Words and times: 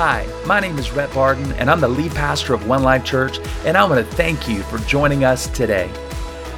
Hi, 0.00 0.28
my 0.46 0.60
name 0.60 0.78
is 0.78 0.92
Rhett 0.92 1.12
Barden, 1.12 1.50
and 1.54 1.68
I'm 1.68 1.80
the 1.80 1.88
lead 1.88 2.12
pastor 2.12 2.54
of 2.54 2.68
One 2.68 2.84
Life 2.84 3.04
Church, 3.04 3.40
and 3.64 3.76
I 3.76 3.84
want 3.84 3.98
to 3.98 4.14
thank 4.14 4.48
you 4.48 4.62
for 4.62 4.78
joining 4.86 5.24
us 5.24 5.48
today. 5.48 5.90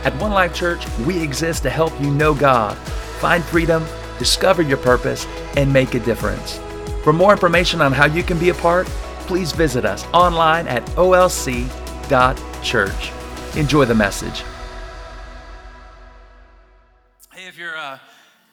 At 0.05 0.15
One 0.21 0.33
Life 0.33 0.53
Church, 0.53 0.87
we 1.07 1.19
exist 1.23 1.63
to 1.63 1.71
help 1.71 1.99
you 2.03 2.11
know 2.11 2.35
God, 2.35 2.77
find 3.19 3.43
freedom, 3.43 3.83
discover 4.19 4.61
your 4.61 4.77
purpose, 4.77 5.27
and 5.57 5.73
make 5.73 5.95
a 5.95 6.01
difference. 6.01 6.61
For 7.03 7.15
more 7.15 7.33
information 7.33 7.81
on 7.81 7.93
how 7.93 8.05
you 8.05 8.23
can 8.23 8.39
be 8.39 8.51
a 8.51 8.55
part, 8.55 8.87
please 9.21 9.53
visit 9.53 9.87
us 9.87 10.05
online 10.13 10.69
at 10.69 10.85
olc.church. 10.97 11.63
Enjoy 13.57 13.85
the 13.87 13.95
message. 13.95 14.45
Hey, 17.33 17.47
if 17.47 17.57
you're 17.57 17.79
uh, 17.79 18.01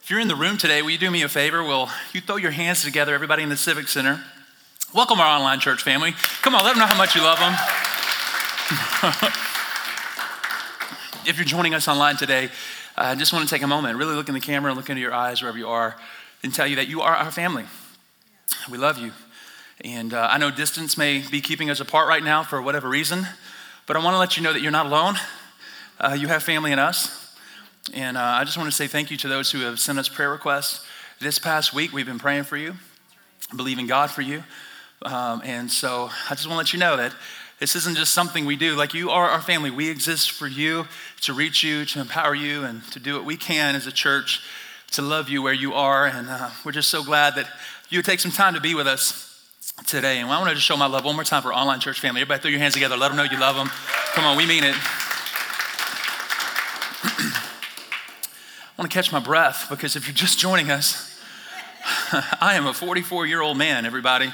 if 0.01 0.09
you're 0.09 0.21
in 0.21 0.29
the 0.29 0.35
room 0.37 0.57
today, 0.57 0.81
will 0.81 0.91
you 0.91 0.97
do 0.97 1.11
me 1.11 1.23
a 1.23 1.27
favor? 1.27 1.61
Will 1.61 1.89
you 2.13 2.21
throw 2.21 2.37
your 2.37 2.51
hands 2.51 2.85
together, 2.85 3.13
everybody 3.13 3.43
in 3.43 3.49
the 3.49 3.57
Civic 3.57 3.89
Center? 3.89 4.23
Welcome 4.93 5.19
our 5.19 5.27
online 5.27 5.59
church 5.59 5.83
family. 5.83 6.13
Come 6.41 6.55
on, 6.55 6.63
let 6.63 6.71
them 6.71 6.79
know 6.79 6.85
how 6.85 6.97
much 6.97 7.13
you 7.13 7.21
love 7.21 7.39
them. 7.39 7.51
if 11.25 11.35
you're 11.35 11.43
joining 11.43 11.73
us 11.73 11.89
online 11.89 12.15
today, 12.15 12.49
I 12.95 13.13
just 13.15 13.33
want 13.33 13.49
to 13.49 13.53
take 13.53 13.63
a 13.63 13.67
moment, 13.67 13.97
really 13.97 14.15
look 14.15 14.29
in 14.29 14.33
the 14.33 14.39
camera, 14.39 14.73
look 14.73 14.89
into 14.89 15.01
your 15.01 15.13
eyes 15.13 15.41
wherever 15.41 15.57
you 15.57 15.67
are, 15.67 15.97
and 16.41 16.53
tell 16.53 16.65
you 16.65 16.77
that 16.77 16.87
you 16.87 17.01
are 17.01 17.13
our 17.13 17.31
family. 17.31 17.65
We 18.71 18.77
love 18.77 18.97
you. 18.97 19.11
And 19.83 20.13
uh, 20.13 20.29
I 20.31 20.37
know 20.37 20.51
distance 20.51 20.97
may 20.97 21.19
be 21.19 21.41
keeping 21.41 21.69
us 21.69 21.81
apart 21.81 22.07
right 22.07 22.23
now 22.23 22.43
for 22.43 22.61
whatever 22.61 22.87
reason, 22.87 23.27
but 23.87 23.97
I 23.97 23.99
want 23.99 24.13
to 24.13 24.19
let 24.19 24.37
you 24.37 24.43
know 24.43 24.53
that 24.53 24.61
you're 24.61 24.71
not 24.71 24.85
alone. 24.85 25.15
Uh, 25.99 26.15
you 26.17 26.29
have 26.29 26.43
family 26.43 26.71
in 26.71 26.79
us. 26.79 27.35
And 27.93 28.15
uh, 28.15 28.21
I 28.21 28.45
just 28.45 28.55
want 28.55 28.69
to 28.69 28.75
say 28.75 28.87
thank 28.87 29.11
you 29.11 29.17
to 29.17 29.27
those 29.27 29.51
who 29.51 29.59
have 29.59 29.81
sent 29.81 29.99
us 29.99 30.07
prayer 30.07 30.31
requests. 30.31 30.85
This 31.19 31.39
past 31.39 31.73
week, 31.73 31.91
we've 31.91 32.05
been 32.05 32.19
praying 32.19 32.45
for 32.45 32.55
you, 32.55 32.75
believing 33.53 33.85
God 33.85 34.11
for 34.11 34.21
you. 34.21 34.45
Um, 35.03 35.41
and 35.43 35.71
so 35.71 36.09
I 36.29 36.35
just 36.35 36.47
want 36.47 36.53
to 36.53 36.57
let 36.57 36.73
you 36.73 36.79
know 36.79 36.97
that 36.97 37.13
this 37.59 37.75
isn't 37.75 37.97
just 37.97 38.13
something 38.13 38.45
we 38.45 38.55
do. 38.55 38.75
Like 38.75 38.93
you 38.93 39.09
are 39.09 39.29
our 39.29 39.41
family. 39.41 39.71
We 39.71 39.89
exist 39.89 40.31
for 40.31 40.47
you, 40.47 40.87
to 41.21 41.33
reach 41.33 41.63
you, 41.63 41.85
to 41.85 41.99
empower 41.99 42.35
you, 42.35 42.63
and 42.63 42.83
to 42.91 42.99
do 42.99 43.15
what 43.15 43.25
we 43.25 43.37
can 43.37 43.75
as 43.75 43.87
a 43.87 43.91
church 43.91 44.41
to 44.91 45.01
love 45.01 45.27
you 45.29 45.41
where 45.41 45.53
you 45.53 45.73
are. 45.73 46.05
And 46.05 46.27
uh, 46.29 46.49
we're 46.63 46.71
just 46.71 46.89
so 46.89 47.03
glad 47.03 47.35
that 47.35 47.47
you 47.89 47.97
would 47.99 48.05
take 48.05 48.19
some 48.19 48.31
time 48.31 48.53
to 48.53 48.61
be 48.61 48.75
with 48.75 48.87
us 48.87 49.23
today. 49.85 50.19
And 50.19 50.29
I 50.29 50.37
want 50.39 50.49
to 50.49 50.55
just 50.55 50.67
show 50.67 50.77
my 50.77 50.87
love 50.87 51.03
one 51.05 51.15
more 51.15 51.23
time 51.23 51.41
for 51.41 51.53
online 51.53 51.79
church 51.79 51.99
family. 51.99 52.21
Everybody 52.21 52.41
throw 52.41 52.51
your 52.51 52.59
hands 52.59 52.73
together. 52.73 52.97
Let 52.97 53.09
them 53.09 53.17
know 53.17 53.23
you 53.23 53.39
love 53.39 53.55
them. 53.55 53.69
Come 54.13 54.25
on, 54.25 54.37
we 54.37 54.45
mean 54.45 54.63
it. 54.63 54.75
I 57.03 58.81
want 58.81 58.89
to 58.91 58.95
catch 58.95 59.11
my 59.11 59.19
breath 59.19 59.67
because 59.69 59.95
if 59.95 60.07
you're 60.07 60.13
just 60.13 60.39
joining 60.39 60.71
us, 60.71 61.19
I 62.41 62.55
am 62.55 62.67
a 62.67 62.73
44 62.73 63.25
year 63.25 63.41
old 63.41 63.57
man, 63.57 63.85
everybody 63.85 64.31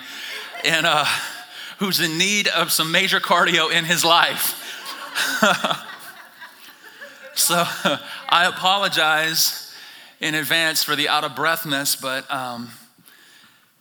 and 0.64 0.86
uh, 0.86 1.06
who's 1.80 2.00
in 2.00 2.18
need 2.18 2.48
of 2.48 2.72
some 2.72 2.92
major 2.92 3.20
cardio 3.20 3.72
in 3.72 3.86
his 3.86 4.06
life. 4.06 4.60
so 7.36 7.64
I 8.30 8.46
apologize 8.48 9.76
in 10.20 10.36
advance 10.36 10.84
for 10.84 10.96
the 10.96 11.10
out 11.10 11.24
of 11.24 11.36
breathness, 11.36 11.96
but 11.96 12.30
um, 12.32 12.70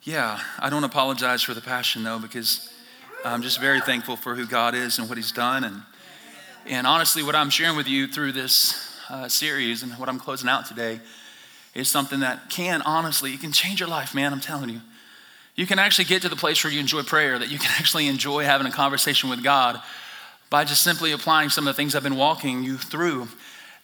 yeah, 0.03 0.41
I 0.59 0.71
don't 0.71 0.85
apologize 0.85 1.43
for 1.43 1.55
the 1.55 1.61
passion 1.61 2.03
though, 2.03 2.19
because 2.19 2.73
I'm 3.25 3.43
just 3.43 3.61
very 3.61 3.81
thankful 3.81 4.17
for 4.17 4.35
who 4.35 4.47
God 4.47 4.75
is 4.75 4.99
and 4.99 5.09
what 5.09 5.17
He's 5.17 5.33
done. 5.33 5.63
And, 5.63 5.83
and 6.67 6.87
honestly, 6.87 7.23
what 7.23 7.37
I'm 7.37 7.51
sharing 7.51 7.77
with 7.77 7.87
you 7.87 8.09
through 8.09 8.33
this 8.33 8.99
uh, 9.09 9.29
series 9.29 9.83
and 9.83 9.93
what 9.93 10.09
I'm 10.09 10.19
closing 10.19 10.49
out 10.49 10.67
today 10.67 11.01
is 11.75 11.89
something 11.89 12.21
that 12.21 12.51
can 12.51 12.83
honestly, 12.83 13.33
it 13.33 13.41
can 13.41 13.53
change 13.53 13.81
your 13.81 13.89
life, 13.89 14.15
man. 14.15 14.33
I'm 14.33 14.41
telling 14.41 14.71
you. 14.71 14.81
You 15.63 15.69
can 15.69 15.79
actually 15.79 16.07
get 16.07 16.23
to 16.23 16.29
the 16.29 16.35
place 16.35 16.65
where 16.65 16.73
you 16.73 16.81
enjoy 16.81 17.05
prayer, 17.05 17.39
that 17.39 17.49
you 17.49 17.57
can 17.57 17.71
actually 17.79 18.09
enjoy 18.09 18.43
having 18.43 18.67
a 18.67 18.71
conversation 18.73 19.31
with 19.31 19.45
God 19.45 19.81
by 20.51 20.65
just 20.65 20.83
simply 20.83 21.13
applying 21.13 21.51
some 21.51 21.69
of 21.69 21.73
the 21.73 21.77
things 21.77 21.95
I've 21.95 22.03
been 22.03 22.17
walking 22.17 22.65
you 22.65 22.77
through 22.77 23.29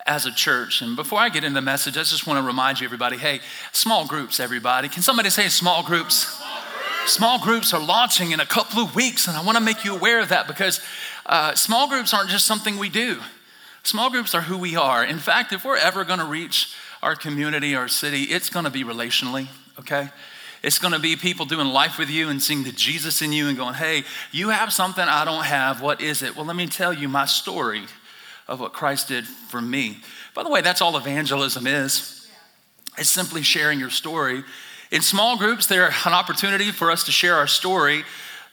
as 0.05 0.27
a 0.27 0.33
church. 0.33 0.83
And 0.83 0.97
before 0.97 1.21
I 1.21 1.29
get 1.29 1.45
into 1.45 1.55
the 1.55 1.63
message, 1.63 1.97
I 1.97 2.01
just 2.01 2.27
want 2.27 2.43
to 2.43 2.45
remind 2.45 2.81
you, 2.81 2.85
everybody 2.85 3.17
hey, 3.17 3.39
small 3.71 4.09
groups, 4.09 4.41
everybody. 4.41 4.89
Can 4.89 5.03
somebody 5.03 5.31
say 5.31 5.47
small 5.47 5.85
groups? 5.85 6.43
Small 7.07 7.41
groups 7.41 7.73
are 7.73 7.81
launching 7.81 8.33
in 8.33 8.41
a 8.41 8.47
couple 8.47 8.83
of 8.83 8.97
weeks, 8.97 9.29
and 9.29 9.37
I 9.37 9.45
want 9.45 9.57
to 9.57 9.63
make 9.63 9.85
you 9.85 9.95
aware 9.95 10.19
of 10.21 10.31
that 10.31 10.49
because 10.49 10.81
uh, 11.27 11.55
small 11.55 11.89
groups 11.89 12.13
aren't 12.13 12.29
just 12.29 12.45
something 12.45 12.77
we 12.77 12.89
do. 12.89 13.21
Small 13.85 14.11
groups 14.11 14.35
are 14.35 14.41
who 14.41 14.59
we 14.59 14.75
are. 14.75 15.05
In 15.05 15.19
fact, 15.19 15.53
if 15.53 15.65
we're 15.65 15.77
ever 15.77 16.03
going 16.03 16.19
to 16.19 16.27
reach 16.27 16.75
our 17.05 17.15
community, 17.15 17.77
our 17.77 17.87
city, 17.87 18.25
it's 18.25 18.51
going 18.51 18.65
to 18.65 18.71
be 18.71 18.83
relationally, 18.83 19.47
okay? 19.79 20.09
It's 20.63 20.79
going 20.79 20.93
to 20.93 20.99
be 20.99 21.15
people 21.17 21.47
doing 21.47 21.69
life 21.69 21.99
with 21.99 22.11
you 22.11 22.29
and 22.29 22.43
seeing 22.43 22.65
the 22.65 22.73
Jesus 22.73 23.23
in 23.23 23.33
you 23.33 23.49
and 23.49 23.57
going, 23.57 23.75
hey, 23.75 24.03
you 24.33 24.49
have 24.49 24.73
something 24.73 25.05
I 25.05 25.25
don't 25.25 25.45
have. 25.45 25.81
What 25.81 26.01
is 26.01 26.23
it? 26.23 26.37
Well, 26.37 26.45
let 26.45 26.57
me 26.57 26.67
tell 26.67 26.93
you 26.93 27.09
my 27.09 27.27
story 27.27 27.83
of 28.49 28.61
what 28.61 28.73
Christ 28.73 29.09
did 29.09 29.27
for 29.27 29.61
me. 29.61 29.99
By 30.35 30.43
the 30.43 30.51
way, 30.51 30.61
that's 30.61 30.81
all 30.81 30.97
evangelism 30.97 31.67
is. 31.67 32.29
It's 32.97 33.11
simply 33.11 33.43
sharing 33.43 33.79
your 33.79 33.91
story. 33.91 34.43
In 34.91 35.03
small 35.03 35.37
groups, 35.37 35.67
they're 35.67 35.93
an 36.05 36.13
opportunity 36.13 36.73
for 36.73 36.91
us 36.91 37.05
to 37.05 37.13
share 37.13 37.37
our 37.37 37.47
story, 37.47 38.05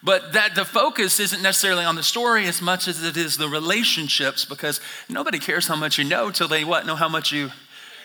but 0.02 0.34
that 0.34 0.54
the 0.54 0.64
focus 0.64 1.18
isn't 1.18 1.42
necessarily 1.42 1.84
on 1.84 1.96
the 1.96 2.02
story 2.02 2.46
as 2.46 2.62
much 2.62 2.86
as 2.86 3.02
it 3.02 3.16
is 3.16 3.36
the 3.36 3.48
relationships 3.48 4.44
because 4.44 4.80
nobody 5.08 5.38
cares 5.38 5.66
how 5.66 5.76
much 5.76 5.98
you 5.98 6.04
know 6.04 6.30
till 6.30 6.46
they 6.46 6.62
what 6.62 6.86
know 6.86 6.94
how 6.94 7.08
much 7.08 7.32
you 7.32 7.50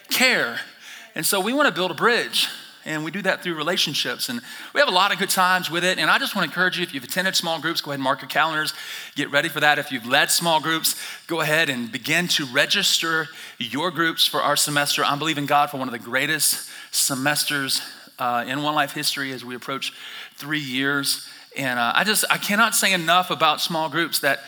care. 0.10 0.60
And 1.14 1.26
so 1.26 1.42
we 1.42 1.54
want 1.54 1.68
to 1.68 1.74
build 1.74 1.92
a 1.92 1.96
bridge 1.96 2.48
and 2.86 3.04
we 3.04 3.12
do 3.12 3.22
that 3.22 3.44
through 3.44 3.56
relationships. 3.56 4.30
And 4.30 4.42
we 4.74 4.80
have 4.80 4.90
a 4.90 4.94
lot 4.94 5.12
of 5.12 5.20
good 5.20 5.30
times 5.30 5.70
with 5.70 5.84
it. 5.84 6.00
And 6.00 6.10
I 6.10 6.18
just 6.18 6.36
want 6.36 6.46
to 6.46 6.52
encourage 6.52 6.78
you 6.78 6.84
if 6.84 6.94
you've 6.94 7.04
attended 7.04 7.36
small 7.36 7.60
groups, 7.60 7.82
go 7.82 7.92
ahead 7.92 7.98
and 7.98 8.04
mark 8.04 8.22
your 8.22 8.30
calendars. 8.30 8.74
Get 9.16 9.32
ready 9.32 9.50
for 9.50 9.60
that. 9.60 9.78
If 9.78 9.92
you've 9.92 10.06
led 10.06 10.32
small 10.32 10.60
groups, 10.60 10.96
go 11.28 11.42
ahead 11.42 11.70
and 11.70 11.92
begin 11.92 12.28
to 12.30 12.46
register 12.46 13.28
your 13.60 13.92
groups 13.92 14.26
for 14.26 14.42
our 14.42 14.56
semester. 14.56 15.04
I'm 15.04 15.20
believing 15.20 15.46
God 15.46 15.70
for 15.70 15.78
one 15.78 15.88
of 15.88 15.92
the 15.92 16.00
greatest 16.00 16.70
semesters 16.92 17.82
uh, 18.18 18.46
in 18.48 18.64
One 18.64 18.76
Life 18.76 18.94
history 18.94 19.32
as 19.32 19.46
we 19.46 19.56
approach 19.56 19.94
three 20.36 20.60
years. 20.60 21.28
And 21.58 21.78
uh, 21.80 21.94
I 21.96 22.04
just, 22.04 22.26
I 22.30 22.38
cannot 22.38 22.76
say 22.76 22.94
enough 22.94 23.30
about 23.30 23.62
small 23.62 23.90
groups 23.90 24.20
that 24.20 24.40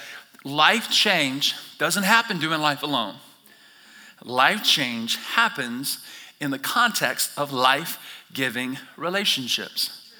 life 0.43 0.89
change 0.89 1.55
doesn't 1.77 2.03
happen 2.03 2.39
doing 2.39 2.61
life 2.61 2.83
alone. 2.83 3.15
Life 4.23 4.63
change 4.63 5.17
happens 5.17 5.99
in 6.39 6.51
the 6.51 6.59
context 6.59 7.31
of 7.37 7.51
life 7.51 8.22
giving 8.33 8.77
relationships. 8.97 10.11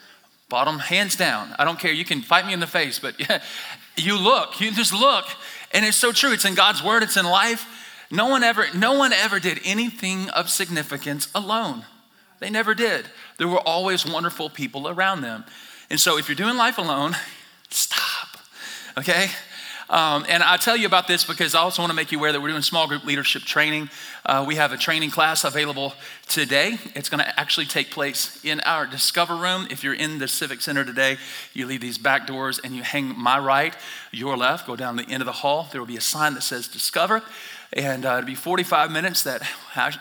Bottom, 0.50 0.80
hands 0.80 1.16
down. 1.16 1.56
I 1.58 1.64
don't 1.64 1.80
care. 1.80 1.92
You 1.92 2.06
can 2.06 2.22
fight 2.22 2.46
me 2.46 2.54
in 2.54 2.60
the 2.60 2.68
face, 2.68 3.00
but 3.00 3.20
yeah, 3.20 3.42
you 3.98 4.18
look, 4.18 4.62
you 4.62 4.72
just 4.72 4.94
look. 4.94 5.26
And 5.72 5.84
it's 5.86 5.98
so 5.98 6.12
true. 6.12 6.32
It's 6.32 6.46
in 6.46 6.56
God's 6.56 6.84
word, 6.84 7.04
it's 7.04 7.18
in 7.18 7.26
life. 7.26 7.68
No 8.12 8.28
one 8.28 8.44
ever, 8.44 8.68
no 8.76 8.94
one 8.94 9.12
ever 9.12 9.40
did 9.40 9.60
anything 9.66 10.30
of 10.30 10.50
significance 10.50 11.30
alone. 11.34 11.86
They 12.40 12.50
never 12.50 12.76
did. 12.76 13.06
There 13.38 13.48
were 13.48 13.60
always 13.60 14.06
wonderful 14.06 14.50
people 14.50 14.88
around 14.88 15.22
them. 15.22 15.46
And 15.90 16.00
so 16.00 16.18
if 16.18 16.28
you're 16.28 16.36
doing 16.36 16.58
life 16.58 16.78
alone, 16.78 17.16
stop. 17.70 18.38
Okay? 18.98 19.30
Um, 19.94 20.26
and 20.28 20.42
I 20.42 20.58
tell 20.58 20.76
you 20.76 20.88
about 20.88 21.08
this 21.08 21.24
because 21.24 21.54
I 21.54 21.60
also 21.60 21.84
want 21.84 21.92
to 21.92 21.96
make 21.96 22.12
you 22.12 22.18
aware 22.18 22.32
that 22.32 22.42
we're 22.42 22.50
doing 22.50 22.64
small 22.64 22.88
group 22.88 23.06
leadership 23.06 23.44
training. 23.44 23.92
Uh, 24.26 24.44
we 24.48 24.56
have 24.56 24.72
a 24.72 24.78
training 24.78 25.12
class 25.12 25.44
available 25.44 25.94
today. 26.28 26.80
It's 26.96 27.10
going 27.10 27.24
to 27.24 27.40
actually 27.40 27.68
take 27.68 27.92
place 27.92 28.44
in 28.44 28.60
our 28.62 28.88
Discover 28.88 29.36
room. 29.36 29.68
If 29.70 29.84
you're 29.84 29.94
in 29.94 30.18
the 30.18 30.28
Civic 30.28 30.62
Center 30.62 30.84
today, 30.84 31.18
you 31.54 31.68
leave 31.68 31.82
these 31.82 32.00
back 32.00 32.26
doors 32.26 32.58
and 32.64 32.76
you 32.76 32.82
hang 32.82 33.16
my 33.16 33.38
right, 33.38 33.76
your 34.12 34.36
left, 34.36 34.66
go 34.66 34.76
down 34.76 34.96
the 34.96 35.08
end 35.08 35.22
of 35.22 35.28
the 35.28 35.32
hall. 35.32 35.68
There 35.72 35.80
will 35.80 35.88
be 35.88 35.98
a 35.98 36.02
sign 36.02 36.34
that 36.34 36.42
says 36.42 36.68
Discover. 36.68 37.22
And 37.74 38.04
uh, 38.04 38.16
it'll 38.18 38.26
be 38.26 38.34
45 38.34 38.90
minutes 38.90 39.22
that 39.26 39.48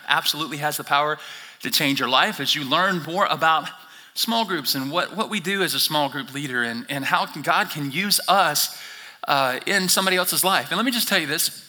absolutely 0.08 0.56
has 0.56 0.78
the 0.78 0.84
power 0.84 1.18
to 1.60 1.70
change 1.70 2.00
your 2.00 2.08
life 2.08 2.40
as 2.40 2.54
you 2.54 2.64
learn 2.64 3.02
more 3.02 3.26
about 3.26 3.68
small 4.14 4.46
groups 4.46 4.74
and 4.74 4.90
what, 4.90 5.14
what 5.14 5.28
we 5.28 5.38
do 5.38 5.62
as 5.62 5.74
a 5.74 5.80
small 5.80 6.08
group 6.08 6.32
leader 6.32 6.62
and, 6.62 6.86
and 6.88 7.04
how 7.04 7.26
God 7.26 7.68
can 7.68 7.90
use 7.90 8.20
us 8.26 8.80
uh, 9.28 9.60
in 9.66 9.88
somebody 9.88 10.16
else's 10.16 10.44
life. 10.44 10.70
And 10.70 10.76
let 10.76 10.84
me 10.84 10.92
just 10.92 11.08
tell 11.08 11.18
you 11.18 11.26
this 11.26 11.68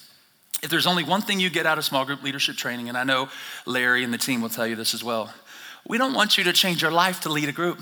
if 0.62 0.70
there's 0.70 0.88
only 0.88 1.04
one 1.04 1.22
thing 1.22 1.40
you 1.40 1.50
get 1.50 1.66
out 1.66 1.78
of 1.78 1.84
small 1.84 2.06
group 2.06 2.24
leadership 2.24 2.56
training, 2.56 2.88
and 2.88 2.98
I 2.98 3.04
know 3.04 3.28
Larry 3.66 4.04
and 4.04 4.14
the 4.14 4.18
team 4.18 4.42
will 4.42 4.50
tell 4.50 4.66
you 4.66 4.76
this 4.76 4.94
as 4.94 5.04
well, 5.04 5.34
we 5.86 5.98
don't 5.98 6.14
want 6.14 6.38
you 6.38 6.46
to 6.46 6.54
change 6.54 6.82
your 6.82 6.92
life 6.92 7.20
to 7.22 7.30
lead 7.30 7.50
a 7.50 7.52
group. 7.52 7.82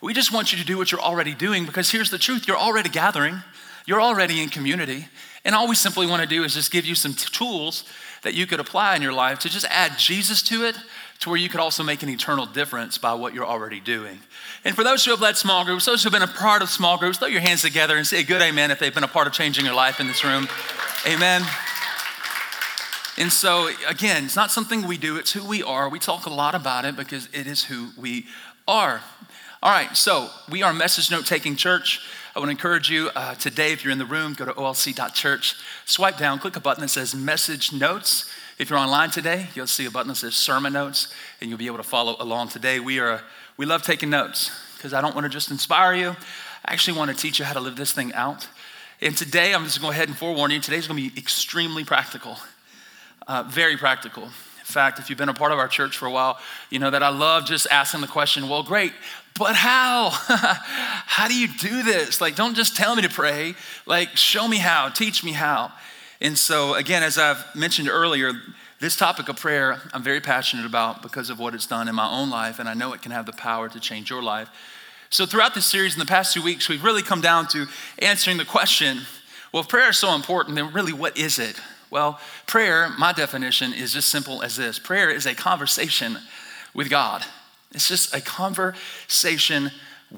We 0.00 0.14
just 0.14 0.32
want 0.32 0.52
you 0.52 0.58
to 0.58 0.64
do 0.64 0.78
what 0.78 0.90
you're 0.90 1.02
already 1.02 1.34
doing 1.34 1.66
because 1.66 1.90
here's 1.90 2.10
the 2.10 2.18
truth 2.18 2.48
you're 2.48 2.56
already 2.56 2.88
gathering, 2.88 3.42
you're 3.86 4.00
already 4.00 4.42
in 4.42 4.48
community. 4.48 5.06
And 5.44 5.54
all 5.54 5.68
we 5.68 5.74
simply 5.74 6.06
want 6.06 6.22
to 6.22 6.28
do 6.28 6.44
is 6.44 6.54
just 6.54 6.70
give 6.70 6.86
you 6.86 6.94
some 6.94 7.12
t- 7.12 7.28
tools 7.30 7.84
that 8.22 8.34
you 8.34 8.46
could 8.46 8.60
apply 8.60 8.96
in 8.96 9.02
your 9.02 9.12
life 9.12 9.40
to 9.40 9.48
just 9.48 9.66
add 9.68 9.98
Jesus 9.98 10.40
to 10.44 10.64
it 10.64 10.76
to 11.22 11.28
where 11.28 11.38
you 11.38 11.48
could 11.48 11.60
also 11.60 11.84
make 11.84 12.02
an 12.02 12.08
eternal 12.08 12.46
difference 12.46 12.98
by 12.98 13.14
what 13.14 13.32
you're 13.32 13.46
already 13.46 13.78
doing. 13.78 14.18
And 14.64 14.74
for 14.74 14.82
those 14.82 15.04
who 15.04 15.12
have 15.12 15.20
led 15.20 15.36
small 15.36 15.64
groups, 15.64 15.84
those 15.84 16.02
who 16.02 16.10
have 16.10 16.20
been 16.20 16.28
a 16.28 16.32
part 16.32 16.62
of 16.62 16.68
small 16.68 16.98
groups, 16.98 17.18
throw 17.18 17.28
your 17.28 17.40
hands 17.40 17.62
together 17.62 17.96
and 17.96 18.04
say 18.04 18.20
a 18.20 18.24
good 18.24 18.42
amen 18.42 18.72
if 18.72 18.80
they've 18.80 18.92
been 18.92 19.04
a 19.04 19.08
part 19.08 19.28
of 19.28 19.32
changing 19.32 19.64
your 19.64 19.74
life 19.74 20.00
in 20.00 20.08
this 20.08 20.24
room. 20.24 20.48
Amen. 21.06 21.42
And 23.18 23.30
so, 23.30 23.70
again, 23.88 24.24
it's 24.24 24.34
not 24.34 24.50
something 24.50 24.84
we 24.84 24.98
do, 24.98 25.16
it's 25.16 25.32
who 25.32 25.44
we 25.46 25.62
are. 25.62 25.88
We 25.88 26.00
talk 26.00 26.26
a 26.26 26.30
lot 26.30 26.56
about 26.56 26.84
it 26.84 26.96
because 26.96 27.28
it 27.32 27.46
is 27.46 27.64
who 27.64 27.90
we 27.96 28.26
are. 28.66 29.00
All 29.62 29.70
right, 29.70 29.96
so 29.96 30.28
we 30.50 30.64
are 30.64 30.72
message 30.72 31.08
note 31.08 31.24
taking 31.24 31.54
church. 31.54 32.00
I 32.34 32.40
want 32.40 32.48
to 32.48 32.52
encourage 32.52 32.90
you 32.90 33.10
uh, 33.14 33.36
today, 33.36 33.72
if 33.72 33.84
you're 33.84 33.92
in 33.92 33.98
the 33.98 34.06
room, 34.06 34.34
go 34.34 34.44
to 34.44 34.52
olc.church, 34.54 35.54
swipe 35.84 36.18
down, 36.18 36.40
click 36.40 36.56
a 36.56 36.60
button 36.60 36.80
that 36.80 36.88
says 36.88 37.14
message 37.14 37.72
notes. 37.72 38.28
If 38.62 38.70
you're 38.70 38.78
online 38.78 39.10
today, 39.10 39.48
you'll 39.56 39.66
see 39.66 39.86
a 39.86 39.90
button 39.90 40.06
that 40.06 40.14
says 40.14 40.36
sermon 40.36 40.72
notes, 40.72 41.12
and 41.40 41.50
you'll 41.50 41.58
be 41.58 41.66
able 41.66 41.78
to 41.78 41.82
follow 41.82 42.14
along 42.20 42.50
today. 42.50 42.78
We 42.78 43.00
are 43.00 43.20
we 43.56 43.66
love 43.66 43.82
taking 43.82 44.08
notes 44.08 44.52
because 44.76 44.94
I 44.94 45.00
don't 45.00 45.16
want 45.16 45.24
to 45.24 45.28
just 45.28 45.50
inspire 45.50 45.94
you. 45.94 46.10
I 46.64 46.72
actually 46.72 46.96
want 46.96 47.10
to 47.10 47.16
teach 47.16 47.40
you 47.40 47.44
how 47.44 47.54
to 47.54 47.60
live 47.60 47.74
this 47.74 47.90
thing 47.90 48.14
out. 48.14 48.46
And 49.00 49.16
today, 49.16 49.52
I'm 49.52 49.64
just 49.64 49.80
going 49.80 49.90
to 49.90 49.96
go 49.96 49.98
ahead 49.98 50.08
and 50.10 50.16
forewarn 50.16 50.52
you. 50.52 50.60
Today's 50.60 50.86
going 50.86 50.96
to 51.02 51.10
be 51.10 51.20
extremely 51.20 51.82
practical, 51.82 52.36
uh, 53.26 53.42
very 53.48 53.76
practical. 53.76 54.22
In 54.22 54.30
fact, 54.62 55.00
if 55.00 55.10
you've 55.10 55.18
been 55.18 55.28
a 55.28 55.34
part 55.34 55.50
of 55.50 55.58
our 55.58 55.66
church 55.66 55.98
for 55.98 56.06
a 56.06 56.12
while, 56.12 56.38
you 56.70 56.78
know 56.78 56.90
that 56.90 57.02
I 57.02 57.08
love 57.08 57.44
just 57.44 57.66
asking 57.68 58.02
the 58.02 58.06
question, 58.06 58.48
well, 58.48 58.62
great, 58.62 58.92
but 59.36 59.56
how? 59.56 60.10
how 60.12 61.26
do 61.26 61.34
you 61.34 61.48
do 61.48 61.82
this? 61.82 62.20
Like, 62.20 62.36
don't 62.36 62.54
just 62.54 62.76
tell 62.76 62.94
me 62.94 63.02
to 63.02 63.08
pray. 63.08 63.56
Like, 63.86 64.16
show 64.16 64.46
me 64.46 64.58
how, 64.58 64.88
teach 64.88 65.24
me 65.24 65.32
how. 65.32 65.72
And 66.22 66.38
so, 66.38 66.74
again, 66.74 67.02
as 67.02 67.18
I've 67.18 67.44
mentioned 67.52 67.88
earlier, 67.88 68.30
this 68.78 68.96
topic 68.96 69.28
of 69.28 69.34
prayer 69.34 69.82
I'm 69.92 70.04
very 70.04 70.20
passionate 70.20 70.64
about 70.64 71.02
because 71.02 71.30
of 71.30 71.40
what 71.40 71.52
it's 71.52 71.66
done 71.66 71.88
in 71.88 71.96
my 71.96 72.08
own 72.08 72.30
life, 72.30 72.60
and 72.60 72.68
I 72.68 72.74
know 72.74 72.92
it 72.92 73.02
can 73.02 73.10
have 73.10 73.26
the 73.26 73.32
power 73.32 73.68
to 73.68 73.80
change 73.80 74.08
your 74.08 74.22
life. 74.22 74.48
So, 75.10 75.26
throughout 75.26 75.56
this 75.56 75.66
series 75.66 75.94
in 75.94 75.98
the 75.98 76.06
past 76.06 76.32
two 76.32 76.40
weeks, 76.40 76.68
we've 76.68 76.84
really 76.84 77.02
come 77.02 77.20
down 77.20 77.48
to 77.48 77.66
answering 77.98 78.36
the 78.36 78.44
question 78.44 79.00
well, 79.52 79.64
if 79.64 79.68
prayer 79.68 79.90
is 79.90 79.98
so 79.98 80.14
important, 80.14 80.54
then 80.54 80.72
really 80.72 80.92
what 80.92 81.18
is 81.18 81.40
it? 81.40 81.60
Well, 81.90 82.20
prayer, 82.46 82.88
my 82.98 83.12
definition 83.12 83.74
is 83.74 83.92
just 83.92 84.08
simple 84.08 84.42
as 84.42 84.56
this 84.56 84.78
prayer 84.78 85.10
is 85.10 85.26
a 85.26 85.34
conversation 85.34 86.18
with 86.72 86.88
God. 86.88 87.24
It's 87.74 87.88
just 87.88 88.14
a 88.14 88.20
conversation 88.20 89.72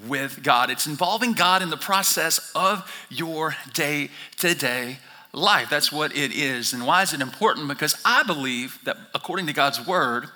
with 0.07 0.43
God. 0.43 0.69
It's 0.69 0.85
involving 0.85 1.33
God 1.33 1.63
in 1.63 1.71
the 1.71 1.77
process 1.77 2.51
of 2.53 2.89
your 3.09 3.55
day 3.73 4.11
to 4.37 4.53
day 4.53 4.99
life. 5.35 5.69
That's 5.69 5.91
what 5.91 6.15
it 6.15 6.31
is. 6.31 6.73
And 6.73 6.85
why 6.85 7.01
is 7.01 7.13
it 7.13 7.21
important? 7.21 7.67
Because 7.67 7.95
I 8.05 8.23
believe 8.23 8.79
that 8.85 8.97
according 9.13 9.47
to 9.47 9.53
God's 9.53 9.85
word, 9.85 10.27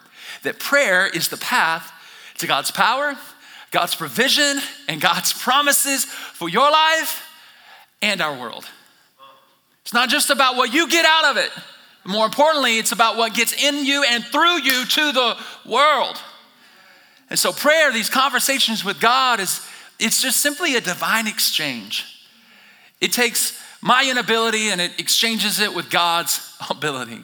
that 0.44 0.60
prayer 0.60 1.08
is 1.08 1.30
the 1.30 1.38
path 1.38 1.92
to 2.38 2.48
God's 2.48 2.72
power, 2.72 3.16
God's 3.72 3.96
provision, 3.96 4.60
and 4.88 5.02
God's 5.02 5.34
promises 5.34 6.06
for 6.06 6.50
your 6.50 6.70
life 6.70 7.26
and 8.02 8.22
our 8.22 8.38
world. 8.38 8.66
It's 9.84 9.94
not 9.94 10.10
just 10.10 10.30
about 10.30 10.56
what 10.56 10.74
you 10.74 10.88
get 10.90 11.06
out 11.06 11.32
of 11.32 11.38
it. 11.38 11.52
More 12.06 12.26
importantly, 12.26 12.78
it's 12.78 12.92
about 12.92 13.18
what 13.18 13.34
gets 13.34 13.54
in 13.54 13.86
you 13.86 14.04
and 14.04 14.24
through 14.24 14.62
you 14.62 14.86
to 14.86 15.12
the 15.12 15.38
world. 15.66 16.18
And 17.30 17.38
so 17.38 17.52
prayer, 17.52 17.92
these 17.92 18.10
conversations 18.10 18.84
with 18.84 19.00
God 19.00 19.40
is 19.40 19.66
it's 20.00 20.22
just 20.22 20.40
simply 20.40 20.76
a 20.76 20.82
divine 20.82 21.28
exchange. 21.28 22.06
It 23.02 23.12
takes 23.12 23.62
my 23.82 24.08
inability 24.10 24.70
and 24.70 24.82
it 24.82 25.00
exchanges 25.00 25.60
it 25.60 25.74
with 25.74 25.90
God's 25.90 26.40
ability. 26.70 27.24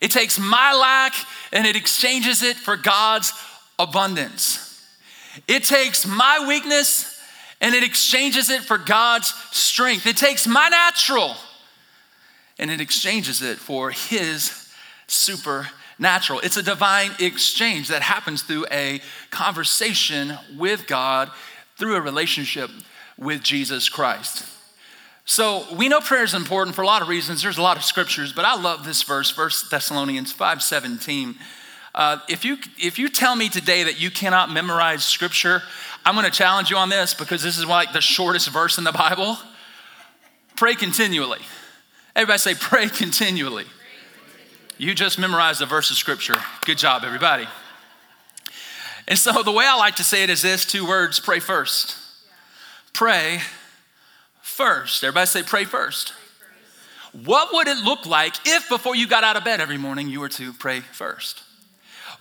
It 0.00 0.10
takes 0.10 0.38
my 0.38 0.74
lack 0.74 1.14
and 1.52 1.66
it 1.66 1.76
exchanges 1.76 2.42
it 2.42 2.56
for 2.56 2.76
God's 2.76 3.32
abundance. 3.78 4.60
It 5.48 5.64
takes 5.64 6.06
my 6.06 6.44
weakness 6.46 7.20
and 7.60 7.74
it 7.74 7.82
exchanges 7.82 8.50
it 8.50 8.62
for 8.62 8.78
God's 8.78 9.28
strength. 9.50 10.06
It 10.06 10.16
takes 10.16 10.46
my 10.46 10.68
natural 10.68 11.36
and 12.58 12.70
it 12.70 12.80
exchanges 12.80 13.42
it 13.42 13.58
for 13.58 13.90
His 13.90 14.70
supernatural. 15.06 16.40
It's 16.40 16.56
a 16.56 16.62
divine 16.62 17.12
exchange 17.18 17.88
that 17.88 18.02
happens 18.02 18.42
through 18.42 18.66
a 18.70 19.00
conversation 19.30 20.38
with 20.56 20.86
God 20.86 21.30
through 21.76 21.96
a 21.96 22.00
relationship 22.00 22.70
with 23.18 23.42
Jesus 23.42 23.88
Christ. 23.88 24.53
So 25.24 25.64
we 25.74 25.88
know 25.88 26.00
prayer 26.00 26.24
is 26.24 26.34
important 26.34 26.76
for 26.76 26.82
a 26.82 26.86
lot 26.86 27.00
of 27.00 27.08
reasons. 27.08 27.42
There's 27.42 27.58
a 27.58 27.62
lot 27.62 27.76
of 27.76 27.84
scriptures, 27.84 28.32
but 28.32 28.44
I 28.44 28.60
love 28.60 28.84
this 28.84 29.02
verse, 29.02 29.36
1 29.36 29.70
Thessalonians 29.70 30.32
5:17. 30.32 31.36
Uh, 31.94 32.18
if, 32.28 32.44
you, 32.44 32.58
if 32.76 32.98
you 32.98 33.08
tell 33.08 33.36
me 33.36 33.48
today 33.48 33.84
that 33.84 34.00
you 34.00 34.10
cannot 34.10 34.50
memorize 34.50 35.04
scripture, 35.04 35.62
I'm 36.04 36.14
going 36.14 36.24
to 36.24 36.30
challenge 36.30 36.68
you 36.68 36.76
on 36.76 36.88
this 36.88 37.14
because 37.14 37.42
this 37.42 37.56
is 37.56 37.64
like 37.64 37.92
the 37.92 38.00
shortest 38.00 38.50
verse 38.50 38.78
in 38.78 38.84
the 38.84 38.92
Bible. 38.92 39.38
Pray 40.56 40.74
continually. 40.74 41.38
Everybody 42.16 42.38
say, 42.38 42.54
pray 42.54 42.88
continually. 42.88 43.64
You 44.76 44.92
just 44.94 45.20
memorized 45.20 45.62
a 45.62 45.66
verse 45.66 45.90
of 45.90 45.96
scripture. 45.96 46.36
Good 46.64 46.78
job, 46.78 47.04
everybody. 47.04 47.46
And 49.06 49.18
so 49.18 49.42
the 49.42 49.52
way 49.52 49.64
I 49.66 49.76
like 49.76 49.96
to 49.96 50.04
say 50.04 50.24
it 50.24 50.30
is 50.30 50.42
this 50.42 50.66
two 50.66 50.86
words 50.86 51.20
pray 51.20 51.38
first. 51.38 51.96
Pray 52.92 53.40
first. 54.54 55.02
Everybody 55.02 55.26
say, 55.26 55.42
pray 55.42 55.64
first. 55.64 56.14
What 57.24 57.52
would 57.52 57.68
it 57.68 57.78
look 57.78 58.06
like 58.06 58.34
if 58.46 58.68
before 58.68 58.96
you 58.96 59.06
got 59.06 59.22
out 59.22 59.36
of 59.36 59.44
bed 59.44 59.60
every 59.60 59.78
morning 59.78 60.08
you 60.08 60.20
were 60.20 60.28
to 60.30 60.52
pray 60.52 60.80
first? 60.80 61.42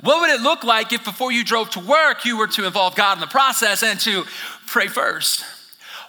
What 0.02 0.22
would 0.22 0.30
it 0.30 0.42
look 0.42 0.64
like 0.64 0.92
if 0.92 1.04
before 1.04 1.32
you 1.32 1.44
drove 1.44 1.70
to 1.72 1.80
work 1.80 2.26
you 2.26 2.38
were 2.38 2.48
to 2.48 2.66
involve 2.66 2.96
God 2.96 3.18
in 3.18 3.22
the 3.22 3.28
process 3.28 3.84
and 3.84 4.00
to 4.02 4.26
pray 4.68 4.88
first? 4.88 5.46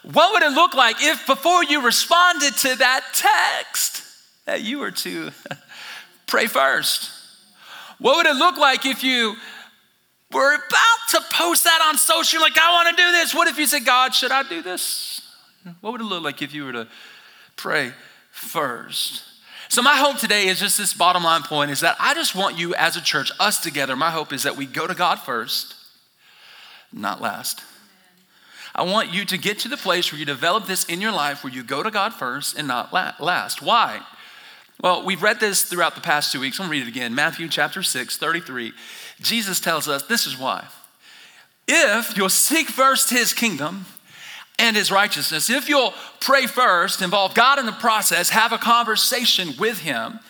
What 0.02 0.32
would 0.32 0.42
it 0.42 0.52
look 0.52 0.74
like 0.74 0.96
if 1.00 1.26
before 1.26 1.64
you 1.64 1.82
responded 1.82 2.54
to 2.58 2.74
that 2.76 3.02
text 3.14 4.02
that 4.44 4.62
you 4.62 4.80
were 4.80 4.90
to 4.90 5.30
pray 6.26 6.46
first? 6.46 7.10
What 7.98 8.16
would 8.16 8.26
it 8.26 8.36
look 8.36 8.58
like 8.58 8.84
if 8.84 9.02
you 9.02 9.36
were 10.30 10.54
about 10.54 10.98
to 11.10 11.20
post 11.30 11.64
that 11.64 11.80
on 11.88 11.96
social, 11.96 12.40
like, 12.40 12.58
I 12.58 12.72
want 12.72 12.96
to 12.96 13.02
do 13.02 13.12
this? 13.12 13.34
What 13.34 13.48
if 13.48 13.56
you 13.56 13.66
said, 13.66 13.86
God, 13.86 14.14
should 14.14 14.32
I 14.32 14.42
do 14.42 14.60
this? 14.60 15.23
What 15.80 15.92
would 15.92 16.00
it 16.00 16.04
look 16.04 16.22
like 16.22 16.42
if 16.42 16.54
you 16.54 16.64
were 16.64 16.72
to 16.72 16.88
pray 17.56 17.92
first? 18.30 19.22
So, 19.68 19.82
my 19.82 19.96
hope 19.96 20.18
today 20.18 20.46
is 20.46 20.60
just 20.60 20.76
this 20.76 20.92
bottom 20.92 21.24
line 21.24 21.42
point 21.42 21.70
is 21.70 21.80
that 21.80 21.96
I 21.98 22.14
just 22.14 22.34
want 22.34 22.58
you 22.58 22.74
as 22.74 22.96
a 22.96 23.02
church, 23.02 23.32
us 23.40 23.60
together, 23.60 23.96
my 23.96 24.10
hope 24.10 24.32
is 24.32 24.42
that 24.42 24.56
we 24.56 24.66
go 24.66 24.86
to 24.86 24.94
God 24.94 25.16
first, 25.16 25.74
not 26.92 27.20
last. 27.20 27.62
I 28.74 28.82
want 28.82 29.12
you 29.12 29.24
to 29.24 29.38
get 29.38 29.60
to 29.60 29.68
the 29.68 29.76
place 29.76 30.10
where 30.10 30.18
you 30.18 30.26
develop 30.26 30.66
this 30.66 30.84
in 30.84 31.00
your 31.00 31.12
life 31.12 31.44
where 31.44 31.52
you 31.52 31.62
go 31.62 31.82
to 31.82 31.90
God 31.90 32.12
first 32.12 32.58
and 32.58 32.66
not 32.66 32.92
last. 32.92 33.62
Why? 33.62 34.00
Well, 34.80 35.04
we've 35.04 35.22
read 35.22 35.38
this 35.38 35.62
throughout 35.62 35.94
the 35.94 36.00
past 36.00 36.32
two 36.32 36.40
weeks. 36.40 36.58
I'm 36.58 36.64
gonna 36.64 36.72
read 36.72 36.82
it 36.82 36.88
again. 36.88 37.14
Matthew 37.14 37.48
chapter 37.48 37.82
6, 37.82 38.16
33. 38.16 38.72
Jesus 39.20 39.60
tells 39.60 39.88
us 39.88 40.02
this 40.02 40.26
is 40.26 40.36
why. 40.36 40.66
If 41.68 42.16
you'll 42.16 42.28
seek 42.28 42.68
first 42.68 43.10
his 43.10 43.32
kingdom 43.32 43.86
and 44.58 44.76
his 44.76 44.90
righteousness. 44.90 45.50
If 45.50 45.68
you'll 45.68 45.94
pray 46.20 46.46
first, 46.46 47.02
involve 47.02 47.34
God 47.34 47.58
in 47.58 47.66
the 47.66 47.72
process, 47.72 48.30
have 48.30 48.52
a 48.52 48.58
conversation 48.58 49.54
with 49.58 49.78
him, 49.80 50.20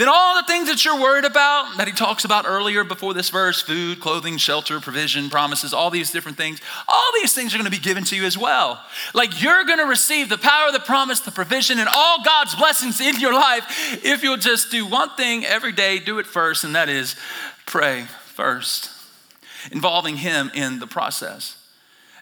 then 0.00 0.08
all 0.08 0.34
the 0.34 0.46
things 0.46 0.68
that 0.68 0.82
you're 0.82 0.98
worried 0.98 1.26
about, 1.26 1.76
that 1.76 1.86
he 1.86 1.92
talks 1.92 2.24
about 2.24 2.46
earlier 2.48 2.84
before 2.84 3.12
this 3.12 3.28
verse 3.28 3.60
food, 3.60 4.00
clothing, 4.00 4.38
shelter, 4.38 4.80
provision, 4.80 5.28
promises, 5.28 5.74
all 5.74 5.90
these 5.90 6.10
different 6.10 6.38
things 6.38 6.58
all 6.88 7.20
these 7.20 7.34
things 7.34 7.54
are 7.54 7.58
going 7.58 7.70
to 7.70 7.76
be 7.76 7.82
given 7.82 8.04
to 8.04 8.16
you 8.16 8.24
as 8.24 8.38
well. 8.38 8.82
Like 9.12 9.42
you're 9.42 9.64
going 9.64 9.78
to 9.78 9.84
receive 9.84 10.30
the 10.30 10.38
power, 10.38 10.72
the 10.72 10.80
promise, 10.80 11.20
the 11.20 11.30
provision, 11.30 11.78
and 11.78 11.88
all 11.94 12.22
God's 12.24 12.54
blessings 12.54 12.98
in 13.00 13.20
your 13.20 13.34
life 13.34 13.64
if 14.02 14.22
you'll 14.22 14.38
just 14.38 14.70
do 14.70 14.86
one 14.86 15.10
thing 15.16 15.44
every 15.44 15.72
day, 15.72 15.98
do 15.98 16.18
it 16.18 16.26
first, 16.26 16.64
and 16.64 16.74
that 16.74 16.88
is 16.88 17.14
pray 17.66 18.06
first, 18.24 18.90
involving 19.70 20.16
him 20.16 20.50
in 20.54 20.78
the 20.78 20.86
process. 20.86 21.59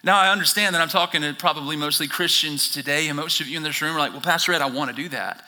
Now, 0.03 0.17
I 0.17 0.31
understand 0.31 0.75
that 0.75 0.81
I'm 0.81 0.89
talking 0.89 1.21
to 1.21 1.33
probably 1.33 1.75
mostly 1.75 2.07
Christians 2.07 2.71
today, 2.71 3.07
and 3.07 3.17
most 3.17 3.41
of 3.41 3.47
you 3.47 3.57
in 3.57 3.63
this 3.63 3.81
room 3.81 3.95
are 3.95 3.99
like, 3.99 4.13
well, 4.13 4.21
Pastor 4.21 4.53
Rhett, 4.53 4.61
I 4.61 4.69
want 4.69 4.95
to 4.95 4.95
do 4.95 5.09
that. 5.09 5.47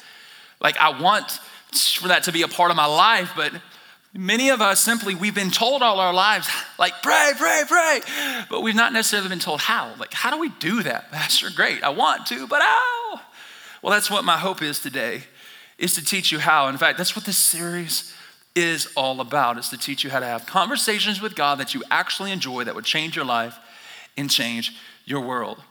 Like, 0.60 0.78
I 0.78 1.00
want 1.00 1.40
for 2.00 2.10
that 2.10 2.24
to 2.24 2.34
be 2.34 2.42
a 2.42 2.50
part 2.50 2.70
of 2.70 2.76
my 2.76 2.86
life, 2.86 3.32
but 3.36 3.54
many 4.14 4.50
of 4.50 4.60
us 4.60 4.82
simply, 4.82 5.16
we've 5.16 5.34
been 5.34 5.52
told 5.52 5.82
all 5.82 6.02
our 6.02 6.14
lives, 6.14 6.50
like, 6.78 7.02
pray, 7.02 7.32
pray, 7.38 7.64
pray, 7.66 8.02
but 8.50 8.62
we've 8.62 8.76
not 8.76 8.92
necessarily 8.92 9.30
been 9.30 9.40
told 9.40 9.62
how. 9.62 9.94
Like, 9.98 10.14
how 10.14 10.32
do 10.32 10.38
we 10.38 10.50
do 10.60 10.84
that, 10.84 11.12
Pastor? 11.12 11.50
Great, 11.50 11.82
I 11.82 11.90
want 11.90 12.26
to, 12.28 12.46
but 12.46 12.62
how? 12.62 13.22
Well, 13.82 13.94
that's 13.94 14.12
what 14.12 14.26
my 14.26 14.38
hope 14.38 14.62
is 14.62 14.80
today, 14.80 15.24
is 15.78 15.96
to 15.96 16.04
teach 16.04 16.32
you 16.32 16.40
how. 16.40 16.68
In 16.68 16.78
fact, 16.78 16.98
that's 16.98 17.16
what 17.16 17.24
this 17.24 17.38
series 17.38 18.14
is 18.54 18.92
all 18.98 19.22
about, 19.22 19.58
is 19.58 19.70
to 19.70 19.78
teach 19.78 20.04
you 20.04 20.10
how 20.10 20.20
to 20.20 20.26
have 20.26 20.46
conversations 20.46 21.22
with 21.22 21.36
God 21.36 21.58
that 21.60 21.74
you 21.74 21.84
actually 21.90 22.34
enjoy 22.34 22.66
that 22.66 22.76
would 22.76 22.84
change 22.84 23.16
your 23.16 23.24
life 23.24 23.58
and 24.18 24.30
change 24.30 24.76
your 25.06 25.22
world. 25.22 25.62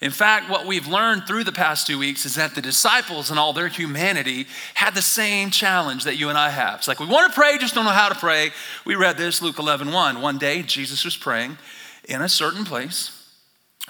In 0.00 0.10
fact, 0.10 0.48
what 0.48 0.66
we've 0.66 0.86
learned 0.86 1.26
through 1.26 1.44
the 1.44 1.52
past 1.52 1.86
two 1.86 1.98
weeks 1.98 2.24
is 2.24 2.34
that 2.36 2.54
the 2.54 2.62
disciples 2.62 3.30
and 3.30 3.38
all 3.38 3.52
their 3.52 3.68
humanity 3.68 4.46
had 4.72 4.94
the 4.94 5.02
same 5.02 5.50
challenge 5.50 6.04
that 6.04 6.16
you 6.16 6.30
and 6.30 6.38
I 6.38 6.48
have. 6.48 6.78
It's 6.78 6.88
like 6.88 7.00
we 7.00 7.06
want 7.06 7.30
to 7.30 7.38
pray, 7.38 7.58
just 7.58 7.74
don't 7.74 7.84
know 7.84 7.90
how 7.90 8.08
to 8.08 8.14
pray. 8.14 8.50
We 8.86 8.94
read 8.94 9.18
this, 9.18 9.42
Luke 9.42 9.58
11 9.58 9.92
1. 9.92 10.22
One 10.22 10.38
day, 10.38 10.62
Jesus 10.62 11.04
was 11.04 11.16
praying 11.18 11.58
in 12.08 12.22
a 12.22 12.30
certain 12.30 12.64
place. 12.64 13.16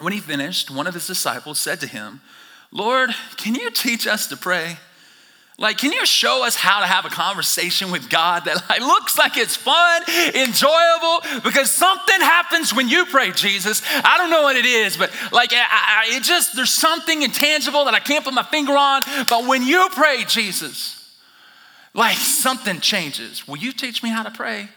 When 0.01 0.13
he 0.13 0.19
finished, 0.19 0.71
one 0.71 0.89
of 0.89 0.95
his 0.95 1.07
disciples 1.07 1.61
said 1.61 1.79
to 1.81 1.87
him, 1.87 2.23
Lord, 2.73 3.11
can 3.37 3.55
you 3.55 3.71
teach 3.71 4.07
us 4.07 4.27
to 4.29 4.37
pray? 4.37 4.79
Like, 5.61 5.77
can 5.77 5.93
you 5.93 6.07
show 6.07 6.43
us 6.47 6.57
how 6.57 6.81
to 6.81 6.87
have 6.87 7.05
a 7.05 7.11
conversation 7.11 7.91
with 7.91 8.09
God 8.09 8.47
that 8.47 8.67
like 8.71 8.81
looks 8.81 9.19
like 9.19 9.37
it's 9.37 9.57
fun, 9.57 10.03
enjoyable? 10.35 11.43
Because 11.45 11.71
something 11.71 12.19
happens 12.19 12.75
when 12.75 12.89
you 12.89 13.05
pray, 13.05 13.31
Jesus. 13.31 13.83
I 13.87 14.17
don't 14.17 14.31
know 14.31 14.43
what 14.43 14.57
it 14.57 14.65
is, 14.65 14.97
but 14.97 15.11
like, 15.31 15.53
I, 15.53 15.59
I, 15.61 16.17
it 16.17 16.23
just 16.23 16.57
there's 16.57 16.73
something 16.73 17.21
intangible 17.21 17.85
that 17.85 17.93
I 17.93 18.01
can't 18.01 18.25
put 18.25 18.33
my 18.33 18.43
finger 18.43 18.73
on. 18.73 19.03
But 19.29 19.47
when 19.47 19.63
you 19.63 19.87
pray, 19.93 20.25
Jesus, 20.25 21.15
like 21.93 22.17
something 22.17 22.81
changes. 22.81 23.47
Will 23.47 23.59
you 23.59 23.73
teach 23.73 24.03
me 24.03 24.09
how 24.09 24.23
to 24.23 24.31
pray 24.31 24.71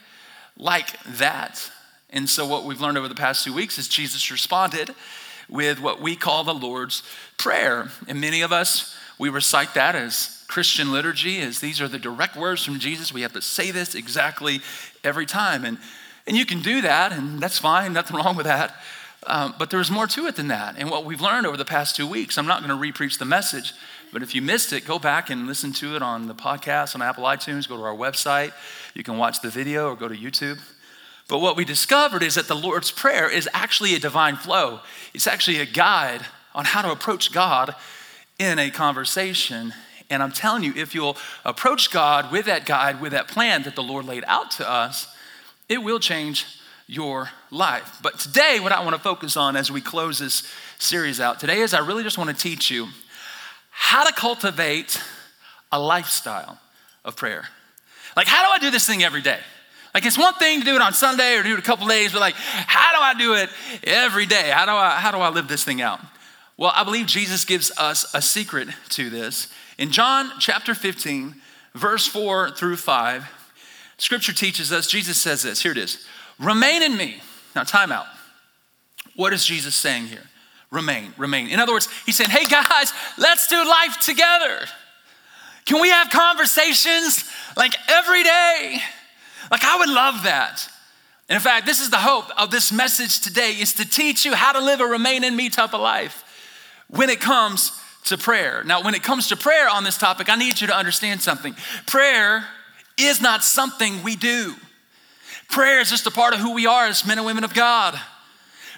like 0.58 1.02
that? 1.04 1.70
And 2.10 2.28
so, 2.28 2.46
what 2.46 2.64
we've 2.64 2.82
learned 2.82 2.98
over 2.98 3.08
the 3.08 3.14
past 3.14 3.42
two 3.42 3.54
weeks 3.54 3.78
is 3.78 3.88
Jesus 3.88 4.30
responded 4.30 4.94
with 5.48 5.80
what 5.80 6.02
we 6.02 6.14
call 6.14 6.44
the 6.44 6.52
Lord's 6.52 7.02
Prayer, 7.38 7.88
and 8.06 8.20
many 8.20 8.42
of 8.42 8.52
us 8.52 8.94
we 9.18 9.28
recite 9.28 9.74
that 9.74 9.94
as 9.94 10.44
Christian 10.48 10.92
liturgy 10.92 11.38
is 11.38 11.60
these 11.60 11.80
are 11.80 11.88
the 11.88 11.98
direct 11.98 12.36
words 12.36 12.64
from 12.64 12.78
Jesus. 12.78 13.12
We 13.12 13.22
have 13.22 13.32
to 13.32 13.42
say 13.42 13.70
this 13.70 13.94
exactly 13.94 14.60
every 15.02 15.26
time. 15.26 15.64
And, 15.64 15.78
and 16.26 16.36
you 16.36 16.46
can 16.46 16.60
do 16.60 16.80
that, 16.82 17.12
and 17.12 17.40
that's 17.40 17.58
fine, 17.58 17.92
nothing 17.92 18.16
wrong 18.16 18.36
with 18.36 18.46
that. 18.46 18.74
Um, 19.26 19.54
but 19.58 19.70
there's 19.70 19.90
more 19.90 20.06
to 20.08 20.26
it 20.26 20.36
than 20.36 20.48
that. 20.48 20.76
And 20.78 20.90
what 20.90 21.04
we've 21.04 21.20
learned 21.20 21.46
over 21.46 21.56
the 21.56 21.64
past 21.64 21.96
two 21.96 22.06
weeks, 22.06 22.36
I'm 22.36 22.46
not 22.46 22.62
going 22.62 22.70
to 22.70 22.92
repreach 22.92 23.18
the 23.18 23.24
message, 23.24 23.72
but 24.12 24.22
if 24.22 24.34
you 24.34 24.42
missed 24.42 24.72
it, 24.72 24.86
go 24.86 24.98
back 24.98 25.30
and 25.30 25.46
listen 25.46 25.72
to 25.74 25.96
it 25.96 26.02
on 26.02 26.28
the 26.28 26.34
podcast 26.34 26.94
on 26.94 27.02
Apple 27.02 27.24
iTunes, 27.24 27.68
go 27.68 27.76
to 27.76 27.82
our 27.82 27.96
website. 27.96 28.52
You 28.94 29.02
can 29.02 29.16
watch 29.16 29.40
the 29.40 29.50
video 29.50 29.90
or 29.90 29.96
go 29.96 30.08
to 30.08 30.14
YouTube. 30.14 30.60
But 31.26 31.38
what 31.38 31.56
we 31.56 31.64
discovered 31.64 32.22
is 32.22 32.34
that 32.34 32.48
the 32.48 32.54
Lord's 32.54 32.90
Prayer 32.90 33.30
is 33.30 33.48
actually 33.54 33.94
a 33.94 33.98
divine 33.98 34.36
flow, 34.36 34.80
it's 35.14 35.26
actually 35.26 35.60
a 35.60 35.66
guide 35.66 36.20
on 36.54 36.64
how 36.64 36.82
to 36.82 36.92
approach 36.92 37.32
God 37.32 37.74
in 38.38 38.58
a 38.58 38.70
conversation. 38.70 39.72
And 40.10 40.22
I'm 40.22 40.32
telling 40.32 40.62
you, 40.62 40.72
if 40.76 40.94
you'll 40.94 41.16
approach 41.44 41.90
God 41.90 42.30
with 42.30 42.46
that 42.46 42.66
guide, 42.66 43.00
with 43.00 43.12
that 43.12 43.28
plan 43.28 43.62
that 43.62 43.74
the 43.74 43.82
Lord 43.82 44.04
laid 44.04 44.24
out 44.26 44.50
to 44.52 44.68
us, 44.68 45.06
it 45.68 45.82
will 45.82 45.98
change 45.98 46.46
your 46.86 47.30
life. 47.50 47.98
But 48.02 48.18
today, 48.18 48.58
what 48.60 48.72
I 48.72 48.82
want 48.82 48.94
to 48.94 49.02
focus 49.02 49.36
on 49.36 49.56
as 49.56 49.70
we 49.70 49.80
close 49.80 50.18
this 50.18 50.50
series 50.78 51.20
out 51.20 51.40
today 51.40 51.60
is 51.60 51.72
I 51.72 51.78
really 51.78 52.02
just 52.02 52.18
want 52.18 52.30
to 52.30 52.36
teach 52.36 52.70
you 52.70 52.88
how 53.70 54.04
to 54.04 54.12
cultivate 54.12 55.00
a 55.72 55.80
lifestyle 55.80 56.58
of 57.04 57.16
prayer. 57.16 57.48
Like, 58.16 58.26
how 58.26 58.46
do 58.46 58.52
I 58.52 58.58
do 58.58 58.70
this 58.70 58.86
thing 58.86 59.02
every 59.02 59.22
day? 59.22 59.40
Like, 59.94 60.04
it's 60.04 60.18
one 60.18 60.34
thing 60.34 60.60
to 60.60 60.64
do 60.64 60.74
it 60.74 60.82
on 60.82 60.92
Sunday 60.92 61.36
or 61.36 61.42
do 61.42 61.54
it 61.54 61.58
a 61.58 61.62
couple 61.62 61.86
days, 61.86 62.12
but 62.12 62.20
like, 62.20 62.34
how 62.34 62.92
do 62.92 63.00
I 63.00 63.14
do 63.14 63.34
it 63.34 63.48
every 63.84 64.26
day? 64.26 64.50
How 64.50 64.66
do 64.66 64.72
I, 64.72 64.90
how 64.90 65.10
do 65.10 65.18
I 65.18 65.30
live 65.30 65.48
this 65.48 65.64
thing 65.64 65.80
out? 65.80 66.00
Well, 66.56 66.72
I 66.74 66.84
believe 66.84 67.06
Jesus 67.06 67.44
gives 67.44 67.72
us 67.78 68.12
a 68.14 68.22
secret 68.22 68.68
to 68.90 69.10
this. 69.10 69.48
In 69.76 69.90
John 69.90 70.30
chapter 70.38 70.74
15, 70.74 71.34
verse 71.74 72.06
4 72.06 72.52
through 72.52 72.76
5, 72.76 73.24
scripture 73.98 74.32
teaches 74.32 74.72
us, 74.72 74.86
Jesus 74.86 75.20
says 75.20 75.42
this 75.42 75.62
here 75.62 75.72
it 75.72 75.78
is 75.78 76.06
remain 76.38 76.82
in 76.82 76.96
me. 76.96 77.20
Now, 77.56 77.64
time 77.64 77.92
out. 77.92 78.06
What 79.16 79.32
is 79.32 79.44
Jesus 79.44 79.74
saying 79.74 80.06
here? 80.06 80.24
Remain, 80.70 81.12
remain. 81.16 81.48
In 81.48 81.60
other 81.60 81.72
words, 81.72 81.88
he's 82.04 82.16
saying, 82.16 82.30
hey 82.30 82.46
guys, 82.46 82.92
let's 83.16 83.46
do 83.46 83.56
life 83.56 84.00
together. 84.00 84.66
Can 85.66 85.80
we 85.80 85.88
have 85.88 86.10
conversations 86.10 87.24
like 87.56 87.74
every 87.88 88.22
day? 88.22 88.78
Like, 89.50 89.64
I 89.64 89.78
would 89.78 89.88
love 89.88 90.24
that. 90.24 90.68
And 91.28 91.36
in 91.36 91.40
fact, 91.40 91.66
this 91.66 91.80
is 91.80 91.90
the 91.90 91.98
hope 91.98 92.26
of 92.38 92.50
this 92.50 92.72
message 92.72 93.20
today 93.20 93.52
is 93.52 93.74
to 93.74 93.88
teach 93.88 94.24
you 94.24 94.34
how 94.34 94.52
to 94.52 94.60
live 94.60 94.80
a 94.80 94.84
remain 94.84 95.24
in 95.24 95.34
me 95.36 95.48
type 95.48 95.74
of 95.74 95.80
life 95.80 96.24
when 96.96 97.10
it 97.10 97.20
comes 97.20 97.72
to 98.04 98.18
prayer. 98.18 98.62
Now, 98.64 98.82
when 98.82 98.94
it 98.94 99.02
comes 99.02 99.28
to 99.28 99.36
prayer 99.36 99.68
on 99.68 99.84
this 99.84 99.98
topic, 99.98 100.28
I 100.28 100.36
need 100.36 100.60
you 100.60 100.66
to 100.66 100.76
understand 100.76 101.22
something. 101.22 101.54
Prayer 101.86 102.44
is 102.98 103.20
not 103.20 103.42
something 103.42 104.02
we 104.02 104.16
do, 104.16 104.54
prayer 105.48 105.80
is 105.80 105.90
just 105.90 106.06
a 106.06 106.10
part 106.10 106.34
of 106.34 106.40
who 106.40 106.54
we 106.54 106.66
are 106.66 106.86
as 106.86 107.06
men 107.06 107.18
and 107.18 107.26
women 107.26 107.44
of 107.44 107.54
God. 107.54 107.98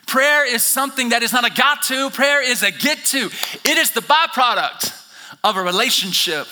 Prayer 0.07 0.47
is 0.47 0.63
something 0.63 1.09
that 1.09 1.25
is 1.25 1.33
not 1.33 1.45
a 1.45 1.53
got 1.53 1.83
to, 1.85 2.11
prayer 2.11 2.41
is 2.41 2.63
a 2.63 2.71
get 2.71 2.99
to. 3.07 3.29
It 3.65 3.77
is 3.77 3.91
the 3.91 4.03
byproduct 4.03 4.93
of 5.43 5.57
a 5.57 5.63
relationship 5.63 6.47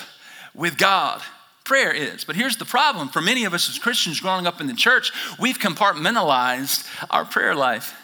with 0.55 0.77
God. 0.77 1.23
Prayer 1.63 1.93
is. 1.93 2.25
But 2.25 2.35
here's 2.35 2.57
the 2.57 2.65
problem 2.65 3.09
for 3.09 3.21
many 3.21 3.45
of 3.45 3.55
us 3.55 3.71
as 3.71 3.79
Christians 3.79 4.21
growing 4.21 4.47
up 4.47 4.61
in 4.61 4.67
the 4.67 4.75
church, 4.75 5.13
we've 5.39 5.59
compartmentalized 5.59 6.85
our 7.11 7.25
prayer 7.25 7.55
life. 7.55 7.95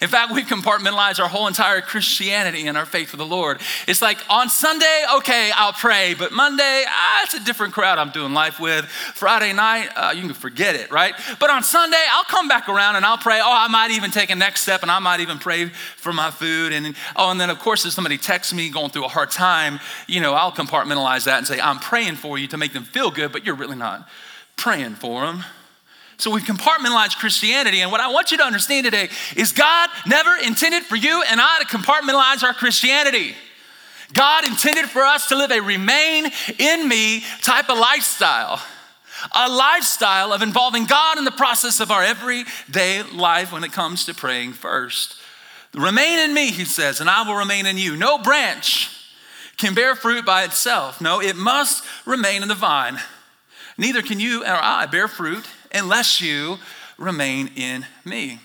In 0.00 0.08
fact, 0.08 0.32
we 0.32 0.42
compartmentalize 0.42 1.20
our 1.20 1.28
whole 1.28 1.46
entire 1.46 1.80
Christianity 1.80 2.66
and 2.66 2.76
our 2.76 2.86
faith 2.86 3.12
with 3.12 3.18
the 3.18 3.26
Lord. 3.26 3.60
It's 3.86 4.02
like 4.02 4.18
on 4.28 4.48
Sunday, 4.48 5.04
okay, 5.16 5.50
I'll 5.54 5.72
pray, 5.72 6.14
but 6.14 6.32
Monday, 6.32 6.84
ah, 6.86 7.22
it's 7.24 7.34
a 7.34 7.44
different 7.44 7.74
crowd 7.74 7.98
I'm 7.98 8.10
doing 8.10 8.32
life 8.32 8.60
with. 8.60 8.84
Friday 8.84 9.52
night, 9.52 9.88
uh, 9.96 10.12
you 10.14 10.22
can 10.22 10.34
forget 10.34 10.74
it, 10.74 10.90
right? 10.90 11.14
But 11.40 11.50
on 11.50 11.62
Sunday, 11.62 12.02
I'll 12.10 12.24
come 12.24 12.48
back 12.48 12.68
around 12.68 12.96
and 12.96 13.04
I'll 13.04 13.18
pray. 13.18 13.40
Oh, 13.42 13.52
I 13.52 13.68
might 13.68 13.90
even 13.90 14.10
take 14.10 14.30
a 14.30 14.34
next 14.34 14.62
step 14.62 14.82
and 14.82 14.90
I 14.90 14.98
might 14.98 15.20
even 15.20 15.38
pray 15.38 15.68
for 15.68 16.12
my 16.12 16.30
food. 16.30 16.72
And 16.72 16.94
oh, 17.16 17.30
and 17.30 17.40
then 17.40 17.50
of 17.50 17.58
course, 17.58 17.84
if 17.84 17.92
somebody 17.92 18.18
texts 18.18 18.54
me 18.54 18.70
going 18.70 18.90
through 18.90 19.04
a 19.04 19.08
hard 19.08 19.30
time, 19.30 19.80
you 20.06 20.20
know, 20.20 20.34
I'll 20.34 20.52
compartmentalize 20.52 21.24
that 21.24 21.38
and 21.38 21.46
say, 21.46 21.60
I'm 21.60 21.78
praying 21.78 22.16
for 22.16 22.38
you 22.38 22.48
to 22.48 22.56
make 22.56 22.72
them 22.72 22.84
feel 22.84 23.10
good, 23.10 23.32
but 23.32 23.44
you're 23.44 23.54
really 23.54 23.76
not 23.76 24.08
praying 24.56 24.94
for 24.94 25.26
them. 25.26 25.44
So 26.24 26.30
we've 26.30 26.42
compartmentalized 26.42 27.18
Christianity. 27.18 27.82
And 27.82 27.92
what 27.92 28.00
I 28.00 28.10
want 28.10 28.30
you 28.30 28.38
to 28.38 28.44
understand 28.44 28.86
today 28.86 29.10
is 29.36 29.52
God 29.52 29.90
never 30.06 30.34
intended 30.42 30.82
for 30.84 30.96
you 30.96 31.22
and 31.30 31.38
I 31.38 31.58
to 31.58 31.66
compartmentalize 31.66 32.42
our 32.42 32.54
Christianity. 32.54 33.34
God 34.14 34.48
intended 34.48 34.86
for 34.86 35.02
us 35.02 35.28
to 35.28 35.36
live 35.36 35.50
a 35.50 35.60
remain 35.60 36.30
in 36.58 36.88
me 36.88 37.22
type 37.42 37.68
of 37.68 37.76
lifestyle, 37.76 38.58
a 39.34 39.50
lifestyle 39.50 40.32
of 40.32 40.40
involving 40.40 40.86
God 40.86 41.18
in 41.18 41.26
the 41.26 41.30
process 41.30 41.78
of 41.78 41.90
our 41.90 42.02
everyday 42.02 43.02
life 43.02 43.52
when 43.52 43.62
it 43.62 43.72
comes 43.72 44.06
to 44.06 44.14
praying 44.14 44.54
first. 44.54 45.16
Remain 45.74 46.20
in 46.20 46.32
me, 46.32 46.52
he 46.52 46.64
says, 46.64 47.02
and 47.02 47.10
I 47.10 47.28
will 47.28 47.36
remain 47.36 47.66
in 47.66 47.76
you. 47.76 47.98
No 47.98 48.16
branch 48.16 48.88
can 49.58 49.74
bear 49.74 49.94
fruit 49.94 50.24
by 50.24 50.44
itself. 50.44 51.02
No, 51.02 51.20
it 51.20 51.36
must 51.36 51.84
remain 52.06 52.40
in 52.40 52.48
the 52.48 52.54
vine. 52.54 52.98
Neither 53.76 54.00
can 54.00 54.20
you 54.20 54.42
or 54.42 54.58
I 54.58 54.86
bear 54.86 55.06
fruit 55.06 55.44
unless 55.74 56.20
you 56.20 56.58
remain 56.98 57.50
in 57.56 57.84
me. 58.04 58.38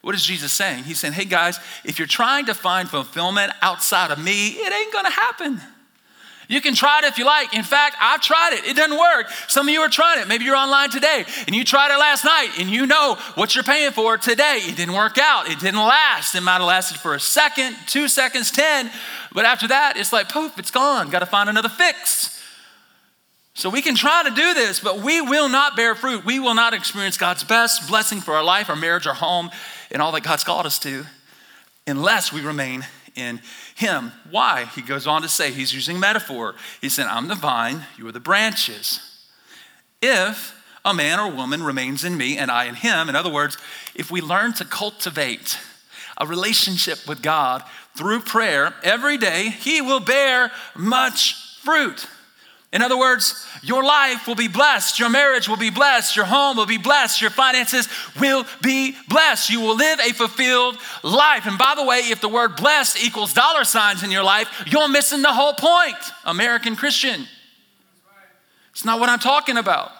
What 0.00 0.16
is 0.16 0.24
Jesus 0.24 0.52
saying? 0.52 0.84
He's 0.84 0.98
saying, 0.98 1.14
hey 1.14 1.24
guys, 1.24 1.60
if 1.84 1.98
you're 1.98 2.08
trying 2.08 2.46
to 2.46 2.54
find 2.54 2.88
fulfillment 2.88 3.52
outside 3.62 4.10
of 4.10 4.18
me, 4.18 4.48
it 4.48 4.72
ain't 4.72 4.92
gonna 4.92 5.10
happen. 5.10 5.60
You 6.48 6.60
can 6.60 6.74
try 6.74 6.98
it 6.98 7.04
if 7.04 7.18
you 7.18 7.24
like. 7.24 7.54
In 7.54 7.62
fact, 7.62 7.96
I've 8.00 8.20
tried 8.20 8.54
it. 8.54 8.66
It 8.66 8.76
doesn't 8.76 8.98
work. 8.98 9.30
Some 9.48 9.68
of 9.68 9.72
you 9.72 9.80
are 9.80 9.88
trying 9.88 10.20
it. 10.20 10.28
Maybe 10.28 10.44
you're 10.44 10.56
online 10.56 10.90
today 10.90 11.24
and 11.46 11.54
you 11.56 11.64
tried 11.64 11.94
it 11.94 11.98
last 11.98 12.24
night 12.24 12.50
and 12.58 12.68
you 12.68 12.86
know 12.86 13.16
what 13.36 13.54
you're 13.54 13.64
paying 13.64 13.92
for 13.92 14.18
today. 14.18 14.58
It 14.62 14.76
didn't 14.76 14.94
work 14.94 15.16
out. 15.18 15.48
It 15.48 15.60
didn't 15.60 15.80
last. 15.80 16.34
It 16.34 16.42
might 16.42 16.58
have 16.58 16.62
lasted 16.62 16.98
for 16.98 17.14
a 17.14 17.20
second, 17.20 17.76
two 17.86 18.08
seconds, 18.08 18.50
10. 18.50 18.90
But 19.32 19.46
after 19.46 19.68
that, 19.68 19.96
it's 19.96 20.12
like 20.12 20.28
poof, 20.28 20.58
it's 20.58 20.70
gone. 20.70 21.08
Got 21.08 21.20
to 21.20 21.26
find 21.26 21.48
another 21.48 21.70
fix. 21.70 22.41
So 23.54 23.68
we 23.68 23.82
can 23.82 23.94
try 23.94 24.22
to 24.22 24.30
do 24.30 24.54
this, 24.54 24.80
but 24.80 25.00
we 25.00 25.20
will 25.20 25.48
not 25.48 25.76
bear 25.76 25.94
fruit. 25.94 26.24
We 26.24 26.38
will 26.38 26.54
not 26.54 26.72
experience 26.72 27.18
God's 27.18 27.44
best 27.44 27.86
blessing 27.86 28.20
for 28.20 28.34
our 28.34 28.44
life, 28.44 28.70
our 28.70 28.76
marriage, 28.76 29.06
our 29.06 29.14
home, 29.14 29.50
and 29.90 30.00
all 30.00 30.12
that 30.12 30.22
God's 30.22 30.44
called 30.44 30.64
us 30.64 30.78
to 30.80 31.04
unless 31.86 32.32
we 32.32 32.40
remain 32.40 32.86
in 33.14 33.40
Him. 33.74 34.12
Why? 34.30 34.64
He 34.74 34.80
goes 34.80 35.06
on 35.06 35.22
to 35.22 35.28
say, 35.28 35.52
He's 35.52 35.74
using 35.74 36.00
metaphor. 36.00 36.54
He 36.80 36.88
said, 36.88 37.06
I'm 37.06 37.28
the 37.28 37.34
vine, 37.34 37.86
you 37.98 38.06
are 38.08 38.12
the 38.12 38.20
branches. 38.20 39.00
If 40.00 40.58
a 40.84 40.94
man 40.94 41.20
or 41.20 41.30
woman 41.30 41.62
remains 41.62 42.04
in 42.04 42.16
me 42.16 42.38
and 42.38 42.50
I 42.50 42.64
in 42.64 42.74
him, 42.74 43.08
in 43.08 43.16
other 43.16 43.30
words, 43.30 43.56
if 43.94 44.10
we 44.10 44.20
learn 44.20 44.52
to 44.54 44.64
cultivate 44.64 45.58
a 46.18 46.26
relationship 46.26 47.06
with 47.06 47.22
God 47.22 47.62
through 47.96 48.20
prayer 48.20 48.74
every 48.82 49.16
day, 49.16 49.50
He 49.50 49.80
will 49.80 50.00
bear 50.00 50.50
much 50.74 51.58
fruit. 51.60 52.06
In 52.72 52.80
other 52.80 52.96
words, 52.96 53.46
your 53.62 53.84
life 53.84 54.26
will 54.26 54.34
be 54.34 54.48
blessed, 54.48 54.98
your 54.98 55.10
marriage 55.10 55.46
will 55.46 55.58
be 55.58 55.68
blessed, 55.68 56.16
your 56.16 56.24
home 56.24 56.56
will 56.56 56.66
be 56.66 56.78
blessed, 56.78 57.20
your 57.20 57.30
finances 57.30 57.86
will 58.18 58.46
be 58.62 58.96
blessed. 59.08 59.50
You 59.50 59.60
will 59.60 59.76
live 59.76 60.00
a 60.00 60.12
fulfilled 60.14 60.78
life. 61.02 61.44
And 61.44 61.58
by 61.58 61.74
the 61.76 61.84
way, 61.84 61.98
if 61.98 62.22
the 62.22 62.30
word 62.30 62.56
blessed 62.56 63.04
equals 63.04 63.34
dollar 63.34 63.64
signs 63.64 64.02
in 64.02 64.10
your 64.10 64.24
life, 64.24 64.48
you're 64.66 64.88
missing 64.88 65.20
the 65.20 65.32
whole 65.32 65.52
point, 65.52 65.98
American 66.24 66.74
Christian. 66.74 67.26
It's 68.70 68.86
not 68.86 68.98
what 68.98 69.10
I'm 69.10 69.18
talking 69.18 69.58
about. 69.58 69.92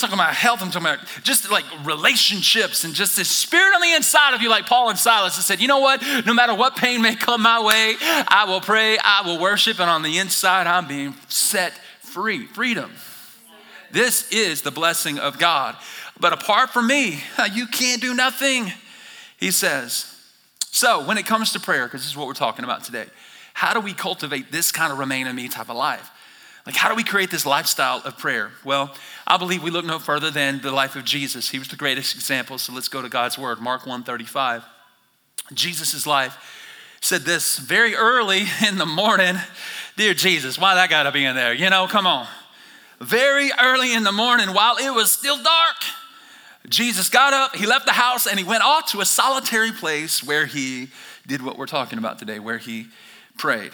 Talking 0.00 0.14
about 0.14 0.34
health, 0.34 0.62
I'm 0.62 0.70
talking 0.70 0.88
about 0.88 1.06
just 1.22 1.50
like 1.50 1.64
relationships 1.84 2.84
and 2.84 2.94
just 2.94 3.18
this 3.18 3.28
spirit 3.28 3.74
on 3.74 3.82
the 3.82 3.92
inside 3.92 4.32
of 4.32 4.40
you, 4.40 4.48
like 4.48 4.64
Paul 4.64 4.88
and 4.88 4.98
Silas, 4.98 5.36
that 5.36 5.42
said, 5.42 5.60
you 5.60 5.68
know 5.68 5.80
what? 5.80 6.02
No 6.24 6.32
matter 6.32 6.54
what 6.54 6.74
pain 6.74 7.02
may 7.02 7.14
come 7.14 7.42
my 7.42 7.62
way, 7.62 7.96
I 8.00 8.46
will 8.48 8.62
pray, 8.62 8.96
I 8.96 9.22
will 9.26 9.38
worship, 9.38 9.78
and 9.78 9.90
on 9.90 10.02
the 10.02 10.16
inside, 10.16 10.66
I'm 10.66 10.88
being 10.88 11.14
set 11.28 11.74
free. 12.00 12.46
Freedom. 12.46 12.90
This 13.90 14.30
is 14.32 14.62
the 14.62 14.70
blessing 14.70 15.18
of 15.18 15.38
God. 15.38 15.76
But 16.18 16.32
apart 16.32 16.70
from 16.70 16.86
me, 16.86 17.22
you 17.52 17.66
can't 17.66 18.00
do 18.00 18.14
nothing, 18.14 18.72
he 19.36 19.50
says. 19.50 20.06
So, 20.70 21.04
when 21.04 21.18
it 21.18 21.26
comes 21.26 21.52
to 21.52 21.60
prayer, 21.60 21.84
because 21.86 22.00
this 22.00 22.10
is 22.10 22.16
what 22.16 22.26
we're 22.26 22.32
talking 22.32 22.64
about 22.64 22.84
today, 22.84 23.04
how 23.52 23.74
do 23.74 23.80
we 23.80 23.92
cultivate 23.92 24.50
this 24.50 24.72
kind 24.72 24.94
of 24.94 24.98
remain 24.98 25.26
in 25.26 25.36
me 25.36 25.48
type 25.48 25.68
of 25.68 25.76
life? 25.76 26.10
Like, 26.70 26.76
how 26.76 26.88
do 26.88 26.94
we 26.94 27.02
create 27.02 27.32
this 27.32 27.44
lifestyle 27.44 28.00
of 28.04 28.16
prayer? 28.16 28.52
Well, 28.62 28.94
I 29.26 29.38
believe 29.38 29.60
we 29.60 29.72
look 29.72 29.84
no 29.84 29.98
further 29.98 30.30
than 30.30 30.60
the 30.60 30.70
life 30.70 30.94
of 30.94 31.04
Jesus. 31.04 31.50
He 31.50 31.58
was 31.58 31.66
the 31.66 31.74
greatest 31.74 32.14
example. 32.14 32.58
So 32.58 32.72
let's 32.72 32.86
go 32.86 33.02
to 33.02 33.08
God's 33.08 33.36
word, 33.36 33.58
Mark 33.58 33.86
1:35. 33.86 34.62
Jesus' 35.52 36.06
life 36.06 36.38
said 37.00 37.22
this 37.22 37.58
very 37.58 37.96
early 37.96 38.44
in 38.68 38.78
the 38.78 38.86
morning. 38.86 39.34
Dear 39.96 40.14
Jesus, 40.14 40.60
why 40.60 40.76
that 40.76 40.90
gotta 40.90 41.10
be 41.10 41.24
in 41.24 41.34
there? 41.34 41.52
You 41.52 41.70
know, 41.70 41.88
come 41.88 42.06
on. 42.06 42.28
Very 43.00 43.50
early 43.60 43.92
in 43.92 44.04
the 44.04 44.12
morning, 44.12 44.54
while 44.54 44.76
it 44.76 44.94
was 44.94 45.10
still 45.10 45.42
dark, 45.42 45.76
Jesus 46.68 47.08
got 47.08 47.32
up, 47.32 47.56
he 47.56 47.66
left 47.66 47.86
the 47.86 47.94
house, 47.94 48.28
and 48.28 48.38
he 48.38 48.44
went 48.44 48.62
off 48.62 48.92
to 48.92 49.00
a 49.00 49.04
solitary 49.04 49.72
place 49.72 50.22
where 50.22 50.46
he 50.46 50.90
did 51.26 51.42
what 51.42 51.58
we're 51.58 51.66
talking 51.66 51.98
about 51.98 52.20
today, 52.20 52.38
where 52.38 52.58
he 52.58 52.86
prayed. 53.36 53.72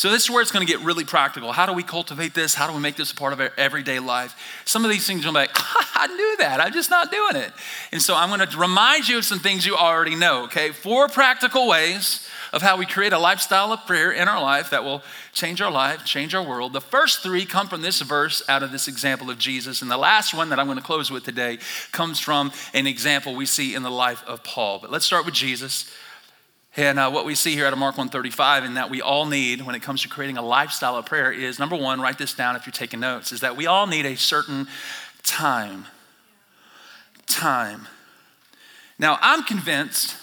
So, 0.00 0.08
this 0.08 0.24
is 0.24 0.30
where 0.30 0.40
it's 0.40 0.50
going 0.50 0.66
to 0.66 0.72
get 0.72 0.82
really 0.82 1.04
practical. 1.04 1.52
How 1.52 1.66
do 1.66 1.74
we 1.74 1.82
cultivate 1.82 2.32
this? 2.32 2.54
How 2.54 2.66
do 2.66 2.72
we 2.72 2.80
make 2.80 2.96
this 2.96 3.12
a 3.12 3.14
part 3.14 3.34
of 3.34 3.40
our 3.40 3.52
everyday 3.58 3.98
life? 3.98 4.34
Some 4.64 4.82
of 4.82 4.90
these 4.90 5.06
things 5.06 5.24
you'll 5.24 5.34
be 5.34 5.40
like, 5.40 5.50
I 5.54 6.06
knew 6.06 6.36
that. 6.38 6.58
I'm 6.58 6.72
just 6.72 6.88
not 6.88 7.10
doing 7.10 7.36
it. 7.36 7.52
And 7.92 8.00
so, 8.00 8.16
I'm 8.16 8.30
going 8.30 8.40
to 8.48 8.56
remind 8.56 9.10
you 9.10 9.18
of 9.18 9.26
some 9.26 9.40
things 9.40 9.66
you 9.66 9.76
already 9.76 10.14
know, 10.14 10.44
okay? 10.44 10.70
Four 10.70 11.08
practical 11.08 11.68
ways 11.68 12.26
of 12.50 12.62
how 12.62 12.78
we 12.78 12.86
create 12.86 13.12
a 13.12 13.18
lifestyle 13.18 13.74
of 13.74 13.84
prayer 13.84 14.10
in 14.10 14.26
our 14.26 14.40
life 14.40 14.70
that 14.70 14.84
will 14.84 15.02
change 15.34 15.60
our 15.60 15.70
life, 15.70 16.02
change 16.06 16.34
our 16.34 16.42
world. 16.42 16.72
The 16.72 16.80
first 16.80 17.22
three 17.22 17.44
come 17.44 17.68
from 17.68 17.82
this 17.82 18.00
verse 18.00 18.42
out 18.48 18.62
of 18.62 18.72
this 18.72 18.88
example 18.88 19.28
of 19.28 19.38
Jesus. 19.38 19.82
And 19.82 19.90
the 19.90 19.98
last 19.98 20.32
one 20.32 20.48
that 20.48 20.58
I'm 20.58 20.64
going 20.64 20.78
to 20.78 20.82
close 20.82 21.10
with 21.10 21.24
today 21.24 21.58
comes 21.92 22.18
from 22.18 22.52
an 22.72 22.86
example 22.86 23.34
we 23.34 23.44
see 23.44 23.74
in 23.74 23.82
the 23.82 23.90
life 23.90 24.24
of 24.26 24.42
Paul. 24.44 24.78
But 24.78 24.90
let's 24.90 25.04
start 25.04 25.26
with 25.26 25.34
Jesus. 25.34 25.92
And 26.76 26.98
uh, 26.98 27.10
what 27.10 27.24
we 27.24 27.34
see 27.34 27.54
here 27.54 27.66
out 27.66 27.72
of 27.72 27.78
Mark 27.78 27.98
135 27.98 28.64
and 28.64 28.76
that 28.76 28.90
we 28.90 29.02
all 29.02 29.26
need 29.26 29.62
when 29.62 29.74
it 29.74 29.82
comes 29.82 30.02
to 30.02 30.08
creating 30.08 30.36
a 30.36 30.42
lifestyle 30.42 30.96
of 30.96 31.06
prayer 31.06 31.32
is 31.32 31.58
number 31.58 31.76
one, 31.76 32.00
write 32.00 32.18
this 32.18 32.32
down 32.32 32.54
if 32.54 32.64
you're 32.64 32.72
taking 32.72 33.00
notes, 33.00 33.32
is 33.32 33.40
that 33.40 33.56
we 33.56 33.66
all 33.66 33.86
need 33.86 34.06
a 34.06 34.16
certain 34.16 34.68
time. 35.24 35.86
Time. 37.26 37.88
Now, 38.98 39.18
I'm 39.20 39.42
convinced 39.42 40.16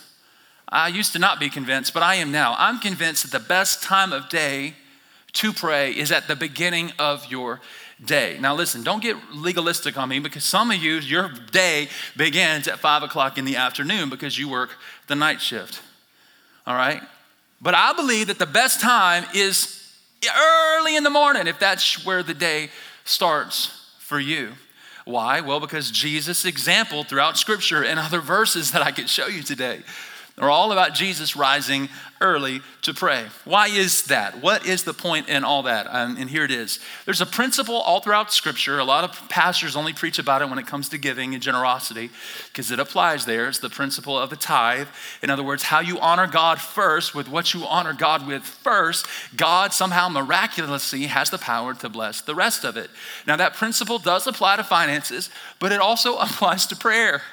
I 0.69 0.89
used 0.89 1.13
to 1.13 1.19
not 1.19 1.39
be 1.39 1.49
convinced, 1.49 1.93
but 1.93 2.03
I 2.03 2.15
am 2.15 2.31
now. 2.31 2.55
I'm 2.57 2.79
convinced 2.79 3.23
that 3.23 3.31
the 3.31 3.45
best 3.45 3.81
time 3.81 4.11
of 4.11 4.29
day 4.29 4.75
to 5.33 5.53
pray 5.53 5.91
is 5.91 6.11
at 6.11 6.27
the 6.27 6.35
beginning 6.35 6.91
of 6.99 7.29
your 7.31 7.61
day. 8.03 8.37
Now, 8.39 8.53
listen, 8.53 8.83
don't 8.83 9.01
get 9.01 9.15
legalistic 9.33 9.97
on 9.97 10.09
me 10.09 10.19
because 10.19 10.43
some 10.43 10.71
of 10.71 10.77
you, 10.77 10.95
your 10.95 11.31
day 11.51 11.87
begins 12.15 12.67
at 12.67 12.79
five 12.79 13.01
o'clock 13.01 13.37
in 13.37 13.45
the 13.45 13.55
afternoon 13.55 14.09
because 14.09 14.37
you 14.37 14.49
work 14.49 14.71
the 15.07 15.15
night 15.15 15.41
shift. 15.41 15.81
All 16.67 16.75
right? 16.75 17.01
But 17.61 17.73
I 17.73 17.93
believe 17.93 18.27
that 18.27 18.37
the 18.37 18.45
best 18.45 18.81
time 18.81 19.23
is 19.33 19.95
early 20.37 20.95
in 20.95 21.03
the 21.03 21.09
morning 21.09 21.47
if 21.47 21.57
that's 21.59 22.05
where 22.05 22.21
the 22.21 22.33
day 22.33 22.69
starts 23.05 23.71
for 23.99 24.19
you. 24.19 24.51
Why? 25.05 25.39
Well, 25.39 25.61
because 25.61 25.89
Jesus' 25.89 26.43
example 26.43 27.05
throughout 27.05 27.37
Scripture 27.37 27.83
and 27.83 27.97
other 27.97 28.19
verses 28.19 28.71
that 28.71 28.81
I 28.81 28.91
could 28.91 29.09
show 29.09 29.27
you 29.27 29.41
today 29.41 29.81
are 30.39 30.51
all 30.51 30.71
about 30.71 30.93
Jesus 30.93 31.35
rising 31.35 31.89
early 32.21 32.61
to 32.83 32.93
pray. 32.93 33.25
Why 33.43 33.67
is 33.67 34.03
that? 34.03 34.39
What 34.39 34.67
is 34.67 34.83
the 34.83 34.93
point 34.93 35.29
in 35.29 35.43
all 35.43 35.63
that? 35.63 35.87
Um, 35.89 36.15
and 36.17 36.29
here 36.29 36.43
it 36.43 36.51
is. 36.51 36.79
There's 37.05 37.21
a 37.21 37.25
principle 37.25 37.75
all 37.75 38.01
throughout 38.01 38.31
Scripture. 38.31 38.77
A 38.77 38.83
lot 38.83 39.03
of 39.03 39.29
pastors 39.29 39.75
only 39.75 39.93
preach 39.93 40.19
about 40.19 40.43
it 40.43 40.49
when 40.49 40.59
it 40.59 40.67
comes 40.67 40.89
to 40.89 40.99
giving 40.99 41.33
and 41.33 41.41
generosity 41.41 42.11
because 42.49 42.69
it 42.69 42.79
applies 42.79 43.25
there. 43.25 43.47
It's 43.47 43.59
the 43.59 43.69
principle 43.69 44.17
of 44.17 44.29
the 44.29 44.35
tithe. 44.35 44.87
In 45.23 45.31
other 45.31 45.43
words, 45.43 45.63
how 45.63 45.79
you 45.79 45.99
honor 45.99 46.27
God 46.27 46.61
first 46.61 47.15
with 47.15 47.27
what 47.27 47.55
you 47.55 47.65
honor 47.65 47.93
God 47.93 48.27
with 48.27 48.43
first, 48.43 49.07
God 49.35 49.73
somehow 49.73 50.07
miraculously 50.07 51.03
has 51.03 51.31
the 51.31 51.39
power 51.39 51.73
to 51.75 51.89
bless 51.89 52.21
the 52.21 52.35
rest 52.35 52.63
of 52.63 52.77
it. 52.77 52.91
Now, 53.25 53.37
that 53.37 53.55
principle 53.55 53.97
does 53.97 54.27
apply 54.27 54.57
to 54.57 54.63
finances, 54.63 55.31
but 55.59 55.71
it 55.71 55.79
also 55.79 56.17
applies 56.17 56.67
to 56.67 56.75
prayer. 56.75 57.23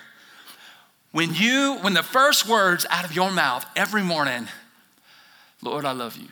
When 1.15 1.33
you, 1.33 1.79
when 1.81 1.95
the 1.95 2.03
first 2.03 2.49
words 2.49 2.87
out 2.91 3.05
of 3.05 3.15
your 3.15 3.31
mouth 3.31 3.65
every 3.77 4.03
morning, 4.03 4.49
Lord, 5.63 5.85
I 5.85 5.93
love 5.93 6.17
you. 6.17 6.27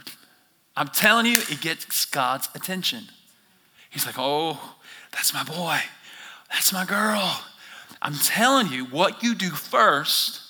I'm 0.76 0.88
telling 0.88 1.24
you, 1.24 1.38
it 1.48 1.60
gets 1.60 2.04
God's 2.04 2.48
attention. 2.52 3.04
He's 3.90 4.04
like, 4.06 4.16
oh, 4.18 4.74
that's 5.12 5.32
my 5.32 5.44
boy. 5.44 5.78
That's 6.50 6.72
my 6.72 6.84
girl. 6.84 7.44
I'm 8.02 8.14
telling 8.14 8.72
you, 8.72 8.86
what 8.86 9.22
you 9.22 9.36
do 9.36 9.50
first 9.50 10.40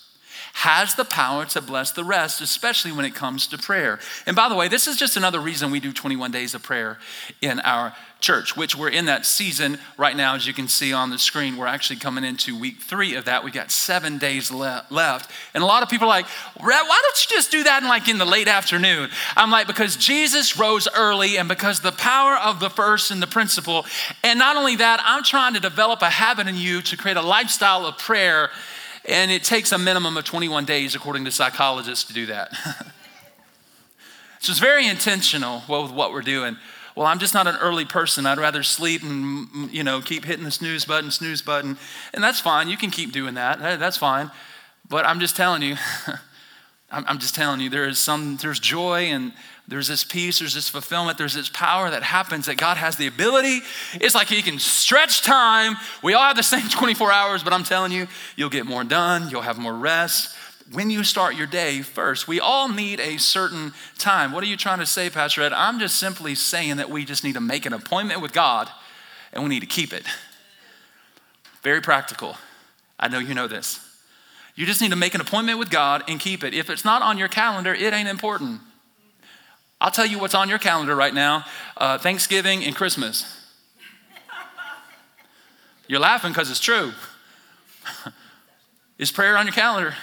has 0.55 0.95
the 0.95 1.05
power 1.05 1.45
to 1.45 1.61
bless 1.61 1.91
the 1.91 2.03
rest, 2.03 2.41
especially 2.41 2.93
when 2.93 3.05
it 3.05 3.15
comes 3.15 3.47
to 3.49 3.59
prayer. 3.59 3.99
And 4.25 4.35
by 4.35 4.49
the 4.49 4.55
way, 4.55 4.67
this 4.67 4.89
is 4.89 4.97
just 4.97 5.19
another 5.19 5.41
reason 5.41 5.71
we 5.71 5.79
do 5.79 5.93
21 5.93 6.31
days 6.31 6.55
of 6.55 6.63
prayer 6.63 6.99
in 7.43 7.61
our 7.61 7.95
church, 8.23 8.57
which 8.57 8.75
we're 8.75 8.89
in 8.89 9.07
that 9.07 9.27
season 9.27 9.79
right 9.99 10.17
now, 10.17 10.35
as 10.35 10.47
you 10.47 10.55
can 10.55 10.69
see 10.69 10.93
on 10.93 11.11
the 11.11 11.19
screen. 11.19 11.57
We're 11.57 11.67
actually 11.67 11.97
coming 11.97 12.25
into 12.25 12.57
week 12.59 12.81
three 12.81 13.17
of 13.17 13.27
that. 13.27 13.45
We 13.45 13.51
got 13.51 13.71
seven 13.71 14.17
days 14.17 14.51
le- 14.51 14.87
left. 14.89 15.31
And 15.53 15.63
a 15.63 15.67
lot 15.67 15.83
of 15.83 15.91
people 15.91 16.07
are 16.07 16.09
like, 16.09 16.27
why 16.57 17.01
don't 17.03 17.31
you 17.31 17.37
just 17.37 17.51
do 17.51 17.65
that 17.65 17.83
in 17.83 17.89
like 17.89 18.09
in 18.09 18.19
the 18.19 18.25
late 18.25 18.49
afternoon? 18.49 19.11
I'm 19.37 19.51
like, 19.51 19.67
because 19.67 19.97
Jesus 19.97 20.57
rose 20.57 20.89
early 20.97 21.37
and 21.37 21.49
because 21.49 21.81
the 21.81 21.93
power 21.93 22.37
of 22.37 22.61
the 22.61 22.71
first 22.71 23.11
and 23.11 23.21
the 23.21 23.27
principle. 23.27 23.85
And 24.23 24.39
not 24.39 24.57
only 24.57 24.77
that, 24.77 25.03
I'm 25.05 25.25
trying 25.25 25.55
to 25.55 25.61
develop 25.61 26.01
a 26.01 26.11
habit 26.11 26.47
in 26.47 26.57
you 26.57 26.81
to 26.83 26.97
create 26.97 27.17
a 27.17 27.23
lifestyle 27.23 27.85
of 27.85 27.99
prayer 27.99 28.51
and 29.05 29.33
it 29.33 29.43
takes 29.43 29.73
a 29.73 29.79
minimum 29.79 30.17
of 30.17 30.25
21 30.25 30.65
days, 30.65 30.95
according 30.95 31.25
to 31.25 31.33
psychologists, 31.33 32.05
to 32.05 32.13
do 32.13 32.27
that. 32.27 32.55
so 34.39 34.53
it's 34.53 34.61
very 34.61 34.87
intentional 34.87 35.63
with 35.69 35.91
what 35.91 36.13
we're 36.13 36.23
doing. 36.23 36.57
Well, 36.95 37.07
I'm 37.07 37.19
just 37.19 37.35
not 37.35 37.47
an 37.47 37.57
early 37.57 37.85
person. 37.85 38.27
I'd 38.27 38.39
rather 38.39 38.63
sleep 38.63 39.03
and, 39.03 39.49
mm, 39.49 39.73
you 39.73 39.83
know, 39.83 40.01
keep 40.01 40.25
hitting 40.25 40.45
the 40.45 40.51
snooze 40.51 40.85
button, 40.85 41.11
snooze 41.11 41.43
button. 41.43 41.79
And 42.13 42.23
that's 42.23 42.41
fine. 42.41 42.69
You 42.69 42.77
can 42.77 42.91
keep 42.91 43.13
doing 43.13 43.35
that. 43.35 43.59
That's 43.59 43.97
fine. 43.97 44.31
But 44.89 45.07
I'm 45.07 45.21
just 45.21 45.37
telling 45.37 45.63
you, 45.63 45.77
I'm 46.91 47.19
just 47.19 47.35
telling 47.35 47.61
you, 47.61 47.71
there 47.71 47.89
is 47.89 47.99
some, 47.99 48.37
there's 48.37 48.61
joy 48.61 49.05
and 49.05 49.33
there's 49.67 49.89
this 49.89 50.05
peace, 50.05 50.41
there's 50.41 50.53
this 50.53 50.69
fulfillment, 50.69 51.17
there's 51.17 51.33
this 51.33 51.49
power 51.49 51.89
that 51.89 52.03
happens 52.03 52.45
that 52.47 52.59
God 52.59 52.77
has 52.77 52.97
the 52.97 53.07
ability. 53.07 53.61
It's 53.95 54.15
like 54.15 54.27
He 54.27 54.43
can 54.43 54.59
stretch 54.59 55.23
time. 55.23 55.77
We 56.03 56.13
all 56.13 56.25
have 56.25 56.37
the 56.37 56.43
same 56.43 56.69
24 56.71 57.11
hours, 57.11 57.43
but 57.43 57.55
I'm 57.55 57.65
telling 57.65 57.93
you, 57.93 58.09
you'll 58.37 58.51
get 58.51 58.67
more 58.67 58.85
done, 58.85 59.31
you'll 59.31 59.41
have 59.41 59.59
more 59.59 59.75
rest. 59.75 60.37
When 60.71 60.91
you 60.91 61.05
start 61.05 61.35
your 61.35 61.47
day 61.47 61.83
first, 61.83 62.29
we 62.29 62.41
all 62.41 62.69
need 62.69 63.01
a 63.01 63.19
certain 63.19 63.73
time. 63.99 64.33
What 64.33 64.45
are 64.45 64.47
you 64.47 64.57
trying 64.57 64.79
to 64.79 64.87
say, 64.87 65.11
Pastor 65.11 65.41
Rhett? 65.41 65.53
I'm 65.53 65.79
just 65.79 65.97
simply 65.97 66.35
saying 66.35 66.77
that 66.77 66.89
we 66.89 67.05
just 67.05 67.25
need 67.25 67.35
to 67.35 67.41
make 67.41 67.67
an 67.67 67.73
appointment 67.73 68.21
with 68.23 68.33
God 68.33 68.71
and 69.33 69.43
we 69.43 69.49
need 69.49 69.61
to 69.61 69.67
keep 69.67 69.93
it. 69.93 70.05
Very 71.63 71.81
practical. 71.81 72.37
I 72.99 73.09
know 73.09 73.19
you 73.19 73.35
know 73.35 73.49
this. 73.49 73.81
You 74.55 74.67
just 74.67 74.81
need 74.81 74.91
to 74.91 74.97
make 74.97 75.15
an 75.15 75.21
appointment 75.21 75.59
with 75.59 75.71
God 75.71 76.05
and 76.09 76.21
keep 76.21 76.45
it. 76.45 76.55
If 76.55 76.71
it's 76.71 76.85
not 76.85 77.03
on 77.03 77.19
your 77.19 77.29
calendar, 77.29 77.75
it 77.75 77.93
ain't 77.93 78.09
important. 78.09 78.61
I'll 79.81 79.91
tell 79.91 80.07
you 80.07 80.19
what's 80.19 80.35
on 80.35 80.49
your 80.49 80.59
calendar 80.59 80.95
right 80.95 81.13
now 81.13 81.45
uh, 81.77 81.99
Thanksgiving 81.99 82.65
and 82.65 82.77
Christmas. 82.77 83.39
You're 85.89 86.01
laughing 86.01 86.31
because 86.31 86.51
it's 86.51 86.61
true. 86.61 86.93
Is 88.99 89.11
prayer 89.11 89.37
on 89.37 89.47
your 89.47 89.55
calendar? 89.55 89.95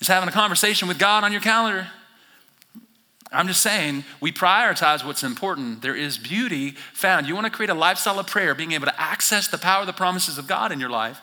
Is 0.00 0.08
having 0.08 0.28
a 0.28 0.32
conversation 0.32 0.88
with 0.88 0.98
God 0.98 1.24
on 1.24 1.32
your 1.32 1.40
calendar? 1.40 1.88
I'm 3.32 3.48
just 3.48 3.62
saying, 3.62 4.04
we 4.20 4.30
prioritize 4.30 5.04
what's 5.04 5.22
important. 5.22 5.82
There 5.82 5.96
is 5.96 6.16
beauty 6.16 6.72
found. 6.92 7.26
You 7.26 7.34
want 7.34 7.46
to 7.46 7.52
create 7.52 7.70
a 7.70 7.74
lifestyle 7.74 8.18
of 8.18 8.26
prayer, 8.26 8.54
being 8.54 8.72
able 8.72 8.86
to 8.86 9.00
access 9.00 9.48
the 9.48 9.58
power, 9.58 9.84
the 9.84 9.92
promises 9.92 10.38
of 10.38 10.46
God 10.46 10.70
in 10.70 10.78
your 10.78 10.90
life. 10.90 11.20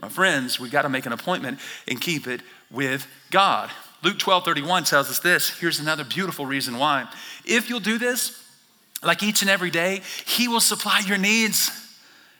My 0.00 0.08
friends, 0.08 0.60
we've 0.60 0.70
got 0.70 0.82
to 0.82 0.88
make 0.88 1.04
an 1.04 1.12
appointment 1.12 1.58
and 1.88 2.00
keep 2.00 2.26
it 2.26 2.42
with 2.70 3.06
God. 3.30 3.70
Luke 4.02 4.18
12 4.18 4.44
31 4.44 4.84
tells 4.84 5.10
us 5.10 5.18
this. 5.18 5.50
Here's 5.50 5.80
another 5.80 6.04
beautiful 6.04 6.46
reason 6.46 6.78
why. 6.78 7.08
If 7.44 7.68
you'll 7.68 7.80
do 7.80 7.98
this, 7.98 8.42
like 9.02 9.22
each 9.22 9.42
and 9.42 9.50
every 9.50 9.70
day, 9.70 10.02
He 10.24 10.48
will 10.48 10.60
supply 10.60 11.00
your 11.00 11.18
needs. 11.18 11.70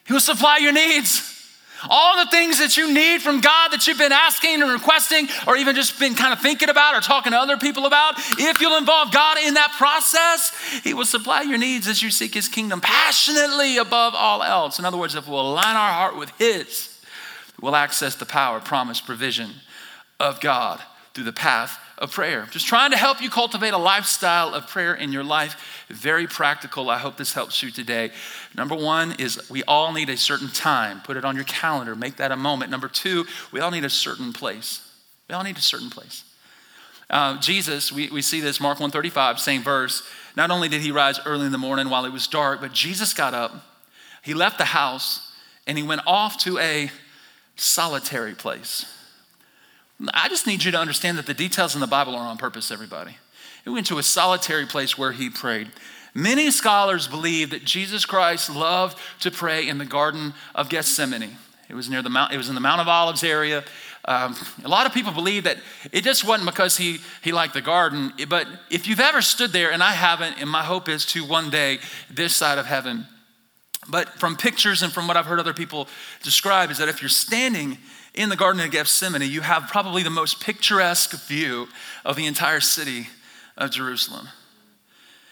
He 0.06 0.12
will 0.12 0.20
supply 0.20 0.58
your 0.58 0.72
needs. 0.72 1.41
All 1.88 2.24
the 2.24 2.30
things 2.30 2.58
that 2.58 2.76
you 2.76 2.92
need 2.92 3.22
from 3.22 3.40
God 3.40 3.68
that 3.72 3.86
you've 3.86 3.98
been 3.98 4.12
asking 4.12 4.62
and 4.62 4.70
requesting, 4.70 5.28
or 5.46 5.56
even 5.56 5.74
just 5.74 5.98
been 5.98 6.14
kind 6.14 6.32
of 6.32 6.40
thinking 6.40 6.68
about 6.68 6.94
or 6.94 7.00
talking 7.00 7.32
to 7.32 7.38
other 7.38 7.56
people 7.56 7.86
about, 7.86 8.14
if 8.38 8.60
you'll 8.60 8.78
involve 8.78 9.12
God 9.12 9.38
in 9.38 9.54
that 9.54 9.72
process, 9.76 10.52
He 10.82 10.94
will 10.94 11.04
supply 11.04 11.42
your 11.42 11.58
needs 11.58 11.88
as 11.88 12.02
you 12.02 12.10
seek 12.10 12.34
His 12.34 12.48
kingdom 12.48 12.80
passionately 12.80 13.78
above 13.78 14.14
all 14.14 14.42
else. 14.42 14.78
In 14.78 14.84
other 14.84 14.98
words, 14.98 15.14
if 15.14 15.26
we'll 15.28 15.52
align 15.52 15.76
our 15.76 15.92
heart 15.92 16.16
with 16.16 16.30
His, 16.38 17.00
we'll 17.60 17.76
access 17.76 18.14
the 18.14 18.26
power, 18.26 18.60
promise, 18.60 19.00
provision 19.00 19.50
of 20.20 20.40
God 20.40 20.80
through 21.14 21.24
the 21.24 21.32
path 21.32 21.78
of 22.02 22.10
prayer. 22.10 22.48
Just 22.50 22.66
trying 22.66 22.90
to 22.90 22.96
help 22.96 23.22
you 23.22 23.30
cultivate 23.30 23.72
a 23.72 23.78
lifestyle 23.78 24.54
of 24.54 24.66
prayer 24.66 24.92
in 24.92 25.12
your 25.12 25.22
life. 25.22 25.86
Very 25.88 26.26
practical. 26.26 26.90
I 26.90 26.98
hope 26.98 27.16
this 27.16 27.32
helps 27.32 27.62
you 27.62 27.70
today. 27.70 28.10
Number 28.56 28.74
one 28.74 29.12
is 29.20 29.48
we 29.48 29.62
all 29.62 29.92
need 29.92 30.10
a 30.10 30.16
certain 30.16 30.48
time. 30.48 31.00
Put 31.02 31.16
it 31.16 31.24
on 31.24 31.36
your 31.36 31.44
calendar, 31.44 31.94
make 31.94 32.16
that 32.16 32.32
a 32.32 32.36
moment. 32.36 32.72
Number 32.72 32.88
two, 32.88 33.24
we 33.52 33.60
all 33.60 33.70
need 33.70 33.84
a 33.84 33.90
certain 33.90 34.32
place. 34.32 34.86
We 35.28 35.36
all 35.36 35.44
need 35.44 35.56
a 35.56 35.62
certain 35.62 35.90
place. 35.90 36.24
Uh, 37.08 37.38
Jesus, 37.38 37.92
we, 37.92 38.10
we 38.10 38.20
see 38.20 38.40
this, 38.40 38.60
Mark 38.60 38.80
135, 38.80 39.38
same 39.38 39.62
verse. 39.62 40.02
Not 40.36 40.50
only 40.50 40.68
did 40.68 40.80
he 40.80 40.90
rise 40.90 41.20
early 41.24 41.46
in 41.46 41.52
the 41.52 41.58
morning 41.58 41.88
while 41.88 42.04
it 42.04 42.12
was 42.12 42.26
dark, 42.26 42.60
but 42.60 42.72
Jesus 42.72 43.14
got 43.14 43.32
up, 43.32 43.52
he 44.24 44.34
left 44.34 44.58
the 44.58 44.64
house, 44.64 45.32
and 45.68 45.78
he 45.78 45.84
went 45.84 46.00
off 46.04 46.36
to 46.38 46.58
a 46.58 46.90
solitary 47.54 48.34
place. 48.34 48.86
I 50.12 50.28
just 50.28 50.46
need 50.46 50.64
you 50.64 50.72
to 50.72 50.78
understand 50.78 51.18
that 51.18 51.26
the 51.26 51.34
details 51.34 51.74
in 51.74 51.80
the 51.80 51.86
Bible 51.86 52.14
are 52.14 52.26
on 52.26 52.38
purpose, 52.38 52.70
everybody. 52.70 53.16
He 53.64 53.70
went 53.70 53.86
to 53.86 53.98
a 53.98 54.02
solitary 54.02 54.66
place 54.66 54.98
where 54.98 55.12
he 55.12 55.30
prayed. 55.30 55.70
Many 56.14 56.50
scholars 56.50 57.06
believe 57.06 57.50
that 57.50 57.64
Jesus 57.64 58.04
Christ 58.04 58.50
loved 58.50 58.98
to 59.20 59.30
pray 59.30 59.66
in 59.66 59.78
the 59.78 59.84
Garden 59.84 60.34
of 60.54 60.68
Gethsemane. 60.68 61.36
It 61.68 61.74
was 61.74 61.88
near 61.88 62.02
the 62.02 62.10
mount, 62.10 62.32
it 62.32 62.36
was 62.36 62.48
in 62.48 62.54
the 62.54 62.60
Mount 62.60 62.80
of 62.80 62.88
Olives 62.88 63.24
area. 63.24 63.64
Um, 64.04 64.36
a 64.64 64.68
lot 64.68 64.84
of 64.84 64.92
people 64.92 65.12
believe 65.12 65.44
that 65.44 65.58
it 65.92 66.02
just 66.02 66.26
wasn't 66.26 66.50
because 66.50 66.76
he, 66.76 66.98
he 67.22 67.30
liked 67.30 67.54
the 67.54 67.62
garden, 67.62 68.12
but 68.28 68.48
if 68.68 68.88
you've 68.88 69.00
ever 69.00 69.22
stood 69.22 69.52
there, 69.52 69.70
and 69.70 69.80
I 69.80 69.92
haven't, 69.92 70.40
and 70.40 70.50
my 70.50 70.64
hope 70.64 70.88
is 70.88 71.06
to 71.06 71.24
one 71.24 71.50
day 71.50 71.78
this 72.10 72.34
side 72.34 72.58
of 72.58 72.66
heaven. 72.66 73.06
But 73.88 74.08
from 74.08 74.36
pictures 74.36 74.82
and 74.82 74.92
from 74.92 75.06
what 75.06 75.16
I've 75.16 75.26
heard 75.26 75.38
other 75.38 75.54
people 75.54 75.88
describe, 76.22 76.70
is 76.70 76.78
that 76.78 76.88
if 76.88 77.00
you're 77.00 77.08
standing 77.08 77.78
in 78.14 78.28
the 78.28 78.36
Garden 78.36 78.60
of 78.60 78.70
Gethsemane, 78.70 79.22
you 79.22 79.40
have 79.40 79.68
probably 79.68 80.02
the 80.02 80.10
most 80.10 80.40
picturesque 80.40 81.12
view 81.26 81.68
of 82.04 82.16
the 82.16 82.26
entire 82.26 82.60
city 82.60 83.08
of 83.56 83.70
Jerusalem. 83.70 84.28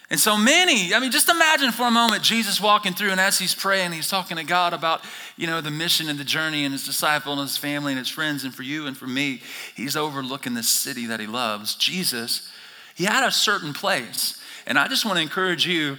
And 0.09 0.19
so 0.19 0.37
many, 0.37 0.93
I 0.93 0.99
mean, 0.99 1.13
just 1.13 1.29
imagine 1.29 1.71
for 1.71 1.87
a 1.87 1.91
moment 1.91 2.25
Jesus 2.25 2.61
walking 2.61 2.95
through, 2.95 3.11
and 3.11 3.21
as 3.21 3.39
he's 3.39 3.55
praying, 3.55 3.93
he's 3.93 4.09
talking 4.09 4.39
to 4.39 4.45
God 4.45 4.73
about, 4.73 5.05
you 5.37 5.47
know, 5.47 5.61
the 5.61 5.71
mission 5.71 6.09
and 6.09 6.19
the 6.19 6.25
journey 6.25 6.65
and 6.65 6.73
his 6.73 6.85
disciple 6.85 7.33
and 7.35 7.43
his 7.43 7.57
family 7.57 7.93
and 7.93 7.99
his 7.99 8.09
friends, 8.09 8.43
and 8.43 8.53
for 8.53 8.65
you 8.65 8.89
and 8.89 8.97
for 8.97 9.07
me, 9.07 9.41
he's 9.77 9.97
overlooking 9.97 10.55
the 10.55 10.65
city 10.65 11.07
that 11.07 11.21
he 11.21 11.29
loves. 11.29 11.77
Jesus, 11.77 12.51
he 12.97 13.05
had 13.05 13.25
a 13.25 13.31
certain 13.31 13.73
place. 13.73 14.43
And 14.67 14.79
I 14.79 14.89
just 14.89 15.05
want 15.05 15.17
to 15.17 15.23
encourage 15.23 15.67
you 15.67 15.99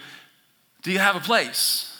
do 0.81 0.91
you 0.91 0.99
have 0.99 1.15
a 1.15 1.19
place? 1.19 1.90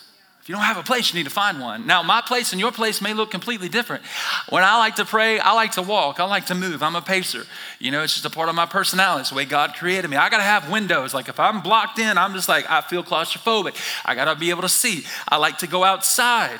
If 0.42 0.50
you 0.50 0.56
don't 0.56 0.64
have 0.64 0.78
a 0.78 0.84
place, 0.84 1.14
you 1.14 1.20
need 1.20 1.26
to 1.26 1.30
find 1.30 1.62
one. 1.62 1.86
Now, 1.86 2.02
my 2.02 2.20
place 2.20 2.52
and 2.52 2.60
your 2.60 2.72
place 2.72 3.00
may 3.00 3.14
look 3.14 3.30
completely 3.30 3.70
different. 3.70 4.04
When 4.50 4.64
I 4.64 4.80
like 4.80 4.96
to 4.96 5.06
pray, 5.06 5.40
I 5.40 5.54
like 5.54 5.74
to 5.74 5.84
walk, 5.84 6.20
I 6.20 6.24
like 6.24 6.48
to 6.48 6.56
move. 6.56 6.82
I'm 6.82 6.96
a 6.96 7.02
pacer. 7.02 7.46
You 7.78 7.92
know, 7.92 8.02
it's 8.02 8.14
just 8.14 8.26
a 8.26 8.30
part 8.32 8.50
of 8.50 8.56
my 8.56 8.66
personality. 8.66 9.22
It's 9.22 9.30
the 9.30 9.36
way 9.36 9.46
God 9.46 9.76
created 9.76 10.10
me. 10.10 10.18
I 10.18 10.30
got 10.30 10.38
to 10.38 10.44
have 10.44 10.72
windows. 10.72 11.14
Like 11.14 11.30
if 11.30 11.40
I'm 11.40 11.62
blocked 11.62 12.00
in, 12.00 12.18
I'm 12.18 12.34
just 12.34 12.50
like, 12.50 12.68
I 12.72 12.82
feel 12.82 13.04
claustrophobic. 13.04 13.76
I 14.04 14.16
got 14.16 14.34
to 14.34 14.36
be 14.36 14.50
able 14.50 14.64
to 14.64 14.70
see. 14.70 15.06
I 15.28 15.38
like 15.38 15.60
to 15.60 15.68
go 15.68 15.84
outside. 15.84 16.60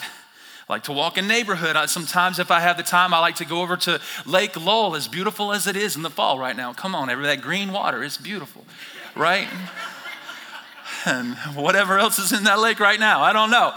I 0.70 0.74
like 0.74 0.84
to 0.84 0.92
walk 0.92 1.18
in 1.18 1.28
neighborhood. 1.28 1.76
I, 1.76 1.88
sometimes, 1.88 2.38
if 2.38 2.52
I 2.52 2.60
have 2.60 2.78
the 2.78 2.84
time, 2.84 3.16
I 3.16 3.20
like 3.20 3.38
to 3.38 3.46
go 3.46 3.64
over 3.64 3.76
to 3.78 4.00
Lake 4.28 4.56
Lowell, 4.56 4.96
as 4.96 5.08
beautiful 5.08 5.52
as 5.52 5.66
it 5.66 5.76
is 5.76 5.96
in 5.96 6.04
the 6.04 6.12
fall 6.12 6.38
right 6.38 6.56
now. 6.56 6.72
Come 6.72 6.94
on, 6.94 7.10
every 7.10 7.26
that 7.26 7.42
green 7.42 7.74
water, 7.74 8.04
it's 8.04 8.18
beautiful, 8.18 8.64
right? 9.16 9.48
And 11.06 11.36
whatever 11.56 11.98
else 11.98 12.20
is 12.20 12.32
in 12.32 12.44
that 12.46 12.60
lake 12.60 12.80
right 12.80 13.00
now. 13.00 13.22
I 13.22 13.34
don't 13.34 13.52
know. 13.52 13.74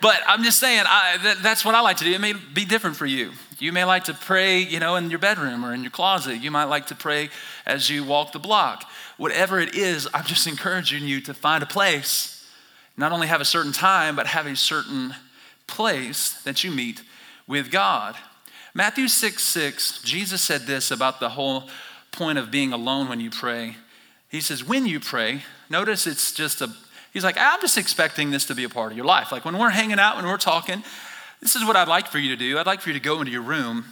But 0.00 0.20
I'm 0.26 0.42
just 0.42 0.58
saying, 0.58 0.84
I, 0.86 1.18
that, 1.22 1.42
that's 1.42 1.64
what 1.64 1.74
I 1.74 1.80
like 1.80 1.98
to 1.98 2.04
do. 2.04 2.12
It 2.12 2.20
may 2.20 2.32
be 2.32 2.64
different 2.64 2.96
for 2.96 3.06
you. 3.06 3.32
You 3.58 3.72
may 3.72 3.84
like 3.84 4.04
to 4.04 4.14
pray, 4.14 4.60
you 4.60 4.80
know, 4.80 4.96
in 4.96 5.10
your 5.10 5.18
bedroom 5.18 5.64
or 5.64 5.74
in 5.74 5.82
your 5.82 5.90
closet. 5.90 6.36
You 6.36 6.50
might 6.50 6.64
like 6.64 6.86
to 6.86 6.94
pray 6.94 7.28
as 7.66 7.90
you 7.90 8.02
walk 8.04 8.32
the 8.32 8.38
block. 8.38 8.84
Whatever 9.18 9.60
it 9.60 9.74
is, 9.74 10.08
I'm 10.14 10.24
just 10.24 10.46
encouraging 10.46 11.04
you 11.04 11.20
to 11.22 11.34
find 11.34 11.62
a 11.62 11.66
place, 11.66 12.48
not 12.96 13.12
only 13.12 13.26
have 13.26 13.42
a 13.42 13.44
certain 13.44 13.72
time, 13.72 14.16
but 14.16 14.28
have 14.28 14.46
a 14.46 14.56
certain 14.56 15.14
place 15.66 16.40
that 16.42 16.64
you 16.64 16.70
meet 16.70 17.02
with 17.46 17.70
God. 17.70 18.16
Matthew 18.72 19.08
6 19.08 19.42
6, 19.42 20.02
Jesus 20.02 20.40
said 20.40 20.62
this 20.62 20.90
about 20.90 21.20
the 21.20 21.30
whole 21.30 21.68
point 22.12 22.38
of 22.38 22.50
being 22.50 22.72
alone 22.72 23.08
when 23.08 23.20
you 23.20 23.30
pray. 23.30 23.76
He 24.30 24.40
says, 24.40 24.64
When 24.64 24.86
you 24.86 25.00
pray, 25.00 25.42
notice 25.68 26.06
it's 26.06 26.32
just 26.32 26.62
a, 26.62 26.72
he's 27.12 27.24
like, 27.24 27.36
I'm 27.38 27.60
just 27.60 27.76
expecting 27.76 28.30
this 28.30 28.46
to 28.46 28.54
be 28.54 28.64
a 28.64 28.68
part 28.68 28.92
of 28.92 28.96
your 28.96 29.06
life. 29.06 29.30
Like 29.32 29.44
when 29.44 29.58
we're 29.58 29.70
hanging 29.70 29.98
out, 29.98 30.16
when 30.16 30.24
we're 30.24 30.38
talking, 30.38 30.82
this 31.40 31.56
is 31.56 31.66
what 31.66 31.76
I'd 31.76 31.88
like 31.88 32.06
for 32.06 32.18
you 32.18 32.30
to 32.30 32.36
do. 32.36 32.58
I'd 32.58 32.66
like 32.66 32.80
for 32.80 32.90
you 32.90 32.94
to 32.94 33.00
go 33.00 33.18
into 33.18 33.32
your 33.32 33.42
room 33.42 33.84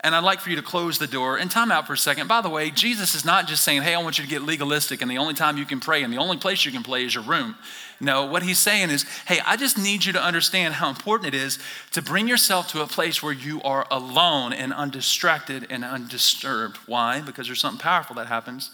and 0.00 0.14
I'd 0.14 0.22
like 0.22 0.38
for 0.40 0.50
you 0.50 0.54
to 0.54 0.62
close 0.62 1.00
the 1.00 1.08
door 1.08 1.38
and 1.38 1.50
time 1.50 1.72
out 1.72 1.88
for 1.88 1.94
a 1.94 1.98
second. 1.98 2.28
By 2.28 2.40
the 2.40 2.48
way, 2.48 2.70
Jesus 2.70 3.16
is 3.16 3.24
not 3.24 3.48
just 3.48 3.64
saying, 3.64 3.82
hey, 3.82 3.96
I 3.96 4.02
want 4.02 4.16
you 4.16 4.22
to 4.22 4.30
get 4.30 4.42
legalistic 4.42 5.02
and 5.02 5.10
the 5.10 5.18
only 5.18 5.34
time 5.34 5.58
you 5.58 5.64
can 5.64 5.80
pray 5.80 6.04
and 6.04 6.12
the 6.12 6.18
only 6.18 6.36
place 6.36 6.64
you 6.64 6.70
can 6.70 6.84
play 6.84 7.04
is 7.04 7.16
your 7.16 7.24
room. 7.24 7.56
No, 8.00 8.26
what 8.26 8.44
he's 8.44 8.60
saying 8.60 8.90
is, 8.90 9.02
hey, 9.26 9.40
I 9.44 9.56
just 9.56 9.76
need 9.76 10.04
you 10.04 10.12
to 10.12 10.22
understand 10.22 10.74
how 10.74 10.88
important 10.88 11.34
it 11.34 11.36
is 11.36 11.58
to 11.92 12.02
bring 12.02 12.28
yourself 12.28 12.68
to 12.68 12.82
a 12.82 12.86
place 12.86 13.24
where 13.24 13.32
you 13.32 13.60
are 13.62 13.88
alone 13.90 14.52
and 14.52 14.72
undistracted 14.72 15.66
and 15.68 15.84
undisturbed. 15.84 16.76
Why? 16.86 17.20
Because 17.20 17.48
there's 17.48 17.60
something 17.60 17.80
powerful 17.80 18.14
that 18.16 18.28
happens 18.28 18.70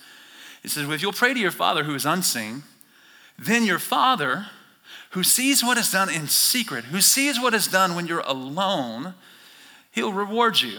he 0.64 0.70
says, 0.70 0.86
well, 0.86 0.94
if 0.94 1.02
you'll 1.02 1.12
pray 1.12 1.34
to 1.34 1.38
your 1.38 1.50
Father 1.50 1.84
who 1.84 1.94
is 1.94 2.06
unseen, 2.06 2.62
then 3.38 3.64
your 3.64 3.78
Father 3.78 4.46
who 5.10 5.22
sees 5.22 5.62
what 5.62 5.76
is 5.76 5.92
done 5.92 6.08
in 6.08 6.26
secret, 6.26 6.86
who 6.86 7.00
sees 7.02 7.38
what 7.38 7.52
is 7.52 7.68
done 7.68 7.94
when 7.94 8.06
you're 8.06 8.20
alone, 8.20 9.14
he'll 9.92 10.12
reward 10.12 10.60
you. 10.60 10.78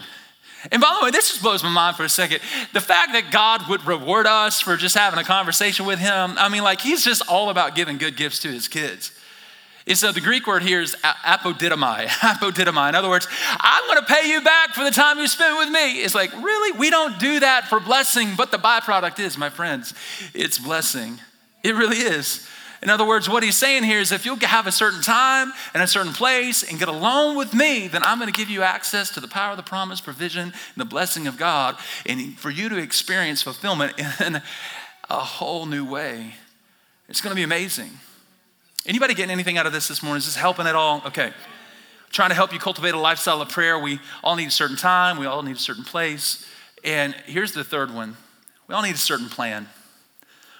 And 0.72 0.82
by 0.82 0.94
the 0.98 1.04
way, 1.04 1.10
this 1.12 1.28
just 1.28 1.40
blows 1.40 1.62
my 1.62 1.70
mind 1.70 1.96
for 1.96 2.02
a 2.02 2.08
second. 2.08 2.40
The 2.72 2.80
fact 2.80 3.12
that 3.12 3.30
God 3.30 3.62
would 3.68 3.86
reward 3.86 4.26
us 4.26 4.60
for 4.60 4.76
just 4.76 4.96
having 4.96 5.20
a 5.20 5.24
conversation 5.24 5.86
with 5.86 6.00
Him, 6.00 6.34
I 6.36 6.48
mean, 6.48 6.64
like, 6.64 6.80
He's 6.80 7.04
just 7.04 7.22
all 7.28 7.48
about 7.48 7.76
giving 7.76 7.96
good 7.96 8.16
gifts 8.16 8.40
to 8.40 8.48
His 8.48 8.66
kids. 8.66 9.12
And 9.88 9.96
so 9.96 10.08
uh, 10.08 10.12
the 10.12 10.20
Greek 10.20 10.46
word 10.48 10.62
here 10.62 10.80
is 10.80 10.96
apodidomai. 11.04 12.06
Apodidomai. 12.06 12.88
In 12.88 12.94
other 12.96 13.08
words, 13.08 13.28
I'm 13.60 13.86
going 13.86 14.04
to 14.04 14.12
pay 14.12 14.28
you 14.28 14.40
back 14.40 14.74
for 14.74 14.82
the 14.82 14.90
time 14.90 15.18
you 15.18 15.28
spent 15.28 15.56
with 15.58 15.68
me. 15.68 16.00
It's 16.00 16.14
like, 16.14 16.32
really? 16.32 16.76
We 16.76 16.90
don't 16.90 17.18
do 17.20 17.40
that 17.40 17.68
for 17.68 17.78
blessing, 17.78 18.30
but 18.36 18.50
the 18.50 18.58
byproduct 18.58 19.20
is, 19.20 19.38
my 19.38 19.48
friends, 19.48 19.94
it's 20.34 20.58
blessing. 20.58 21.20
It 21.62 21.74
really 21.76 21.98
is. 21.98 22.46
In 22.82 22.90
other 22.90 23.06
words, 23.06 23.28
what 23.28 23.42
he's 23.42 23.56
saying 23.56 23.84
here 23.84 24.00
is 24.00 24.12
if 24.12 24.26
you'll 24.26 24.36
have 24.36 24.66
a 24.66 24.72
certain 24.72 25.02
time 25.02 25.52
and 25.72 25.82
a 25.82 25.86
certain 25.86 26.12
place 26.12 26.62
and 26.68 26.78
get 26.78 26.88
alone 26.88 27.36
with 27.36 27.54
me, 27.54 27.88
then 27.88 28.02
I'm 28.02 28.18
going 28.18 28.32
to 28.32 28.36
give 28.36 28.50
you 28.50 28.62
access 28.62 29.10
to 29.10 29.20
the 29.20 29.28
power 29.28 29.52
of 29.52 29.56
the 29.56 29.62
promise, 29.62 30.00
provision, 30.00 30.42
and 30.42 30.52
the 30.76 30.84
blessing 30.84 31.26
of 31.26 31.38
God, 31.38 31.76
and 32.04 32.38
for 32.38 32.50
you 32.50 32.68
to 32.68 32.76
experience 32.76 33.40
fulfillment 33.40 33.94
in 34.20 34.42
a 35.08 35.20
whole 35.20 35.64
new 35.64 35.84
way. 35.84 36.34
It's 37.08 37.20
going 37.20 37.30
to 37.30 37.36
be 37.36 37.44
amazing. 37.44 37.90
Anybody 38.86 39.14
getting 39.14 39.32
anything 39.32 39.58
out 39.58 39.66
of 39.66 39.72
this 39.72 39.88
this 39.88 40.00
morning? 40.00 40.18
Is 40.18 40.26
this 40.26 40.36
helping 40.36 40.68
at 40.68 40.76
all? 40.76 41.02
Okay. 41.06 41.32
Trying 42.10 42.28
to 42.28 42.36
help 42.36 42.52
you 42.52 42.60
cultivate 42.60 42.94
a 42.94 42.98
lifestyle 42.98 43.42
of 43.42 43.48
prayer. 43.48 43.76
We 43.78 43.98
all 44.22 44.36
need 44.36 44.46
a 44.46 44.52
certain 44.52 44.76
time, 44.76 45.18
we 45.18 45.26
all 45.26 45.42
need 45.42 45.56
a 45.56 45.58
certain 45.58 45.84
place. 45.84 46.46
And 46.84 47.12
here's 47.26 47.52
the 47.52 47.64
third 47.64 47.92
one 47.92 48.16
we 48.68 48.74
all 48.74 48.82
need 48.82 48.94
a 48.94 48.98
certain 48.98 49.28
plan. 49.28 49.68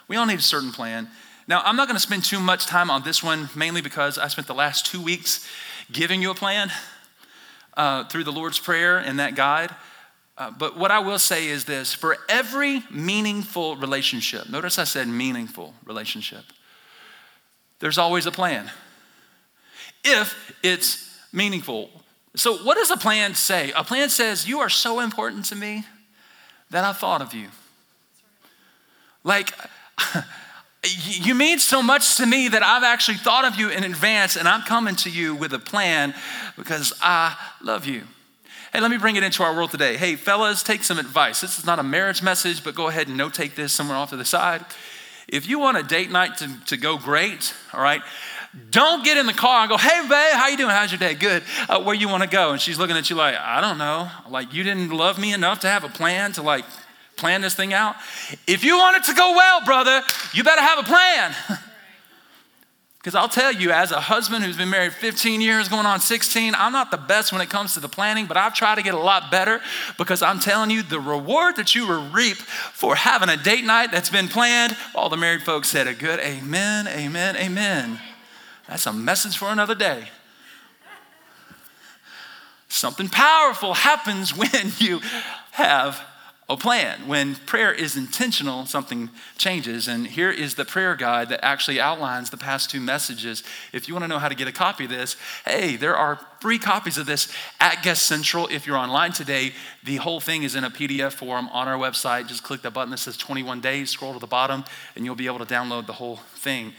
We 0.08 0.16
all 0.16 0.26
need 0.26 0.40
a 0.40 0.42
certain 0.42 0.72
plan. 0.72 1.08
Now, 1.48 1.62
I'm 1.64 1.76
not 1.76 1.86
going 1.86 1.96
to 1.96 2.02
spend 2.02 2.24
too 2.24 2.40
much 2.40 2.66
time 2.66 2.90
on 2.90 3.02
this 3.02 3.22
one, 3.22 3.48
mainly 3.54 3.80
because 3.80 4.18
I 4.18 4.26
spent 4.28 4.48
the 4.48 4.54
last 4.54 4.86
two 4.86 5.00
weeks 5.00 5.46
giving 5.92 6.20
you 6.20 6.32
a 6.32 6.34
plan 6.34 6.72
uh, 7.76 8.04
through 8.04 8.24
the 8.24 8.32
Lord's 8.32 8.58
Prayer 8.58 8.98
and 8.98 9.20
that 9.20 9.36
guide. 9.36 9.70
Uh, 10.36 10.50
but 10.50 10.76
what 10.76 10.90
I 10.90 10.98
will 10.98 11.18
say 11.18 11.46
is 11.46 11.64
this 11.64 11.94
for 11.94 12.18
every 12.28 12.82
meaningful 12.90 13.76
relationship, 13.76 14.48
notice 14.48 14.78
I 14.78 14.84
said 14.84 15.08
meaningful 15.08 15.74
relationship, 15.84 16.44
there's 17.80 17.98
always 17.98 18.26
a 18.26 18.30
plan. 18.30 18.70
If 20.04 20.54
it's 20.62 21.06
meaningful. 21.32 21.90
So, 22.34 22.56
what 22.58 22.76
does 22.76 22.90
a 22.90 22.96
plan 22.96 23.34
say? 23.34 23.72
A 23.74 23.84
plan 23.84 24.08
says, 24.08 24.48
You 24.48 24.60
are 24.60 24.68
so 24.68 25.00
important 25.00 25.46
to 25.46 25.56
me 25.56 25.84
that 26.70 26.84
I 26.84 26.92
thought 26.92 27.22
of 27.22 27.34
you. 27.34 27.48
Like, 29.24 29.52
you 30.84 31.34
mean 31.34 31.58
so 31.58 31.82
much 31.82 32.16
to 32.16 32.26
me 32.26 32.48
that 32.48 32.62
I've 32.62 32.84
actually 32.84 33.18
thought 33.18 33.44
of 33.44 33.56
you 33.56 33.70
in 33.70 33.84
advance 33.84 34.36
and 34.36 34.46
I'm 34.46 34.62
coming 34.62 34.94
to 34.96 35.10
you 35.10 35.34
with 35.34 35.52
a 35.52 35.58
plan 35.58 36.14
because 36.56 36.92
I 37.00 37.36
love 37.62 37.86
you. 37.86 38.02
Hey, 38.72 38.80
let 38.80 38.90
me 38.90 38.98
bring 38.98 39.16
it 39.16 39.22
into 39.22 39.42
our 39.42 39.54
world 39.54 39.70
today. 39.70 39.96
Hey, 39.96 40.16
fellas, 40.16 40.62
take 40.62 40.84
some 40.84 40.98
advice. 40.98 41.40
This 41.40 41.58
is 41.58 41.64
not 41.64 41.78
a 41.78 41.82
marriage 41.82 42.22
message, 42.22 42.62
but 42.62 42.74
go 42.74 42.88
ahead 42.88 43.08
and 43.08 43.16
note 43.16 43.32
take 43.34 43.54
this 43.54 43.72
somewhere 43.72 43.96
off 43.96 44.10
to 44.10 44.16
the 44.16 44.24
side. 44.24 44.64
If 45.28 45.48
you 45.48 45.58
want 45.58 45.76
a 45.76 45.82
date 45.82 46.10
night 46.10 46.36
to, 46.38 46.48
to 46.66 46.76
go 46.76 46.98
great, 46.98 47.52
all 47.72 47.82
right, 47.82 48.00
don't 48.70 49.04
get 49.04 49.16
in 49.16 49.26
the 49.26 49.32
car 49.32 49.62
and 49.62 49.70
go, 49.70 49.76
hey, 49.76 50.00
babe, 50.02 50.32
how 50.34 50.48
you 50.48 50.56
doing? 50.56 50.70
How's 50.70 50.90
your 50.90 50.98
day? 50.98 51.14
Good. 51.14 51.42
Uh, 51.68 51.82
where 51.82 51.94
you 51.94 52.08
want 52.08 52.22
to 52.22 52.28
go? 52.28 52.52
And 52.52 52.60
she's 52.60 52.78
looking 52.78 52.96
at 52.96 53.10
you 53.10 53.16
like, 53.16 53.34
I 53.34 53.60
don't 53.60 53.78
know. 53.78 54.08
Like, 54.30 54.54
you 54.54 54.62
didn't 54.62 54.90
love 54.90 55.18
me 55.18 55.32
enough 55.32 55.60
to 55.60 55.68
have 55.68 55.84
a 55.84 55.88
plan 55.88 56.32
to, 56.32 56.42
like, 56.42 56.64
plan 57.16 57.40
this 57.40 57.54
thing 57.54 57.72
out? 57.72 57.96
If 58.46 58.64
you 58.64 58.76
want 58.78 58.98
it 58.98 59.04
to 59.04 59.14
go 59.14 59.32
well, 59.32 59.64
brother, 59.64 60.02
you 60.32 60.44
better 60.44 60.62
have 60.62 60.78
a 60.78 60.82
plan. 60.84 61.34
Because 63.07 63.14
I'll 63.14 63.29
tell 63.29 63.53
you, 63.53 63.71
as 63.71 63.92
a 63.92 64.01
husband 64.01 64.45
who's 64.45 64.57
been 64.57 64.69
married 64.69 64.92
15 64.92 65.40
years, 65.40 65.69
going 65.69 65.87
on 65.87 66.01
16, 66.01 66.57
I'm 66.57 66.73
not 66.73 66.90
the 66.90 66.97
best 66.97 67.31
when 67.31 67.40
it 67.40 67.49
comes 67.49 67.75
to 67.75 67.79
the 67.79 67.88
planning, 67.88 68.27
but 68.27 68.37
I've 68.37 68.53
tried 68.53 68.75
to 68.79 68.83
get 68.83 68.95
a 68.95 68.99
lot 68.99 69.31
better 69.31 69.61
because 69.97 70.23
I'm 70.23 70.40
telling 70.40 70.71
you, 70.71 70.83
the 70.83 70.99
reward 70.99 71.55
that 71.55 71.77
you 71.77 71.87
will 71.87 72.11
reap 72.11 72.37
for 72.37 72.97
having 72.97 73.29
a 73.29 73.37
date 73.37 73.64
night 73.64 73.92
that's 73.92 74.11
been 74.11 74.27
planned, 74.27 74.77
all 74.92 75.09
the 75.09 75.16
married 75.16 75.45
folks 75.45 75.69
said 75.69 75.87
a 75.87 75.95
good 75.95 76.19
amen, 76.19 76.88
amen, 76.88 77.37
amen. 77.37 78.01
That's 78.66 78.87
a 78.87 78.92
message 78.92 79.37
for 79.37 79.51
another 79.51 79.77
day. 79.77 80.09
Something 82.66 83.09
powerful 83.09 83.75
happens 83.75 84.37
when 84.37 84.73
you 84.79 84.99
have 85.53 86.05
a 86.48 86.56
plan. 86.56 87.09
When 87.09 87.35
prayer 87.35 87.72
is 87.72 87.96
intentional, 87.96 88.66
something 88.66 89.11
changes. 89.37 89.88
And 89.88 90.06
here 90.06 90.30
is 90.30 90.54
the 90.54 90.64
prayer 90.64 90.94
guide 90.94 91.28
that 91.30 91.44
actually 91.44 91.80
outlines 91.80 92.30
the 92.30 92.37
past 92.37 92.70
two 92.70 92.80
messages. 92.80 93.42
If 93.72 93.88
you 93.88 93.94
want 93.94 94.04
to 94.04 94.09
know 94.09 94.20
how 94.20 94.28
to 94.28 94.35
get 94.37 94.46
a 94.46 94.52
copy 94.52 94.85
of 94.85 94.90
this, 94.90 95.16
hey, 95.44 95.74
there 95.74 95.96
are 95.96 96.20
free 96.40 96.59
copies 96.59 96.98
of 96.98 97.06
this 97.06 97.32
at 97.59 97.82
Guest 97.82 98.04
Central. 98.04 98.46
If 98.46 98.64
you're 98.64 98.76
online 98.76 99.12
today, 99.12 99.54
the 99.82 99.96
whole 99.96 100.20
thing 100.20 100.44
is 100.44 100.54
in 100.54 100.62
a 100.62 100.70
PDF 100.70 101.14
form 101.14 101.48
on 101.48 101.66
our 101.66 101.76
website. 101.76 102.28
Just 102.28 102.44
click 102.44 102.62
the 102.62 102.70
button 102.70 102.90
that 102.90 102.98
says 102.98 103.16
21 103.16 103.61
days, 103.61 103.90
scroll 103.90 104.12
to 104.12 104.20
the 104.20 104.26
bottom, 104.28 104.64
and 104.94 105.04
you'll 105.04 105.16
be 105.16 105.26
able 105.26 105.40
to 105.40 105.46
download 105.46 105.87
the 105.87 105.94
whole 105.94 106.16
thing. 106.37 106.74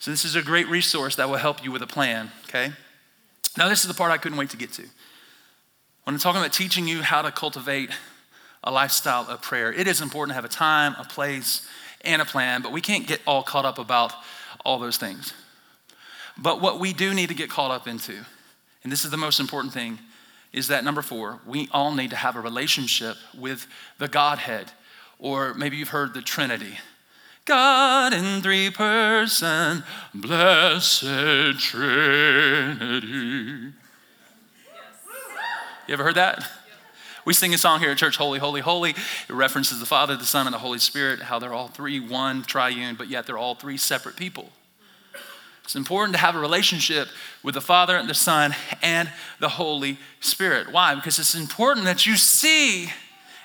So, 0.00 0.10
this 0.10 0.24
is 0.24 0.34
a 0.34 0.42
great 0.42 0.66
resource 0.66 1.14
that 1.14 1.28
will 1.28 1.36
help 1.36 1.62
you 1.62 1.70
with 1.70 1.82
a 1.82 1.86
plan, 1.86 2.32
okay? 2.48 2.72
Now, 3.56 3.68
this 3.68 3.82
is 3.82 3.86
the 3.86 3.94
part 3.94 4.10
I 4.10 4.18
couldn't 4.18 4.36
wait 4.36 4.50
to 4.50 4.56
get 4.56 4.72
to. 4.72 4.82
When 6.02 6.14
I'm 6.14 6.18
talking 6.18 6.40
about 6.40 6.52
teaching 6.52 6.88
you 6.88 7.02
how 7.02 7.22
to 7.22 7.30
cultivate 7.30 7.90
a 8.64 8.70
lifestyle 8.70 9.26
of 9.28 9.42
prayer. 9.42 9.72
It 9.72 9.86
is 9.86 10.00
important 10.00 10.30
to 10.30 10.34
have 10.34 10.44
a 10.44 10.48
time, 10.48 10.94
a 10.98 11.04
place, 11.04 11.66
and 12.04 12.22
a 12.22 12.24
plan, 12.24 12.62
but 12.62 12.72
we 12.72 12.80
can't 12.80 13.06
get 13.06 13.20
all 13.26 13.42
caught 13.42 13.64
up 13.64 13.78
about 13.78 14.12
all 14.64 14.78
those 14.78 14.96
things. 14.96 15.32
But 16.36 16.60
what 16.60 16.80
we 16.80 16.92
do 16.92 17.14
need 17.14 17.28
to 17.28 17.34
get 17.34 17.50
caught 17.50 17.70
up 17.70 17.86
into, 17.86 18.14
and 18.82 18.92
this 18.92 19.04
is 19.04 19.10
the 19.10 19.16
most 19.16 19.40
important 19.40 19.74
thing, 19.74 19.98
is 20.52 20.68
that 20.68 20.84
number 20.84 21.02
four, 21.02 21.40
we 21.46 21.68
all 21.72 21.94
need 21.94 22.10
to 22.10 22.16
have 22.16 22.36
a 22.36 22.40
relationship 22.40 23.16
with 23.36 23.66
the 23.98 24.08
Godhead, 24.08 24.72
or 25.18 25.54
maybe 25.54 25.76
you've 25.76 25.88
heard 25.88 26.14
the 26.14 26.22
Trinity. 26.22 26.78
God 27.44 28.12
in 28.12 28.40
three 28.42 28.70
person, 28.70 29.82
blessed 30.14 31.58
Trinity. 31.58 33.06
You 35.88 35.94
ever 35.94 36.04
heard 36.04 36.14
that? 36.14 36.48
We 37.24 37.34
sing 37.34 37.54
a 37.54 37.58
song 37.58 37.78
here 37.78 37.90
at 37.90 37.98
church, 37.98 38.16
Holy, 38.16 38.40
Holy, 38.40 38.60
Holy. 38.60 38.90
It 38.90 39.32
references 39.32 39.78
the 39.78 39.86
Father, 39.86 40.16
the 40.16 40.24
Son, 40.24 40.46
and 40.46 40.54
the 40.54 40.58
Holy 40.58 40.80
Spirit, 40.80 41.20
how 41.20 41.38
they're 41.38 41.54
all 41.54 41.68
three 41.68 42.00
one, 42.00 42.42
triune, 42.42 42.96
but 42.96 43.08
yet 43.08 43.26
they're 43.26 43.38
all 43.38 43.54
three 43.54 43.76
separate 43.76 44.16
people. 44.16 44.50
It's 45.62 45.76
important 45.76 46.14
to 46.14 46.20
have 46.20 46.34
a 46.34 46.40
relationship 46.40 47.08
with 47.44 47.54
the 47.54 47.60
Father, 47.60 47.96
and 47.96 48.08
the 48.08 48.14
Son, 48.14 48.54
and 48.82 49.08
the 49.38 49.48
Holy 49.48 49.98
Spirit. 50.20 50.72
Why? 50.72 50.96
Because 50.96 51.20
it's 51.20 51.36
important 51.36 51.86
that 51.86 52.06
you 52.06 52.16
see 52.16 52.90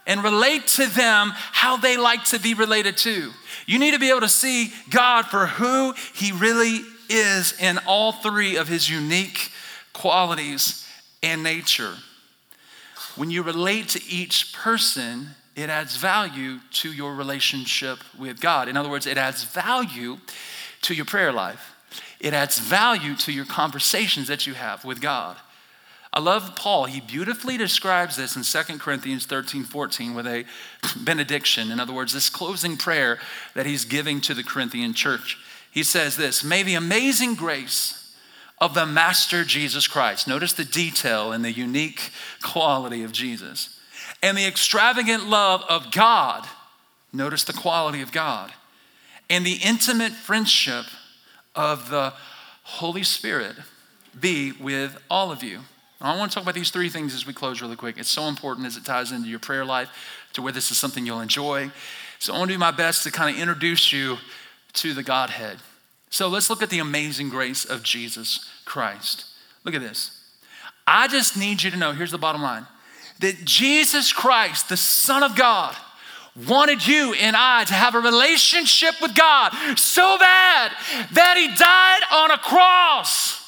and 0.07 0.23
relate 0.23 0.65
to 0.67 0.87
them 0.87 1.33
how 1.35 1.77
they 1.77 1.97
like 1.97 2.23
to 2.25 2.39
be 2.39 2.55
related 2.55 2.97
to. 2.97 3.31
You 3.67 3.77
need 3.77 3.91
to 3.91 3.99
be 3.99 4.09
able 4.09 4.21
to 4.21 4.29
see 4.29 4.73
God 4.89 5.25
for 5.25 5.45
who 5.45 5.93
He 6.15 6.31
really 6.31 6.81
is 7.09 7.53
in 7.59 7.77
all 7.85 8.11
three 8.11 8.55
of 8.55 8.67
His 8.67 8.89
unique 8.89 9.51
qualities 9.93 10.87
and 11.21 11.43
nature. 11.43 11.93
When 13.17 13.31
you 13.31 13.41
relate 13.41 13.89
to 13.89 14.01
each 14.07 14.53
person, 14.53 15.29
it 15.55 15.71
adds 15.71 15.97
value 15.97 16.59
to 16.73 16.93
your 16.93 17.15
relationship 17.15 17.97
with 18.17 18.39
God. 18.39 18.69
In 18.69 18.77
other 18.77 18.89
words, 18.89 19.07
it 19.07 19.17
adds 19.17 19.43
value 19.43 20.17
to 20.83 20.93
your 20.93 21.05
prayer 21.05 21.33
life, 21.33 21.73
it 22.19 22.33
adds 22.33 22.59
value 22.59 23.15
to 23.15 23.31
your 23.31 23.45
conversations 23.45 24.27
that 24.27 24.45
you 24.45 24.53
have 24.53 24.85
with 24.85 25.01
God. 25.01 25.35
I 26.13 26.19
love 26.19 26.55
Paul. 26.55 26.85
He 26.85 27.01
beautifully 27.01 27.57
describes 27.57 28.15
this 28.15 28.35
in 28.35 28.43
2 28.43 28.77
Corinthians 28.77 29.25
13 29.25 29.63
14 29.63 30.13
with 30.13 30.27
a 30.27 30.45
benediction. 31.03 31.71
In 31.71 31.79
other 31.79 31.93
words, 31.93 32.13
this 32.13 32.29
closing 32.29 32.77
prayer 32.77 33.19
that 33.55 33.65
he's 33.65 33.83
giving 33.83 34.21
to 34.21 34.33
the 34.33 34.43
Corinthian 34.43 34.93
church. 34.93 35.37
He 35.71 35.83
says 35.83 36.17
this 36.17 36.43
May 36.43 36.61
the 36.61 36.75
amazing 36.75 37.35
grace 37.35 38.06
of 38.59 38.73
the 38.73 38.85
Master 38.85 39.43
Jesus 39.43 39.87
Christ. 39.87 40.27
Notice 40.27 40.53
the 40.53 40.65
detail 40.65 41.31
and 41.31 41.45
the 41.45 41.51
unique 41.51 42.11
quality 42.41 43.03
of 43.03 43.11
Jesus. 43.11 43.79
And 44.23 44.37
the 44.37 44.47
extravagant 44.47 45.29
love 45.29 45.63
of 45.69 45.91
God. 45.91 46.47
Notice 47.13 47.43
the 47.43 47.53
quality 47.53 48.01
of 48.01 48.11
God. 48.11 48.51
And 49.29 49.45
the 49.45 49.59
intimate 49.63 50.13
friendship 50.13 50.85
of 51.55 51.89
the 51.89 52.13
Holy 52.63 53.03
Spirit 53.03 53.55
be 54.19 54.51
with 54.53 54.97
all 55.09 55.31
of 55.31 55.43
you. 55.43 55.59
I 55.99 56.15
want 56.15 56.31
to 56.31 56.35
talk 56.35 56.43
about 56.43 56.53
these 56.53 56.69
three 56.69 56.89
things 56.89 57.15
as 57.15 57.25
we 57.25 57.33
close 57.33 57.61
really 57.61 57.75
quick. 57.75 57.97
It's 57.97 58.09
so 58.09 58.27
important 58.27 58.67
as 58.67 58.77
it 58.77 58.85
ties 58.85 59.11
into 59.11 59.27
your 59.27 59.39
prayer 59.39 59.65
life 59.65 59.89
to 60.33 60.41
where 60.41 60.53
this 60.53 60.69
is 60.69 60.77
something 60.77 61.05
you'll 61.05 61.21
enjoy. 61.21 61.71
So 62.19 62.33
I 62.33 62.37
want 62.37 62.49
to 62.49 62.55
do 62.55 62.59
my 62.59 62.71
best 62.71 63.03
to 63.03 63.11
kind 63.11 63.35
of 63.35 63.41
introduce 63.41 63.91
you 63.91 64.17
to 64.73 64.93
the 64.93 65.01
Godhead. 65.01 65.57
So 66.09 66.27
let's 66.27 66.49
look 66.49 66.61
at 66.61 66.69
the 66.69 66.79
amazing 66.79 67.29
grace 67.29 67.65
of 67.65 67.83
Jesus 67.83 68.49
Christ. 68.65 69.25
Look 69.63 69.75
at 69.75 69.81
this. 69.81 70.11
I 70.85 71.07
just 71.07 71.37
need 71.37 71.63
you 71.63 71.71
to 71.71 71.77
know 71.77 71.91
here's 71.91 72.11
the 72.11 72.17
bottom 72.17 72.41
line 72.41 72.65
that 73.19 73.43
Jesus 73.45 74.13
Christ, 74.13 74.69
the 74.69 74.77
Son 74.77 75.23
of 75.23 75.35
God, 75.35 75.75
wanted 76.47 76.85
you 76.85 77.13
and 77.15 77.35
I 77.35 77.63
to 77.65 77.73
have 77.73 77.95
a 77.95 77.99
relationship 77.99 78.93
with 79.01 79.15
God 79.15 79.53
so 79.75 80.17
bad 80.19 80.71
that 81.11 81.35
He 81.35 81.47
died 81.55 82.01
on 82.11 82.31
a 82.31 82.37
cross 82.37 83.43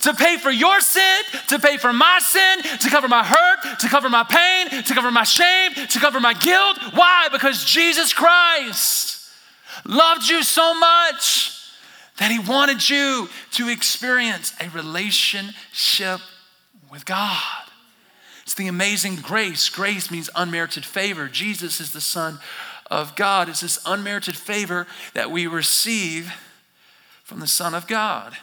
to 0.00 0.14
pay 0.14 0.38
for 0.38 0.50
your 0.50 0.80
sin, 0.80 1.22
to 1.48 1.58
pay 1.58 1.76
for 1.76 1.92
my 1.92 2.18
sin, 2.20 2.62
to 2.78 2.88
cover 2.88 3.08
my 3.08 3.22
hurt, 3.22 3.78
to 3.80 3.88
cover 3.88 4.08
my 4.08 4.24
pain, 4.24 4.82
to 4.82 4.94
cover 4.94 5.10
my 5.10 5.24
shame, 5.24 5.72
to 5.74 5.98
cover 5.98 6.18
my 6.18 6.32
guilt. 6.32 6.78
Why? 6.94 7.28
Because 7.30 7.64
Jesus 7.64 8.12
Christ 8.12 9.28
loved 9.84 10.28
you 10.28 10.42
so 10.42 10.72
much 10.78 11.49
that 12.20 12.30
He 12.30 12.38
wanted 12.38 12.88
you 12.88 13.28
to 13.52 13.68
experience 13.68 14.54
a 14.60 14.68
relationship 14.68 16.20
with 16.92 17.04
God. 17.04 17.64
It's 18.42 18.54
the 18.54 18.68
amazing 18.68 19.16
grace. 19.16 19.68
Grace 19.68 20.10
means 20.10 20.28
unmerited 20.36 20.84
favor. 20.84 21.28
Jesus 21.28 21.80
is 21.80 21.92
the 21.92 22.00
Son 22.00 22.38
of 22.90 23.16
God. 23.16 23.48
It's 23.48 23.60
this 23.60 23.78
unmerited 23.86 24.36
favor 24.36 24.86
that 25.14 25.30
we 25.30 25.46
receive 25.46 26.32
from 27.24 27.40
the 27.40 27.46
Son 27.46 27.74
of 27.74 27.86
God. 27.86 28.36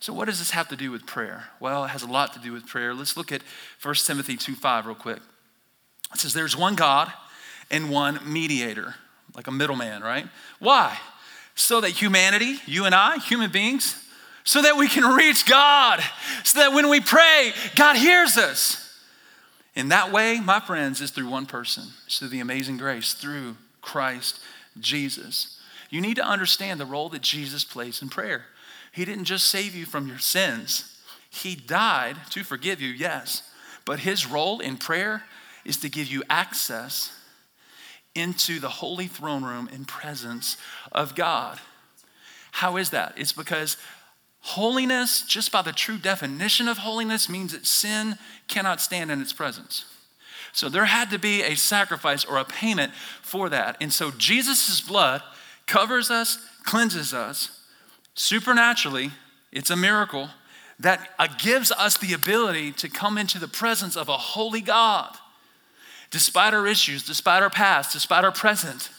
So, 0.00 0.12
what 0.12 0.26
does 0.26 0.40
this 0.40 0.50
have 0.50 0.68
to 0.68 0.76
do 0.76 0.90
with 0.90 1.06
prayer? 1.06 1.44
Well, 1.60 1.84
it 1.84 1.88
has 1.88 2.02
a 2.02 2.06
lot 2.06 2.32
to 2.32 2.40
do 2.40 2.52
with 2.52 2.66
prayer. 2.66 2.92
Let's 2.92 3.16
look 3.16 3.30
at 3.30 3.42
1 3.82 3.94
Timothy 3.94 4.36
2 4.36 4.56
5 4.56 4.86
real 4.86 4.94
quick. 4.94 5.18
It 6.12 6.20
says, 6.20 6.34
There's 6.34 6.56
one 6.56 6.74
God 6.74 7.12
and 7.70 7.88
one 7.88 8.20
mediator, 8.26 8.96
like 9.34 9.46
a 9.46 9.52
middleman, 9.52 10.02
right? 10.02 10.26
Why? 10.58 10.98
So 11.56 11.80
that 11.80 11.90
humanity, 11.90 12.58
you 12.66 12.84
and 12.84 12.94
I, 12.94 13.18
human 13.18 13.50
beings, 13.50 14.00
so 14.44 14.62
that 14.62 14.76
we 14.76 14.86
can 14.86 15.16
reach 15.16 15.46
God, 15.46 16.00
so 16.44 16.60
that 16.60 16.72
when 16.72 16.88
we 16.88 17.00
pray, 17.00 17.52
God 17.74 17.96
hears 17.96 18.36
us. 18.36 18.82
In 19.74 19.88
that 19.88 20.12
way, 20.12 20.40
my 20.40 20.60
friends, 20.60 21.00
is 21.00 21.10
through 21.10 21.28
one 21.28 21.46
person. 21.46 21.84
It's 22.06 22.18
through 22.18 22.28
the 22.28 22.40
amazing 22.40 22.76
grace, 22.76 23.12
through 23.12 23.56
Christ 23.82 24.38
Jesus. 24.78 25.58
You 25.90 26.00
need 26.00 26.16
to 26.16 26.24
understand 26.24 26.78
the 26.78 26.86
role 26.86 27.08
that 27.10 27.22
Jesus 27.22 27.64
plays 27.64 28.00
in 28.00 28.08
prayer. 28.08 28.46
He 28.92 29.04
didn't 29.04 29.24
just 29.24 29.48
save 29.48 29.74
you 29.74 29.84
from 29.84 30.06
your 30.06 30.18
sins, 30.18 30.98
He 31.28 31.56
died 31.56 32.16
to 32.30 32.44
forgive 32.44 32.80
you, 32.80 32.90
yes. 32.90 33.42
But 33.84 34.00
His 34.00 34.26
role 34.26 34.60
in 34.60 34.76
prayer 34.76 35.24
is 35.64 35.76
to 35.78 35.88
give 35.88 36.06
you 36.06 36.22
access 36.30 37.12
into 38.16 38.58
the 38.58 38.68
holy 38.68 39.06
throne 39.06 39.44
room 39.44 39.68
in 39.72 39.84
presence 39.84 40.56
of 40.90 41.14
God. 41.14 41.60
How 42.52 42.76
is 42.78 42.90
that? 42.90 43.14
It's 43.16 43.32
because 43.32 43.76
holiness, 44.40 45.22
just 45.22 45.52
by 45.52 45.62
the 45.62 45.72
true 45.72 45.98
definition 45.98 46.68
of 46.68 46.78
holiness, 46.78 47.28
means 47.28 47.52
that 47.52 47.66
sin 47.66 48.16
cannot 48.48 48.80
stand 48.80 49.10
in 49.10 49.20
its 49.20 49.32
presence. 49.32 49.84
So 50.52 50.70
there 50.70 50.86
had 50.86 51.10
to 51.10 51.18
be 51.18 51.42
a 51.42 51.54
sacrifice 51.54 52.24
or 52.24 52.38
a 52.38 52.44
payment 52.44 52.94
for 53.20 53.50
that. 53.50 53.76
And 53.80 53.92
so 53.92 54.10
Jesus' 54.10 54.80
blood 54.80 55.20
covers 55.66 56.10
us, 56.10 56.38
cleanses 56.62 57.12
us 57.12 57.60
supernaturally. 58.14 59.10
It's 59.52 59.68
a 59.68 59.76
miracle 59.76 60.30
that 60.78 61.10
uh, 61.18 61.28
gives 61.38 61.72
us 61.72 61.98
the 61.98 62.14
ability 62.14 62.72
to 62.72 62.88
come 62.88 63.18
into 63.18 63.38
the 63.38 63.48
presence 63.48 63.96
of 63.96 64.08
a 64.08 64.16
holy 64.16 64.60
God 64.62 65.16
despite 66.10 66.54
our 66.54 66.66
issues, 66.66 67.04
despite 67.04 67.42
our 67.42 67.50
past, 67.50 67.92
despite 67.92 68.24
our 68.24 68.32
present, 68.32 68.90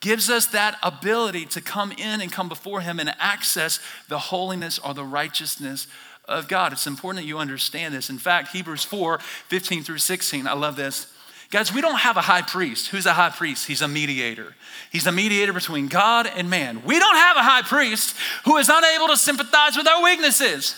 gives 0.00 0.28
us 0.28 0.46
that 0.46 0.76
ability 0.82 1.46
to 1.46 1.60
come 1.60 1.92
in 1.92 2.20
and 2.20 2.30
come 2.30 2.48
before 2.48 2.80
Him 2.80 2.98
and 2.98 3.14
access 3.18 3.80
the 4.08 4.18
holiness 4.18 4.78
or 4.78 4.94
the 4.94 5.04
righteousness 5.04 5.86
of 6.26 6.48
God. 6.48 6.72
It's 6.72 6.86
important 6.86 7.24
that 7.24 7.28
you 7.28 7.38
understand 7.38 7.94
this. 7.94 8.10
In 8.10 8.18
fact, 8.18 8.48
Hebrews 8.48 8.84
4 8.84 9.18
15 9.18 9.82
through 9.82 9.98
16, 9.98 10.46
I 10.46 10.52
love 10.52 10.76
this. 10.76 11.06
Guys, 11.50 11.72
we 11.72 11.82
don't 11.82 11.98
have 11.98 12.16
a 12.16 12.22
high 12.22 12.40
priest. 12.40 12.88
Who's 12.88 13.04
a 13.04 13.12
high 13.12 13.28
priest? 13.28 13.66
He's 13.66 13.82
a 13.82 13.88
mediator. 13.88 14.54
He's 14.90 15.06
a 15.06 15.12
mediator 15.12 15.52
between 15.52 15.86
God 15.86 16.26
and 16.26 16.48
man. 16.48 16.82
We 16.84 16.98
don't 16.98 17.16
have 17.16 17.36
a 17.36 17.42
high 17.42 17.60
priest 17.60 18.16
who 18.46 18.56
is 18.56 18.70
unable 18.72 19.08
to 19.08 19.18
sympathize 19.18 19.76
with 19.76 19.86
our 19.86 20.02
weaknesses. 20.02 20.74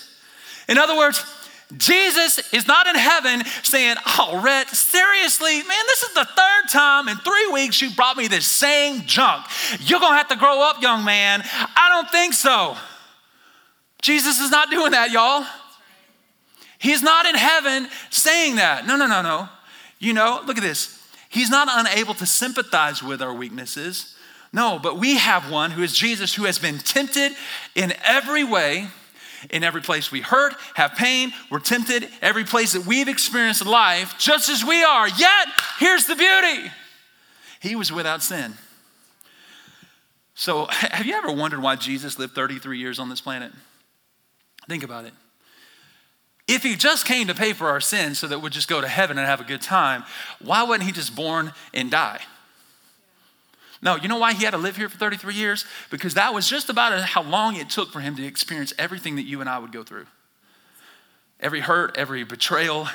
In 0.69 0.77
other 0.77 0.97
words, 0.97 1.25
Jesus 1.77 2.53
is 2.53 2.67
not 2.67 2.87
in 2.87 2.95
heaven 2.95 3.43
saying, 3.63 3.97
Oh, 4.07 4.41
Rhett, 4.43 4.69
seriously, 4.69 5.57
man, 5.57 5.87
this 5.87 6.03
is 6.03 6.15
the 6.15 6.25
third 6.25 6.71
time 6.71 7.09
in 7.09 7.17
three 7.19 7.49
weeks 7.53 7.81
you 7.81 7.91
brought 7.91 8.17
me 8.17 8.29
this 8.29 8.47
same 8.47 9.03
junk. 9.07 9.47
You're 9.81 10.01
gonna 10.01 10.17
have 10.17 10.29
to 10.29 10.37
grow 10.37 10.63
up, 10.63 10.83
young 10.83 11.05
man. 11.05 11.43
I 11.45 11.89
don't 11.91 12.11
think 12.11 12.35
so. 12.35 12.77
Jesus 14.03 14.41
is 14.41 14.51
not 14.51 14.71
doing 14.71 14.93
that, 14.93 15.11
y'all. 15.11 15.45
He's 16.79 17.03
not 17.03 17.25
in 17.25 17.35
heaven 17.35 17.89
saying 18.11 18.57
that. 18.57 18.87
No, 18.87 18.97
no, 18.97 19.07
no, 19.07 19.23
no. 19.23 19.49
You 19.99 20.13
know, 20.13 20.43
look 20.45 20.59
at 20.59 20.63
this. 20.63 21.01
He's 21.31 21.49
not 21.49 21.69
unable 21.71 22.13
to 22.15 22.27
sympathize 22.27 23.03
with 23.03 23.23
our 23.23 23.33
weaknesses. 23.33 24.15
No, 24.53 24.79
but 24.79 24.99
we 24.99 25.17
have 25.17 25.51
one 25.51 25.71
who 25.71 25.83
is 25.83 25.97
Jesus, 25.97 26.35
who 26.35 26.45
has 26.45 26.59
been 26.59 26.79
tempted 26.79 27.33
in 27.75 27.95
every 28.05 28.45
way, 28.45 28.89
in 29.51 29.65
every 29.65 29.81
place 29.81 30.11
we 30.11 30.21
hurt, 30.21 30.55
have 30.75 30.95
pain, 30.95 31.33
we're 31.51 31.59
tempted, 31.59 32.09
every 32.23 32.45
place 32.45 32.73
that 32.73 32.87
we've 32.87 33.09
experienced 33.09 33.65
life, 33.65 34.15
just 34.19 34.49
as 34.49 34.65
we 34.65 34.83
are. 34.83 35.09
Yet, 35.09 35.49
here's 35.79 36.07
the 36.07 36.17
beauty 36.17 36.71
He 37.61 37.77
was 37.77 37.93
without 37.93 38.23
sin. 38.23 38.55
So, 40.35 40.67
have 40.71 41.07
you 41.07 41.15
ever 41.15 41.33
wondered 41.33 41.63
why 41.63 41.77
Jesus 41.77 42.19
lived 42.19 42.35
33 42.35 42.79
years 42.79 42.99
on 42.99 43.09
this 43.09 43.21
planet? 43.21 43.53
Think 44.69 44.83
about 44.83 45.05
it. 45.05 45.13
If 46.47 46.63
he 46.63 46.77
just 46.77 47.07
came 47.07 47.29
to 47.29 47.35
pay 47.35 47.55
for 47.55 47.69
our 47.69 47.81
sins 47.81 48.19
so 48.19 48.27
that 48.27 48.41
we'd 48.43 48.53
just 48.53 48.69
go 48.69 48.81
to 48.81 48.89
heaven 48.89 49.17
and 49.17 49.27
have 49.27 49.41
a 49.41 49.45
good 49.45 49.63
time, 49.63 50.05
why 50.43 50.63
wasn't 50.63 50.85
he 50.85 50.93
just 50.93 51.17
born 51.17 51.53
and 51.73 51.91
die? 51.91 52.21
No, 53.85 53.97
you 53.97 54.09
know 54.09 54.17
why 54.17 54.33
he 54.33 54.45
had 54.45 54.53
to 54.53 54.59
live 54.59 54.77
here 54.77 54.89
for 54.89 54.97
33 54.97 55.35
years? 55.35 55.67
Because 55.91 56.15
that 56.15 56.33
was 56.33 56.49
just 56.49 56.71
about 56.71 56.99
how 57.03 57.23
long 57.23 57.57
it 57.57 57.69
took 57.69 57.93
for 57.93 58.01
him 58.01 58.17
to 58.17 58.25
experience 58.25 58.73
everything 58.79 59.17
that 59.17 59.25
you 59.25 59.43
and 59.43 59.49
I 59.49 59.59
would 59.59 59.73
go 59.73 59.85
through. 59.85 60.07
Every 61.39 61.61
hurt, 61.61 61.95
every 61.99 62.25
betrayal, 62.25 62.89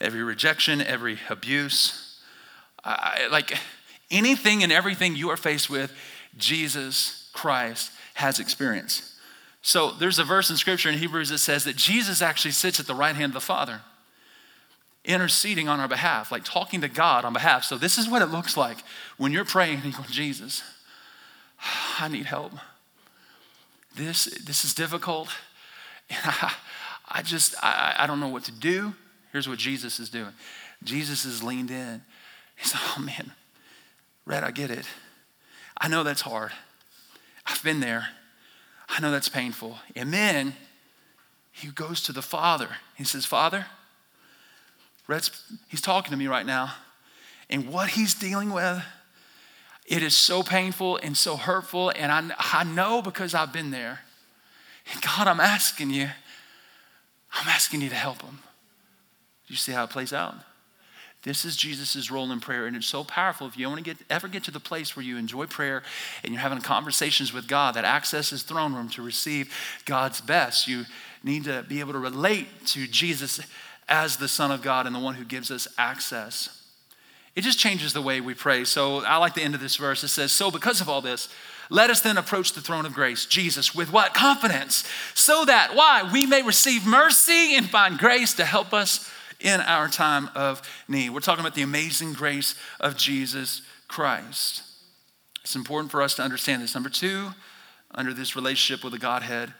every 0.00 0.24
rejection, 0.24 0.82
every 0.82 1.20
abuse. 1.30 2.18
I, 2.84 3.28
like 3.30 3.56
anything 4.10 4.64
and 4.64 4.72
everything 4.72 5.14
you 5.14 5.30
are 5.30 5.36
faced 5.36 5.70
with, 5.70 5.92
Jesus 6.36 7.30
Christ 7.32 7.92
has 8.14 8.40
experienced. 8.40 9.04
So 9.62 9.92
there's 9.92 10.18
a 10.18 10.24
verse 10.24 10.50
in 10.50 10.56
scripture 10.56 10.88
in 10.88 10.98
Hebrews 10.98 11.28
that 11.28 11.38
says 11.38 11.62
that 11.64 11.76
Jesus 11.76 12.20
actually 12.20 12.50
sits 12.50 12.80
at 12.80 12.88
the 12.88 12.96
right 12.96 13.14
hand 13.14 13.30
of 13.30 13.34
the 13.34 13.40
Father, 13.40 13.82
interceding 15.04 15.68
on 15.68 15.80
our 15.80 15.88
behalf, 15.88 16.30
like 16.30 16.44
talking 16.44 16.80
to 16.80 16.88
God 16.88 17.24
on 17.24 17.32
behalf. 17.32 17.64
So 17.64 17.76
this 17.76 17.98
is 17.98 18.08
what 18.08 18.22
it 18.22 18.26
looks 18.26 18.56
like 18.56 18.78
when 19.16 19.32
you're 19.32 19.44
praying 19.44 19.76
and 19.76 19.84
you 19.86 19.92
go, 19.92 20.04
Jesus, 20.08 20.62
I 21.98 22.08
need 22.08 22.26
help. 22.26 22.52
This, 23.96 24.24
this 24.44 24.64
is 24.64 24.74
difficult. 24.74 25.28
I, 26.10 26.54
I 27.14 27.22
just, 27.22 27.54
I, 27.62 27.94
I 27.98 28.06
don't 28.06 28.20
know 28.20 28.28
what 28.28 28.44
to 28.44 28.52
do. 28.52 28.94
Here's 29.32 29.48
what 29.48 29.58
Jesus 29.58 29.98
is 29.98 30.08
doing. 30.08 30.32
Jesus 30.84 31.24
is 31.24 31.42
leaned 31.42 31.70
in. 31.70 32.02
He's 32.56 32.72
like, 32.72 32.82
oh 32.96 33.02
man, 33.02 33.32
Rhett, 34.24 34.44
I 34.44 34.50
get 34.50 34.70
it. 34.70 34.86
I 35.80 35.88
know 35.88 36.04
that's 36.04 36.20
hard. 36.20 36.52
I've 37.44 37.62
been 37.62 37.80
there. 37.80 38.08
I 38.88 39.00
know 39.00 39.10
that's 39.10 39.28
painful. 39.28 39.78
And 39.96 40.12
then 40.12 40.54
he 41.50 41.68
goes 41.68 42.02
to 42.04 42.12
the 42.12 42.22
Father. 42.22 42.68
He 42.96 43.04
says, 43.04 43.26
Father, 43.26 43.66
Rhett's, 45.06 45.30
he's 45.68 45.80
talking 45.80 46.10
to 46.10 46.16
me 46.16 46.26
right 46.26 46.46
now. 46.46 46.72
And 47.50 47.68
what 47.68 47.90
he's 47.90 48.14
dealing 48.14 48.52
with, 48.52 48.82
it 49.86 50.02
is 50.02 50.16
so 50.16 50.42
painful 50.42 50.98
and 51.02 51.16
so 51.16 51.36
hurtful. 51.36 51.92
And 51.94 52.10
I, 52.10 52.34
I 52.38 52.64
know 52.64 53.02
because 53.02 53.34
I've 53.34 53.52
been 53.52 53.70
there. 53.70 54.00
And 54.92 55.02
God, 55.02 55.26
I'm 55.26 55.40
asking 55.40 55.90
you, 55.90 56.08
I'm 57.32 57.48
asking 57.48 57.82
you 57.82 57.88
to 57.88 57.94
help 57.94 58.22
him. 58.22 58.38
Do 59.46 59.54
you 59.54 59.56
see 59.56 59.72
how 59.72 59.84
it 59.84 59.90
plays 59.90 60.12
out? 60.12 60.34
This 61.22 61.44
is 61.44 61.56
Jesus' 61.56 62.10
role 62.10 62.32
in 62.32 62.40
prayer, 62.40 62.66
and 62.66 62.74
it's 62.74 62.86
so 62.86 63.04
powerful. 63.04 63.46
If 63.46 63.56
you 63.56 63.68
want 63.68 63.78
to 63.78 63.84
get, 63.84 63.96
ever 64.10 64.26
get 64.26 64.42
to 64.44 64.50
the 64.50 64.58
place 64.58 64.96
where 64.96 65.04
you 65.04 65.16
enjoy 65.16 65.46
prayer 65.46 65.84
and 66.24 66.32
you're 66.32 66.42
having 66.42 66.60
conversations 66.60 67.32
with 67.32 67.46
God 67.46 67.74
that 67.74 67.84
access 67.84 68.30
His 68.30 68.42
throne 68.42 68.74
room 68.74 68.88
to 68.90 69.02
receive 69.02 69.54
God's 69.84 70.20
best, 70.20 70.66
you 70.66 70.84
need 71.22 71.44
to 71.44 71.64
be 71.68 71.78
able 71.78 71.92
to 71.92 72.00
relate 72.00 72.48
to 72.66 72.88
Jesus 72.88 73.40
as 73.88 74.16
the 74.16 74.28
Son 74.28 74.50
of 74.50 74.62
God 74.62 74.86
and 74.86 74.94
the 74.94 75.00
one 75.00 75.14
who 75.14 75.24
gives 75.24 75.50
us 75.50 75.68
access. 75.76 76.62
It 77.34 77.42
just 77.42 77.58
changes 77.58 77.92
the 77.92 78.02
way 78.02 78.20
we 78.20 78.34
pray. 78.34 78.64
So 78.64 79.04
I 79.04 79.16
like 79.16 79.34
the 79.34 79.42
end 79.42 79.54
of 79.54 79.60
this 79.60 79.76
verse. 79.76 80.04
It 80.04 80.08
says, 80.08 80.32
So 80.32 80.50
because 80.50 80.80
of 80.80 80.88
all 80.88 81.00
this, 81.00 81.28
let 81.70 81.88
us 81.88 82.02
then 82.02 82.18
approach 82.18 82.52
the 82.52 82.60
throne 82.60 82.84
of 82.84 82.92
grace, 82.92 83.24
Jesus, 83.24 83.74
with 83.74 83.92
what? 83.92 84.12
Confidence. 84.12 84.84
So 85.14 85.44
that, 85.46 85.74
why? 85.74 86.08
We 86.12 86.26
may 86.26 86.42
receive 86.42 86.86
mercy 86.86 87.54
and 87.56 87.68
find 87.68 87.98
grace 87.98 88.34
to 88.34 88.44
help 88.44 88.74
us 88.74 89.10
in 89.40 89.60
our 89.60 89.88
time 89.88 90.28
of 90.34 90.60
need. 90.86 91.10
We're 91.10 91.20
talking 91.20 91.40
about 91.40 91.54
the 91.54 91.62
amazing 91.62 92.12
grace 92.12 92.54
of 92.80 92.96
Jesus 92.96 93.62
Christ. 93.88 94.62
It's 95.42 95.56
important 95.56 95.90
for 95.90 96.02
us 96.02 96.14
to 96.16 96.22
understand 96.22 96.62
this. 96.62 96.74
Number 96.74 96.90
two, 96.90 97.30
under 97.94 98.12
this 98.12 98.36
relationship 98.36 98.84
with 98.84 98.92
the 98.92 98.98
Godhead, 98.98 99.52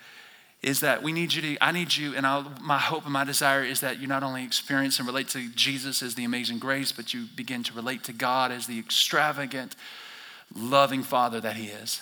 is 0.62 0.81
that 0.81 1.03
we 1.03 1.12
need 1.12 1.35
you 1.35 1.42
to, 1.42 1.64
I 1.64 1.72
need 1.72 1.94
you, 1.96 2.14
and 2.14 2.25
I'll, 2.25 2.53
my 2.61 2.79
hope 2.79 3.05
and 3.05 3.12
my 3.12 3.25
desire 3.25 3.64
is 3.64 3.81
that 3.81 4.01
you 4.01 4.07
not 4.07 4.22
only 4.22 4.44
experience 4.44 4.98
and 4.98 5.09
relate 5.09 5.29
to 5.31 5.48
Jesus 5.51 6.03
as 6.03 6.14
the 6.14 6.25
amazing 6.25 6.61
grace, 6.61 6.92
but 6.92 7.12
you 7.12 7.27
begin 7.35 7.64
to 7.64 7.75
relate 7.75 8.05
to 8.05 8.12
God 8.12 8.53
as 8.53 8.66
the 8.66 8.79
extravagant, 8.79 9.75
loving 10.55 11.03
Father 11.03 11.40
that 11.40 11.57
He 11.57 11.66
is. 11.66 12.01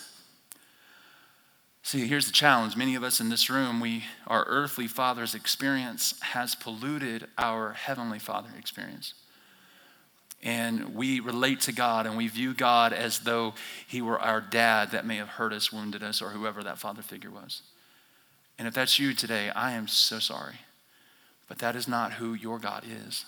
See, 1.83 2.07
here's 2.07 2.27
the 2.27 2.31
challenge. 2.31 2.77
Many 2.77 2.93
of 2.93 3.03
us 3.03 3.19
in 3.19 3.29
this 3.29 3.49
room, 3.49 3.79
we, 3.79 4.03
our 4.27 4.45
earthly 4.47 4.87
father's 4.87 5.33
experience 5.33 6.13
has 6.21 6.53
polluted 6.53 7.25
our 7.39 7.73
heavenly 7.73 8.19
father 8.19 8.49
experience. 8.59 9.15
And 10.43 10.93
we 10.95 11.19
relate 11.19 11.61
to 11.61 11.71
God 11.71 12.05
and 12.05 12.17
we 12.17 12.27
view 12.27 12.53
God 12.53 12.93
as 12.93 13.19
though 13.19 13.55
he 13.87 14.01
were 14.01 14.19
our 14.19 14.41
dad 14.41 14.91
that 14.91 15.05
may 15.05 15.17
have 15.17 15.27
hurt 15.27 15.53
us, 15.53 15.71
wounded 15.71 16.03
us, 16.03 16.21
or 16.21 16.29
whoever 16.29 16.63
that 16.63 16.77
father 16.77 17.01
figure 17.01 17.31
was. 17.31 17.63
And 18.61 18.67
if 18.67 18.75
that's 18.75 18.99
you 18.99 19.15
today, 19.15 19.49
I 19.55 19.71
am 19.71 19.87
so 19.87 20.19
sorry. 20.19 20.59
But 21.47 21.57
that 21.57 21.75
is 21.75 21.87
not 21.87 22.13
who 22.13 22.35
your 22.35 22.59
God 22.59 22.83
is. 23.07 23.25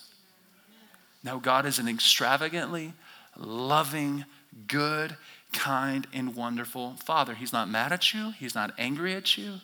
No, 1.24 1.40
God 1.40 1.66
is 1.66 1.80
an 1.80 1.88
extravagantly 1.88 2.94
loving, 3.36 4.26
good, 4.68 5.18
kind, 5.52 6.06
and 6.14 6.36
wonderful 6.36 6.98
Father. 7.04 7.34
He's 7.34 7.52
not 7.52 7.68
mad 7.68 7.92
at 7.92 8.14
you, 8.14 8.30
He's 8.38 8.54
not 8.54 8.76
angry 8.78 9.16
at 9.16 9.36
you. 9.36 9.56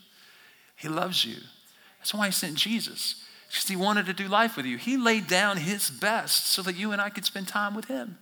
He 0.76 0.88
loves 0.88 1.24
you. 1.24 1.38
That's 2.00 2.16
why 2.16 2.26
He 2.26 2.32
sent 2.32 2.56
Jesus, 2.56 3.24
because 3.48 3.68
He 3.68 3.76
wanted 3.76 4.08
to 4.08 4.14
do 4.14 4.28
life 4.28 4.58
with 4.58 4.66
you. 4.66 4.78
He 4.78 4.98
laid 4.98 5.28
down 5.28 5.58
His 5.58 5.92
best 5.92 6.48
so 6.48 6.64
that 6.64 6.78
you 6.78 6.92
and 6.92 7.00
I 7.00 7.12
could 7.12 7.26
spend 7.26 7.48
time 7.48 7.76
with 7.76 7.86
Him. 7.86 8.18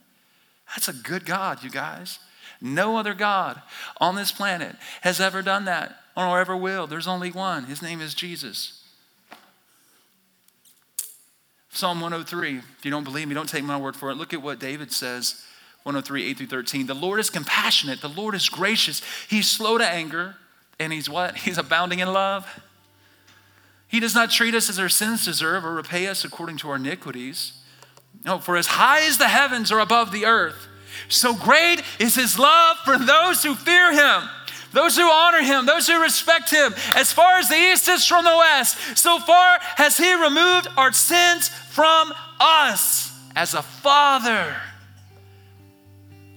That's 0.75 0.89
a 0.89 0.93
good 0.93 1.25
God, 1.25 1.63
you 1.63 1.69
guys. 1.69 2.19
No 2.60 2.97
other 2.97 3.13
God 3.13 3.62
on 4.01 4.15
this 4.17 4.33
planet 4.33 4.75
has 4.99 5.21
ever 5.21 5.41
done 5.41 5.63
that 5.63 5.95
or 6.25 6.39
ever 6.39 6.58
will. 6.58 6.88
There's 6.88 7.08
only 7.08 7.32
one. 7.32 7.65
His 7.65 7.82
name 7.82 8.01
is 8.01 8.13
Jesus. 8.13 8.84
Psalm 11.69 12.01
103. 12.01 12.58
If 12.58 12.86
you 12.86 12.89
don't 12.89 13.03
believe 13.03 13.27
me, 13.27 13.36
don't 13.36 13.47
take 13.47 13.63
my 13.63 13.77
word 13.77 13.95
for 13.95 14.10
it. 14.10 14.15
Look 14.15 14.34
at 14.34 14.41
what 14.41 14.60
David 14.60 14.91
says 14.91 15.45
103, 15.84 16.25
8 16.32 16.38
through 16.38 16.47
13. 16.47 16.88
The 16.88 16.95
Lord 16.95 17.19
is 17.19 17.30
compassionate, 17.30 18.01
the 18.01 18.10
Lord 18.10 18.34
is 18.34 18.49
gracious. 18.49 19.01
He's 19.30 19.47
slow 19.47 19.77
to 19.77 19.88
anger, 19.88 20.36
and 20.80 20.91
he's 20.91 21.08
what? 21.08 21.38
He's 21.38 21.58
abounding 21.58 21.99
in 21.99 22.12
love. 22.12 22.62
He 23.88 23.99
does 23.99 24.15
not 24.15 24.32
treat 24.32 24.53
us 24.53 24.69
as 24.69 24.80
our 24.80 24.89
sins 24.89 25.23
deserve 25.23 25.63
or 25.63 25.73
repay 25.73 26.08
us 26.08 26.25
according 26.25 26.58
to 26.58 26.69
our 26.69 26.75
iniquities. 26.75 27.53
No, 28.25 28.39
for 28.39 28.58
as 28.58 28.67
high 28.67 29.06
as 29.08 29.17
the 29.17 29.27
heavens 29.27 29.71
are 29.71 29.80
above 29.80 30.12
the 30.12 30.25
earth, 30.25 30.67
so 31.08 31.36
great 31.36 31.84
is 31.99 32.15
his 32.15 32.38
love 32.38 32.77
for 32.84 32.97
those 32.97 33.43
who 33.43 33.53
fear 33.56 33.93
him. 33.93 34.27
Those 34.77 34.95
who 34.95 35.09
honor 35.09 35.41
him, 35.41 35.65
those 35.65 35.87
who 35.87 35.99
respect 35.99 36.51
him, 36.51 36.75
as 36.93 37.11
far 37.11 37.39
as 37.39 37.49
the 37.49 37.55
east 37.55 37.87
is 37.87 38.05
from 38.05 38.23
the 38.23 38.37
west, 38.37 38.77
so 38.95 39.17
far 39.17 39.57
has 39.59 39.97
he 39.97 40.13
removed 40.13 40.67
our 40.77 40.91
sins 40.91 41.49
from 41.49 42.13
us 42.39 43.11
as 43.35 43.55
a 43.55 43.63
father 43.63 44.55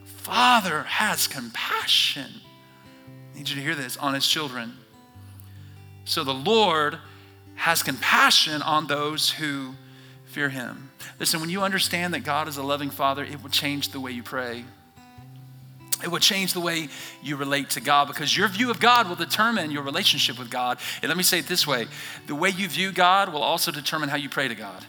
Father 0.05 0.85
has 0.85 1.27
compassion. 1.27 2.31
I 3.07 3.37
need 3.37 3.51
you 3.51 3.57
to 3.57 3.61
hear 3.61 3.75
this 3.75 3.99
on 3.99 4.15
his 4.15 4.27
children. 4.27 4.75
So 6.07 6.25
the 6.25 6.33
Lord 6.33 6.99
has 7.57 7.83
compassion 7.83 8.63
on 8.63 8.87
those 8.87 9.29
who 9.33 9.75
fear 10.25 10.49
him. 10.49 10.91
Listen, 11.19 11.41
when 11.41 11.51
you 11.51 11.61
understand 11.61 12.15
that 12.15 12.21
God 12.21 12.49
is 12.49 12.57
a 12.57 12.63
loving 12.63 12.91
Father, 12.91 13.23
it 13.23 13.43
will 13.43 13.51
change 13.51 13.91
the 13.91 14.01
way 14.01 14.13
you 14.13 14.23
pray. 14.23 14.65
It 16.03 16.09
will 16.09 16.19
change 16.19 16.53
the 16.53 16.61
way 16.61 16.89
you 17.23 17.37
relate 17.37 17.71
to 17.71 17.81
God 17.81 18.09
because 18.09 18.37
your 18.37 18.49
view 18.49 18.71
of 18.71 18.81
God 18.81 19.09
will 19.09 19.17
determine 19.17 19.71
your 19.71 19.83
relationship 19.83 20.39
with 20.39 20.51
God. 20.51 20.79
And 21.03 21.09
let 21.09 21.17
me 21.17 21.23
say 21.23 21.39
it 21.39 21.47
this 21.47 21.67
way 21.67 21.87
the 22.27 22.35
way 22.35 22.51
you 22.51 22.69
view 22.69 22.93
God 22.93 23.33
will 23.33 23.43
also 23.43 23.71
determine 23.71 24.09
how 24.09 24.17
you 24.17 24.29
pray 24.29 24.49
to 24.49 24.55
God. 24.55 24.85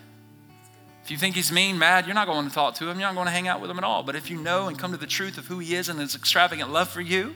If 1.03 1.09
you 1.09 1.17
think 1.17 1.35
he's 1.35 1.51
mean, 1.51 1.79
mad, 1.79 2.05
you're 2.05 2.15
not 2.15 2.27
going 2.27 2.47
to 2.47 2.53
talk 2.53 2.75
to 2.75 2.89
him. 2.89 2.99
You're 2.99 3.09
not 3.09 3.15
going 3.15 3.25
to 3.25 3.31
hang 3.31 3.47
out 3.47 3.59
with 3.59 3.71
him 3.71 3.77
at 3.77 3.83
all. 3.83 4.03
But 4.03 4.15
if 4.15 4.29
you 4.29 4.37
know 4.37 4.67
and 4.67 4.77
come 4.77 4.91
to 4.91 4.97
the 4.97 5.07
truth 5.07 5.37
of 5.37 5.47
who 5.47 5.59
he 5.59 5.75
is 5.75 5.89
and 5.89 5.99
his 5.99 6.15
extravagant 6.15 6.71
love 6.71 6.89
for 6.89 7.01
you, 7.01 7.35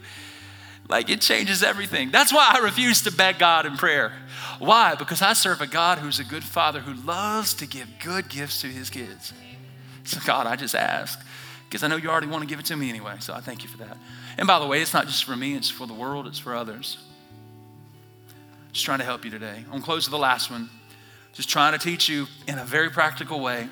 like 0.87 1.09
it 1.09 1.21
changes 1.21 1.63
everything. 1.63 2.11
That's 2.11 2.31
why 2.31 2.51
I 2.53 2.59
refuse 2.59 3.01
to 3.03 3.11
beg 3.11 3.39
God 3.39 3.65
in 3.65 3.75
prayer. 3.75 4.13
Why? 4.59 4.95
Because 4.95 5.21
I 5.21 5.33
serve 5.33 5.61
a 5.61 5.67
God 5.67 5.97
who's 5.97 6.19
a 6.19 6.23
good 6.23 6.43
father 6.43 6.79
who 6.79 6.93
loves 7.05 7.55
to 7.55 7.65
give 7.65 7.87
good 8.03 8.29
gifts 8.29 8.61
to 8.61 8.67
his 8.67 8.89
kids. 8.89 9.33
So, 10.03 10.19
God, 10.23 10.45
I 10.45 10.55
just 10.55 10.75
ask 10.75 11.19
because 11.67 11.83
I 11.83 11.87
know 11.87 11.95
you 11.95 12.09
already 12.09 12.27
want 12.27 12.43
to 12.43 12.47
give 12.47 12.59
it 12.59 12.65
to 12.67 12.75
me 12.75 12.89
anyway. 12.89 13.15
So 13.19 13.33
I 13.33 13.41
thank 13.41 13.63
you 13.63 13.69
for 13.69 13.77
that. 13.77 13.97
And 14.37 14.47
by 14.47 14.59
the 14.59 14.67
way, 14.67 14.81
it's 14.81 14.93
not 14.93 15.07
just 15.07 15.23
for 15.23 15.35
me, 15.35 15.55
it's 15.55 15.69
for 15.69 15.87
the 15.87 15.93
world, 15.93 16.27
it's 16.27 16.39
for 16.39 16.55
others. 16.55 16.97
Just 18.71 18.85
trying 18.85 18.99
to 18.99 19.05
help 19.05 19.25
you 19.25 19.31
today. 19.31 19.63
I'm 19.71 19.79
to 19.79 19.85
close 19.85 20.05
with 20.05 20.11
the 20.11 20.17
last 20.17 20.51
one 20.51 20.69
just 21.35 21.49
trying 21.49 21.73
to 21.73 21.79
teach 21.79 22.09
you 22.09 22.27
in 22.47 22.57
a 22.57 22.63
very 22.63 22.89
practical 22.89 23.39
way 23.39 23.67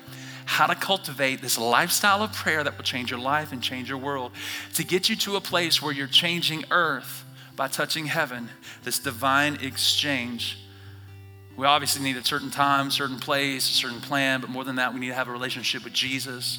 how 0.46 0.66
to 0.66 0.74
cultivate 0.74 1.40
this 1.40 1.58
lifestyle 1.58 2.22
of 2.22 2.30
prayer 2.34 2.62
that 2.62 2.76
will 2.76 2.84
change 2.84 3.10
your 3.10 3.18
life 3.18 3.50
and 3.50 3.62
change 3.62 3.88
your 3.88 3.96
world, 3.96 4.30
to 4.74 4.84
get 4.84 5.08
you 5.08 5.16
to 5.16 5.36
a 5.36 5.40
place 5.40 5.80
where 5.80 5.92
you're 5.92 6.06
changing 6.06 6.62
earth 6.70 7.24
by 7.56 7.66
touching 7.66 8.04
heaven, 8.04 8.50
this 8.82 8.98
divine 8.98 9.54
exchange. 9.62 10.58
We 11.56 11.64
obviously 11.64 12.02
need 12.02 12.18
a 12.18 12.24
certain 12.24 12.50
time, 12.50 12.90
certain 12.90 13.18
place, 13.18 13.70
a 13.70 13.72
certain 13.72 14.02
plan, 14.02 14.42
but 14.42 14.50
more 14.50 14.64
than 14.64 14.76
that, 14.76 14.92
we 14.92 15.00
need 15.00 15.08
to 15.08 15.14
have 15.14 15.28
a 15.28 15.32
relationship 15.32 15.82
with 15.82 15.94
Jesus, 15.94 16.58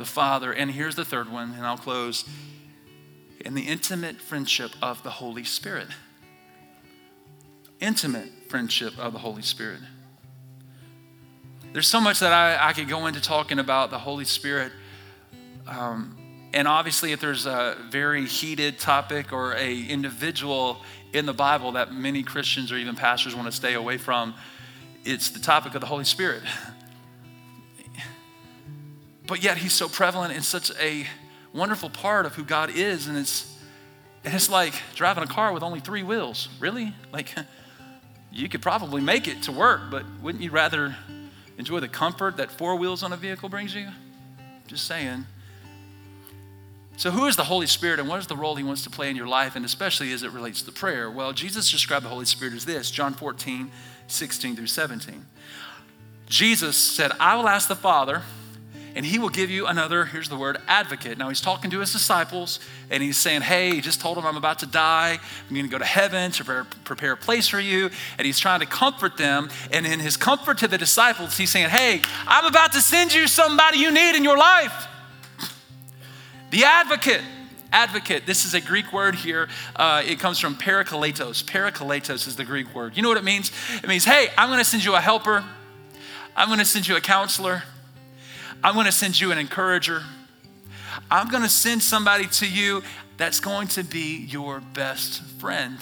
the 0.00 0.04
Father. 0.06 0.52
And 0.52 0.72
here's 0.72 0.96
the 0.96 1.04
third 1.04 1.30
one, 1.30 1.52
and 1.52 1.64
I'll 1.64 1.78
close 1.78 2.24
in 3.44 3.54
the 3.54 3.62
intimate 3.62 4.16
friendship 4.16 4.72
of 4.82 5.04
the 5.04 5.10
Holy 5.10 5.44
Spirit. 5.44 5.88
Intimate 7.78 8.30
friendship 8.48 8.98
of 8.98 9.12
the 9.12 9.20
Holy 9.20 9.42
Spirit. 9.42 9.80
There's 11.72 11.86
so 11.86 12.00
much 12.00 12.18
that 12.18 12.32
I, 12.32 12.70
I 12.70 12.72
could 12.72 12.88
go 12.88 13.06
into 13.06 13.20
talking 13.20 13.60
about 13.60 13.90
the 13.90 13.98
Holy 13.98 14.24
Spirit. 14.24 14.72
Um, 15.68 16.16
and 16.52 16.66
obviously, 16.66 17.12
if 17.12 17.20
there's 17.20 17.46
a 17.46 17.76
very 17.90 18.26
heated 18.26 18.80
topic 18.80 19.32
or 19.32 19.54
a 19.54 19.82
individual 19.82 20.78
in 21.12 21.26
the 21.26 21.32
Bible 21.32 21.72
that 21.72 21.92
many 21.92 22.22
Christians 22.22 22.72
or 22.72 22.76
even 22.76 22.96
pastors 22.96 23.36
want 23.36 23.46
to 23.46 23.52
stay 23.52 23.74
away 23.74 23.98
from, 23.98 24.34
it's 25.04 25.30
the 25.30 25.40
topic 25.40 25.74
of 25.74 25.80
the 25.80 25.86
Holy 25.86 26.04
Spirit. 26.04 26.42
But 29.30 29.44
yet, 29.44 29.58
he's 29.58 29.72
so 29.72 29.88
prevalent 29.88 30.34
in 30.34 30.42
such 30.42 30.72
a 30.80 31.06
wonderful 31.52 31.88
part 31.88 32.26
of 32.26 32.34
who 32.34 32.42
God 32.42 32.68
is, 32.68 33.06
and 33.06 33.16
it's 33.16 33.56
and 34.24 34.34
it's 34.34 34.50
like 34.50 34.74
driving 34.96 35.22
a 35.22 35.28
car 35.28 35.52
with 35.52 35.62
only 35.62 35.78
three 35.78 36.02
wheels. 36.02 36.48
Really? 36.58 36.92
Like, 37.12 37.32
you 38.32 38.48
could 38.48 38.60
probably 38.60 39.00
make 39.00 39.28
it 39.28 39.44
to 39.44 39.52
work, 39.52 39.82
but 39.88 40.04
wouldn't 40.20 40.42
you 40.42 40.50
rather 40.50 40.96
enjoy 41.58 41.78
the 41.78 41.86
comfort 41.86 42.38
that 42.38 42.50
four 42.50 42.74
wheels 42.74 43.04
on 43.04 43.12
a 43.12 43.16
vehicle 43.16 43.48
brings 43.48 43.72
you? 43.72 43.86
Just 44.66 44.84
saying. 44.86 45.26
So, 46.96 47.12
who 47.12 47.26
is 47.26 47.36
the 47.36 47.44
Holy 47.44 47.68
Spirit 47.68 48.00
and 48.00 48.08
what 48.08 48.18
is 48.18 48.26
the 48.26 48.36
role 48.36 48.56
he 48.56 48.64
wants 48.64 48.82
to 48.82 48.90
play 48.90 49.10
in 49.10 49.14
your 49.14 49.28
life, 49.28 49.54
and 49.54 49.64
especially 49.64 50.12
as 50.12 50.24
it 50.24 50.32
relates 50.32 50.60
to 50.62 50.72
prayer? 50.72 51.08
Well, 51.08 51.32
Jesus 51.32 51.70
described 51.70 52.04
the 52.04 52.10
Holy 52.10 52.26
Spirit 52.26 52.54
as 52.54 52.64
this 52.64 52.90
John 52.90 53.14
14, 53.14 53.70
16 54.08 54.56
through 54.56 54.66
17. 54.66 55.24
Jesus 56.26 56.76
said, 56.76 57.12
I 57.20 57.36
will 57.36 57.48
ask 57.48 57.68
the 57.68 57.76
Father, 57.76 58.22
and 58.94 59.06
he 59.06 59.18
will 59.18 59.28
give 59.28 59.50
you 59.50 59.66
another, 59.66 60.04
here's 60.04 60.28
the 60.28 60.36
word, 60.36 60.58
advocate. 60.66 61.16
Now, 61.16 61.28
he's 61.28 61.40
talking 61.40 61.70
to 61.70 61.80
his 61.80 61.92
disciples, 61.92 62.60
and 62.90 63.02
he's 63.02 63.16
saying, 63.16 63.42
Hey, 63.42 63.74
he 63.74 63.80
just 63.80 64.00
told 64.00 64.16
them 64.16 64.26
I'm 64.26 64.36
about 64.36 64.58
to 64.60 64.66
die. 64.66 65.18
I'm 65.48 65.54
going 65.54 65.66
to 65.66 65.70
go 65.70 65.78
to 65.78 65.84
heaven 65.84 66.30
to 66.32 66.66
prepare, 66.84 67.12
a 67.12 67.16
place 67.16 67.48
for 67.48 67.60
you. 67.60 67.90
And 68.18 68.26
he's 68.26 68.38
trying 68.38 68.60
to 68.60 68.66
comfort 68.66 69.16
them. 69.16 69.48
And 69.72 69.86
in 69.86 70.00
his 70.00 70.16
comfort 70.16 70.58
to 70.58 70.68
the 70.68 70.78
disciples, 70.78 71.36
he's 71.36 71.50
saying, 71.50 71.70
Hey, 71.70 72.02
I'm 72.26 72.46
about 72.46 72.72
to 72.72 72.80
send 72.80 73.14
you 73.14 73.26
somebody 73.26 73.78
you 73.78 73.90
need 73.90 74.16
in 74.16 74.24
your 74.24 74.36
life. 74.36 74.86
The 76.50 76.64
advocate. 76.64 77.22
Advocate. 77.72 78.26
This 78.26 78.44
is 78.44 78.54
a 78.54 78.60
Greek 78.60 78.92
word 78.92 79.14
here. 79.14 79.48
Uh, 79.76 80.02
it 80.04 80.18
comes 80.18 80.40
from 80.40 80.56
parakletos. 80.56 81.44
Parakletos 81.44 82.26
is 82.26 82.34
the 82.34 82.44
Greek 82.44 82.74
word. 82.74 82.96
You 82.96 83.02
know 83.02 83.08
what 83.08 83.18
it 83.18 83.24
means? 83.24 83.52
It 83.82 83.88
means, 83.88 84.04
hey, 84.04 84.28
I'm 84.36 84.48
going 84.48 84.58
to 84.58 84.64
send 84.64 84.84
you 84.84 84.96
a 84.96 85.00
helper. 85.00 85.44
I'm 86.34 86.48
going 86.48 86.58
to 86.58 86.64
send 86.64 86.88
you 86.88 86.96
a 86.96 87.00
counselor. 87.00 87.62
I'm 88.62 88.74
going 88.74 88.86
to 88.86 88.92
send 88.92 89.20
you 89.20 89.32
an 89.32 89.38
encourager. 89.38 90.02
I'm 91.10 91.28
going 91.28 91.42
to 91.42 91.48
send 91.48 91.82
somebody 91.82 92.26
to 92.26 92.48
you 92.48 92.82
that's 93.16 93.40
going 93.40 93.68
to 93.68 93.82
be 93.82 94.16
your 94.16 94.60
best 94.60 95.22
friend. 95.38 95.78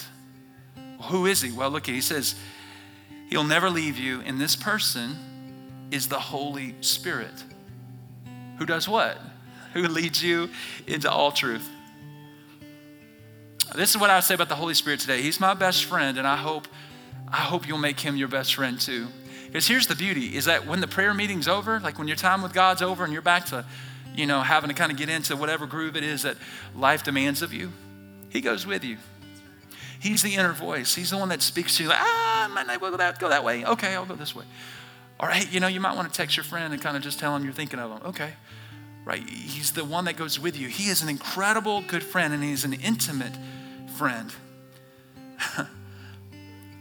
Who 1.03 1.27
is 1.27 1.41
he? 1.41 1.53
Well, 1.53 1.71
look, 1.71 1.87
he 1.87 2.01
says, 2.01 2.35
He'll 3.29 3.45
never 3.45 3.69
leave 3.69 3.99
you, 3.99 4.23
and 4.23 4.41
this 4.41 4.57
person 4.57 5.89
is 5.91 6.09
the 6.09 6.19
Holy 6.19 6.75
Spirit. 6.81 7.45
Who 8.59 8.65
does 8.65 8.89
what? 8.89 9.19
who 9.73 9.83
leads 9.89 10.23
you 10.23 10.51
into 10.87 11.11
all 11.11 11.33
truth. 11.33 11.69
This 13.75 13.91
is 13.91 13.99
what 13.99 14.11
I 14.11 14.21
say 14.21 14.35
about 14.35 14.49
the 14.49 14.55
Holy 14.55 14.75
Spirit 14.75 15.01
today. 15.01 15.23
He's 15.23 15.41
my 15.41 15.55
best 15.55 15.85
friend, 15.85 16.19
and 16.19 16.27
I 16.27 16.37
hope, 16.37 16.67
I 17.29 17.37
hope 17.37 17.69
you'll 17.69 17.79
make 17.79 18.01
him 18.01 18.17
your 18.17 18.29
best 18.29 18.55
friend 18.55 18.81
too. 18.81 19.09
Because 19.49 19.67
here's 19.67 19.87
the 19.87 19.97
beauty 19.97 20.37
is 20.37 20.45
that 20.45 20.67
when 20.67 20.81
the 20.81 20.87
prayer 20.87 21.13
meeting's 21.13 21.49
over, 21.49 21.81
like 21.81 21.99
when 21.99 22.07
your 22.07 22.17
time 22.17 22.43
with 22.43 22.53
God's 22.53 22.83
over 22.83 23.05
and 23.05 23.13
you're 23.13 23.23
back 23.23 23.47
to, 23.47 23.65
you 24.15 24.27
know, 24.27 24.41
having 24.41 24.69
to 24.69 24.75
kind 24.75 24.93
of 24.93 24.99
get 24.99 25.09
into 25.09 25.37
whatever 25.37 25.67
groove 25.67 25.97
it 25.97 26.05
is 26.05 26.23
that 26.23 26.37
life 26.77 27.03
demands 27.03 27.43
of 27.43 27.53
you, 27.53 27.73
he 28.29 28.41
goes 28.41 28.67
with 28.67 28.85
you. 28.85 28.99
He's 30.01 30.23
the 30.23 30.35
inner 30.35 30.53
voice. 30.53 30.95
He's 30.95 31.11
the 31.11 31.19
one 31.19 31.31
that 31.31 31.43
speaks 31.43 31.77
to 31.79 31.83
you 31.83 31.89
like, 31.89 31.99
ah, 32.01 32.45
I 32.45 32.47
might 32.49 32.67
not 32.67 32.81
go 32.81 32.97
that, 32.97 33.19
go 33.19 33.29
that 33.31 33.43
way. 33.43 33.65
Okay, 33.65 33.95
I'll 33.95 34.05
go 34.05 34.15
this 34.15 34.35
way. 34.35 34.45
All 35.19 35.29
right, 35.29 35.51
you 35.53 35.59
know, 35.59 35.67
you 35.67 35.81
might 35.81 35.97
want 35.97 36.13
to 36.13 36.17
text 36.17 36.37
your 36.37 36.45
friend 36.45 36.73
and 36.73 36.81
kind 36.81 36.97
of 36.97 37.03
just 37.03 37.19
tell 37.19 37.35
him 37.35 37.43
you're 37.43 37.53
thinking 37.53 37.81
of 37.81 37.91
him. 37.91 38.07
Okay 38.11 38.33
right? 39.09 39.27
He's 39.27 39.73
the 39.73 39.87
one 39.87 40.05
that 40.05 40.19
goes 40.19 40.39
with 40.39 40.59
you. 40.59 40.69
He 40.69 40.91
is 40.91 41.01
an 41.01 41.09
incredible 41.09 41.81
good 41.81 42.03
friend 42.03 42.35
and 42.35 42.45
he's 42.45 42.63
an 42.65 42.75
intimate 42.75 43.33
friend. 43.97 44.31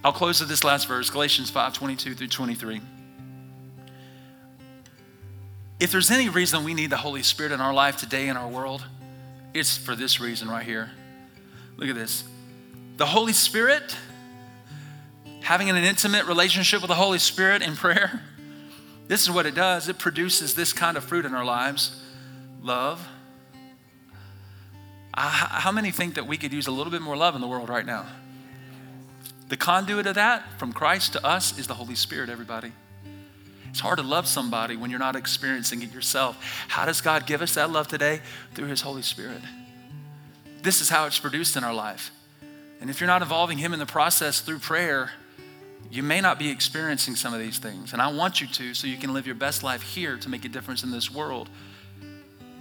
I'll 0.08 0.14
close 0.14 0.40
with 0.40 0.48
this 0.48 0.64
last 0.64 0.88
verse, 0.88 1.10
Galatians 1.10 1.50
5 1.50 1.74
22 1.74 2.16
through 2.16 2.28
23. 2.30 2.80
If 5.82 5.92
there's 5.92 6.10
any 6.10 6.30
reason 6.30 6.64
we 6.64 6.74
need 6.74 6.92
the 6.92 6.96
Holy 6.96 7.24
Spirit 7.24 7.52
in 7.52 7.60
our 7.60 7.74
life 7.74 7.98
today 7.98 8.30
in 8.30 8.38
our 8.38 8.48
world, 8.48 8.86
it's 9.54 9.78
for 9.78 9.98
this 9.98 10.22
reason 10.22 10.48
right 10.48 10.66
here. 10.66 10.92
Look 11.76 11.90
at 11.90 11.96
this. 11.96 12.24
The 12.96 13.06
Holy 13.06 13.34
Spirit, 13.34 13.98
having 15.42 15.70
an 15.70 15.76
intimate 15.76 16.26
relationship 16.26 16.80
with 16.80 16.88
the 16.88 16.96
Holy 16.96 17.20
Spirit 17.20 17.62
in 17.62 17.76
prayer, 17.76 18.22
this 19.10 19.24
is 19.24 19.30
what 19.30 19.46
it 19.46 19.56
does. 19.56 19.90
It 19.90 19.98
produces 19.98 20.56
this 20.56 20.72
kind 20.72 20.96
of 20.96 21.04
fruit 21.04 21.26
in 21.26 21.36
our 21.36 21.44
lives 21.44 22.02
love. 22.62 23.06
How 25.14 25.74
many 25.74 25.92
think 25.92 26.16
that 26.16 26.28
we 26.28 26.38
could 26.38 26.54
use 26.54 26.68
a 26.68 26.72
little 26.72 26.92
bit 26.92 27.02
more 27.02 27.18
love 27.18 27.36
in 27.36 27.42
the 27.42 27.48
world 27.48 27.68
right 27.68 27.86
now? 27.86 28.06
The 29.50 29.58
conduit 29.58 30.08
of 30.08 30.16
that 30.16 30.60
from 30.60 30.74
Christ 30.74 31.14
to 31.14 31.26
us 31.26 31.58
is 31.58 31.68
the 31.68 31.74
Holy 31.74 31.96
Spirit, 31.96 32.30
everybody. 32.30 32.72
It's 33.70 33.80
hard 33.80 33.98
to 33.98 34.04
love 34.04 34.28
somebody 34.28 34.76
when 34.76 34.90
you're 34.90 35.00
not 35.00 35.16
experiencing 35.16 35.82
it 35.84 35.94
yourself. 35.94 36.66
How 36.68 36.86
does 36.86 37.00
God 37.00 37.26
give 37.26 37.42
us 37.42 37.54
that 37.56 37.70
love 37.70 37.88
today? 37.88 38.22
Through 38.54 38.68
His 38.68 38.82
Holy 38.82 39.02
Spirit. 39.02 39.42
This 40.64 40.82
is 40.82 40.90
how 40.90 41.06
it's 41.06 41.20
produced 41.20 41.56
in 41.56 41.64
our 41.64 41.74
life. 41.74 42.12
And 42.82 42.90
if 42.90 43.00
you're 43.00 43.08
not 43.08 43.22
involving 43.22 43.58
Him 43.58 43.74
in 43.74 43.80
the 43.80 43.86
process 43.86 44.42
through 44.42 44.60
prayer, 44.60 45.12
you 45.90 46.04
may 46.04 46.20
not 46.20 46.40
be 46.40 46.50
experiencing 46.50 47.16
some 47.16 47.34
of 47.34 47.40
these 47.40 47.60
things. 47.60 47.94
And 47.94 48.02
I 48.02 48.12
want 48.12 48.42
you 48.42 48.48
to 48.48 48.74
so 48.74 48.88
you 48.88 48.98
can 48.98 49.14
live 49.14 49.26
your 49.26 49.36
best 49.36 49.64
life 49.64 49.82
here 49.82 50.18
to 50.18 50.30
make 50.30 50.44
a 50.44 50.50
difference 50.50 50.84
in 50.84 50.92
this 50.92 51.14
world. 51.14 51.50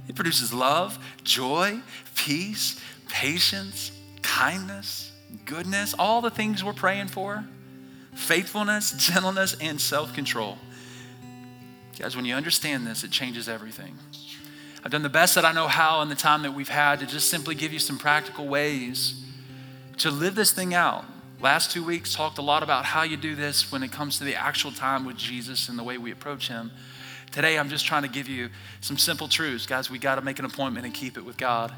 It 0.09 0.14
produces 0.14 0.53
love, 0.53 0.99
joy, 1.24 1.80
peace, 2.14 2.80
patience, 3.09 3.91
kindness, 4.22 5.11
goodness, 5.45 5.95
all 5.99 6.20
the 6.20 6.31
things 6.31 6.62
we're 6.62 6.72
praying 6.72 7.09
for, 7.09 7.45
faithfulness, 8.14 8.93
gentleness, 8.99 9.57
and 9.61 9.81
self 9.81 10.14
control. 10.14 10.59
Guys, 11.99 12.14
when 12.14 12.24
you 12.24 12.35
understand 12.35 12.87
this, 12.87 13.05
it 13.05 13.11
changes 13.11 13.49
everything. 13.49 13.99
I've 14.85 14.93
done 14.93 15.03
the 15.03 15.09
best 15.09 15.35
that 15.35 15.45
I 15.45 15.53
know 15.53 15.66
how 15.66 16.03
in 16.03 16.09
the 16.09 16.14
time 16.14 16.43
that 16.43 16.55
we've 16.55 16.68
had 16.68 17.01
to 17.01 17.07
just 17.07 17.29
simply 17.29 17.55
give 17.55 17.72
you 17.72 17.79
some 17.79 17.99
practical 17.99 18.47
ways 18.47 19.24
to 19.99 20.11
live 20.11 20.35
this 20.35 20.53
thing 20.53 20.74
out. 20.74 21.05
Last 21.41 21.70
two 21.70 21.85
weeks 21.85 22.14
talked 22.14 22.39
a 22.39 22.43
lot 22.43 22.62
about 22.62 22.85
how 22.85 23.03
you 23.03 23.16
do 23.16 23.35
this 23.35 23.72
when 23.72 23.83
it 23.83 23.93
comes 23.93 24.18
to 24.18 24.24
the 24.24 24.35
actual 24.35 24.72
time 24.72 25.05
with 25.05 25.16
Jesus 25.16 25.68
and 25.68 25.79
the 25.79 25.83
way 25.83 25.99
we 25.99 26.12
approach 26.12 26.49
Him. 26.49 26.70
Today, 27.33 27.59
I'm 27.59 27.68
just 27.68 27.85
trying 27.85 28.03
to 28.03 28.09
give 28.09 28.29
you 28.29 28.49
some 28.81 28.97
simple 28.97 29.29
truths. 29.29 29.66
Guys, 29.66 29.91
we 29.91 29.99
got 29.99 30.14
to 30.14 30.22
make 30.22 30.39
an 30.39 30.45
appointment 30.45 30.87
and 30.87 30.95
keep 30.95 31.18
it 31.18 31.24
with 31.24 31.37
God. 31.37 31.72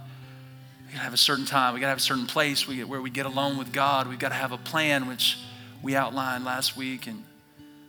We 0.89 0.95
got 0.95 1.01
to 1.01 1.05
have 1.05 1.15
a 1.15 1.19
certain 1.19 1.45
time. 1.45 1.75
We 1.75 1.81
got 1.81 1.87
to 1.87 1.91
have 1.91 1.99
a 1.99 2.01
certain 2.01 2.27
place 2.27 2.67
where 2.67 3.03
we 3.03 3.11
get 3.11 3.27
alone 3.27 3.59
with 3.59 3.75
God. 3.75 4.09
We've 4.09 4.19
got 4.19 4.31
to 4.31 4.35
have 4.35 4.53
a 4.53 4.59
plan, 4.59 5.07
which 5.07 5.39
we 5.83 5.95
outlined 5.95 6.47
last 6.47 6.79
week. 6.79 7.07
And 7.07 7.25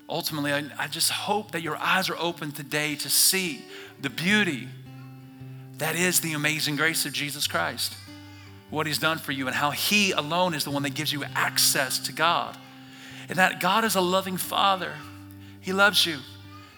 ultimately, 0.09 0.51
I, 0.51 0.65
I 0.77 0.87
just 0.87 1.09
hope 1.09 1.51
that 1.51 1.61
your 1.61 1.77
eyes 1.77 2.09
are 2.09 2.17
open 2.17 2.51
today 2.51 2.95
to 2.95 3.09
see 3.09 3.63
the 4.01 4.09
beauty 4.09 4.67
that 5.77 5.95
is 5.95 6.19
the 6.19 6.33
amazing 6.33 6.75
grace 6.75 7.05
of 7.05 7.13
Jesus 7.13 7.47
Christ, 7.47 7.95
what 8.69 8.85
He's 8.85 8.97
done 8.97 9.17
for 9.17 9.31
you, 9.31 9.47
and 9.47 9.55
how 9.55 9.71
He 9.71 10.11
alone 10.11 10.53
is 10.53 10.65
the 10.65 10.71
one 10.71 10.83
that 10.83 10.93
gives 10.93 11.13
you 11.13 11.23
access 11.35 11.99
to 11.99 12.11
God. 12.11 12.57
And 13.29 13.37
that 13.37 13.61
God 13.61 13.85
is 13.85 13.95
a 13.95 14.01
loving 14.01 14.35
Father. 14.35 14.91
He 15.61 15.71
loves 15.71 16.05
you. 16.05 16.17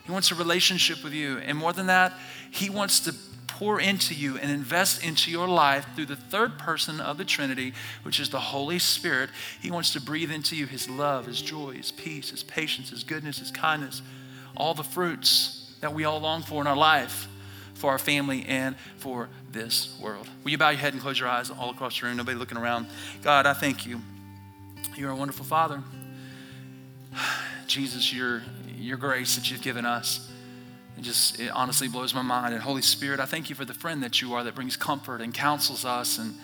He 0.06 0.12
wants 0.12 0.30
a 0.30 0.36
relationship 0.36 1.04
with 1.04 1.14
you. 1.14 1.40
And 1.40 1.58
more 1.58 1.74
than 1.74 1.88
that, 1.88 2.14
He 2.52 2.70
wants 2.70 3.00
to 3.02 3.16
pour 3.62 3.80
into 3.80 4.16
you 4.16 4.40
and 4.40 4.50
invest 4.50 5.06
into 5.06 5.30
your 5.30 5.48
life 5.48 5.86
through 5.96 6.08
the 6.08 6.16
third 6.16 6.58
person 6.58 7.00
of 7.00 7.20
the 7.20 7.24
Trinity, 7.24 7.76
which 8.02 8.20
is 8.20 8.28
the 8.32 8.40
Holy 8.40 8.80
Spirit. 8.80 9.30
He 9.62 9.70
wants 9.70 9.94
to 9.94 10.02
breathe 10.02 10.32
into 10.32 10.56
you 10.56 10.66
His 10.66 10.90
love, 10.90 11.28
His 11.28 11.44
joy, 11.44 11.74
His 11.74 11.92
peace, 11.92 12.32
His 12.32 12.42
patience, 12.42 12.90
His 12.90 13.04
goodness, 13.04 13.38
His 13.38 13.52
kindness, 13.52 14.02
all 14.58 14.74
the 14.74 14.84
fruits 14.84 15.76
that 15.80 15.94
we 15.94 16.06
all 16.06 16.20
long 16.20 16.42
for 16.42 16.60
in 16.60 16.66
our 16.66 16.76
life 16.76 17.28
for 17.76 17.92
our 17.92 18.00
family 18.00 18.46
and 18.48 18.76
for 18.98 19.30
this 19.52 19.96
world. 20.02 20.28
Will 20.44 20.50
you 20.50 20.58
bow 20.58 20.70
your 20.70 20.80
head 20.80 20.94
and 20.94 21.02
close 21.02 21.20
your 21.20 21.30
eyes 21.30 21.52
all 21.52 21.70
across 21.70 22.00
the 22.00 22.08
room? 22.08 22.18
Nobody 22.18 22.40
looking 22.40 22.58
around. 22.58 22.88
God, 23.22 23.46
I 23.46 23.54
thank 23.54 23.86
you. 23.86 24.02
You're 24.96 25.12
a 25.12 25.16
wonderful 25.16 25.46
Father. 25.46 25.84
Jesus, 27.68 28.12
you're 28.12 28.42
your 28.76 28.98
grace 28.98 29.36
that 29.36 29.52
you've 29.52 29.62
given 29.62 29.86
us. 29.86 30.31
It 31.02 31.06
just 31.06 31.40
it 31.40 31.50
honestly 31.50 31.88
blows 31.88 32.14
my 32.14 32.22
mind. 32.22 32.54
And 32.54 32.62
Holy 32.62 32.84
Spirit, 32.84 33.20
I 33.20 33.26
thank 33.26 33.50
you 33.50 33.56
for 33.56 33.66
the 33.66 33.74
friend 33.74 34.04
that 34.04 34.22
you 34.22 34.36
are 34.36 34.44
that 34.44 34.54
brings 34.54 34.78
comfort 34.78 35.20
and 35.20 35.34
counsels 35.34 35.84
us 35.84 36.20
and 36.20 36.36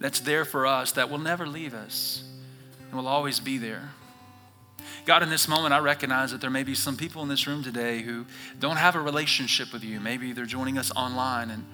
that's 0.00 0.20
there 0.20 0.44
for 0.44 0.66
us, 0.66 0.92
that 0.92 1.10
will 1.10 1.18
never 1.18 1.46
leave 1.46 1.74
us 1.74 2.24
and 2.88 2.98
will 2.98 3.06
always 3.06 3.38
be 3.38 3.58
there. 3.58 3.90
God, 5.04 5.22
in 5.22 5.28
this 5.28 5.46
moment, 5.46 5.74
I 5.74 5.78
recognize 5.78 6.32
that 6.32 6.40
there 6.40 6.50
may 6.50 6.62
be 6.62 6.74
some 6.74 6.96
people 6.96 7.22
in 7.22 7.28
this 7.28 7.46
room 7.46 7.62
today 7.62 8.00
who 8.00 8.24
don't 8.58 8.76
have 8.76 8.96
a 8.96 9.00
relationship 9.00 9.72
with 9.72 9.84
you. 9.84 10.00
Maybe 10.00 10.32
they're 10.32 10.46
joining 10.46 10.78
us 10.78 10.90
online. 10.96 11.50
And, 11.50 11.66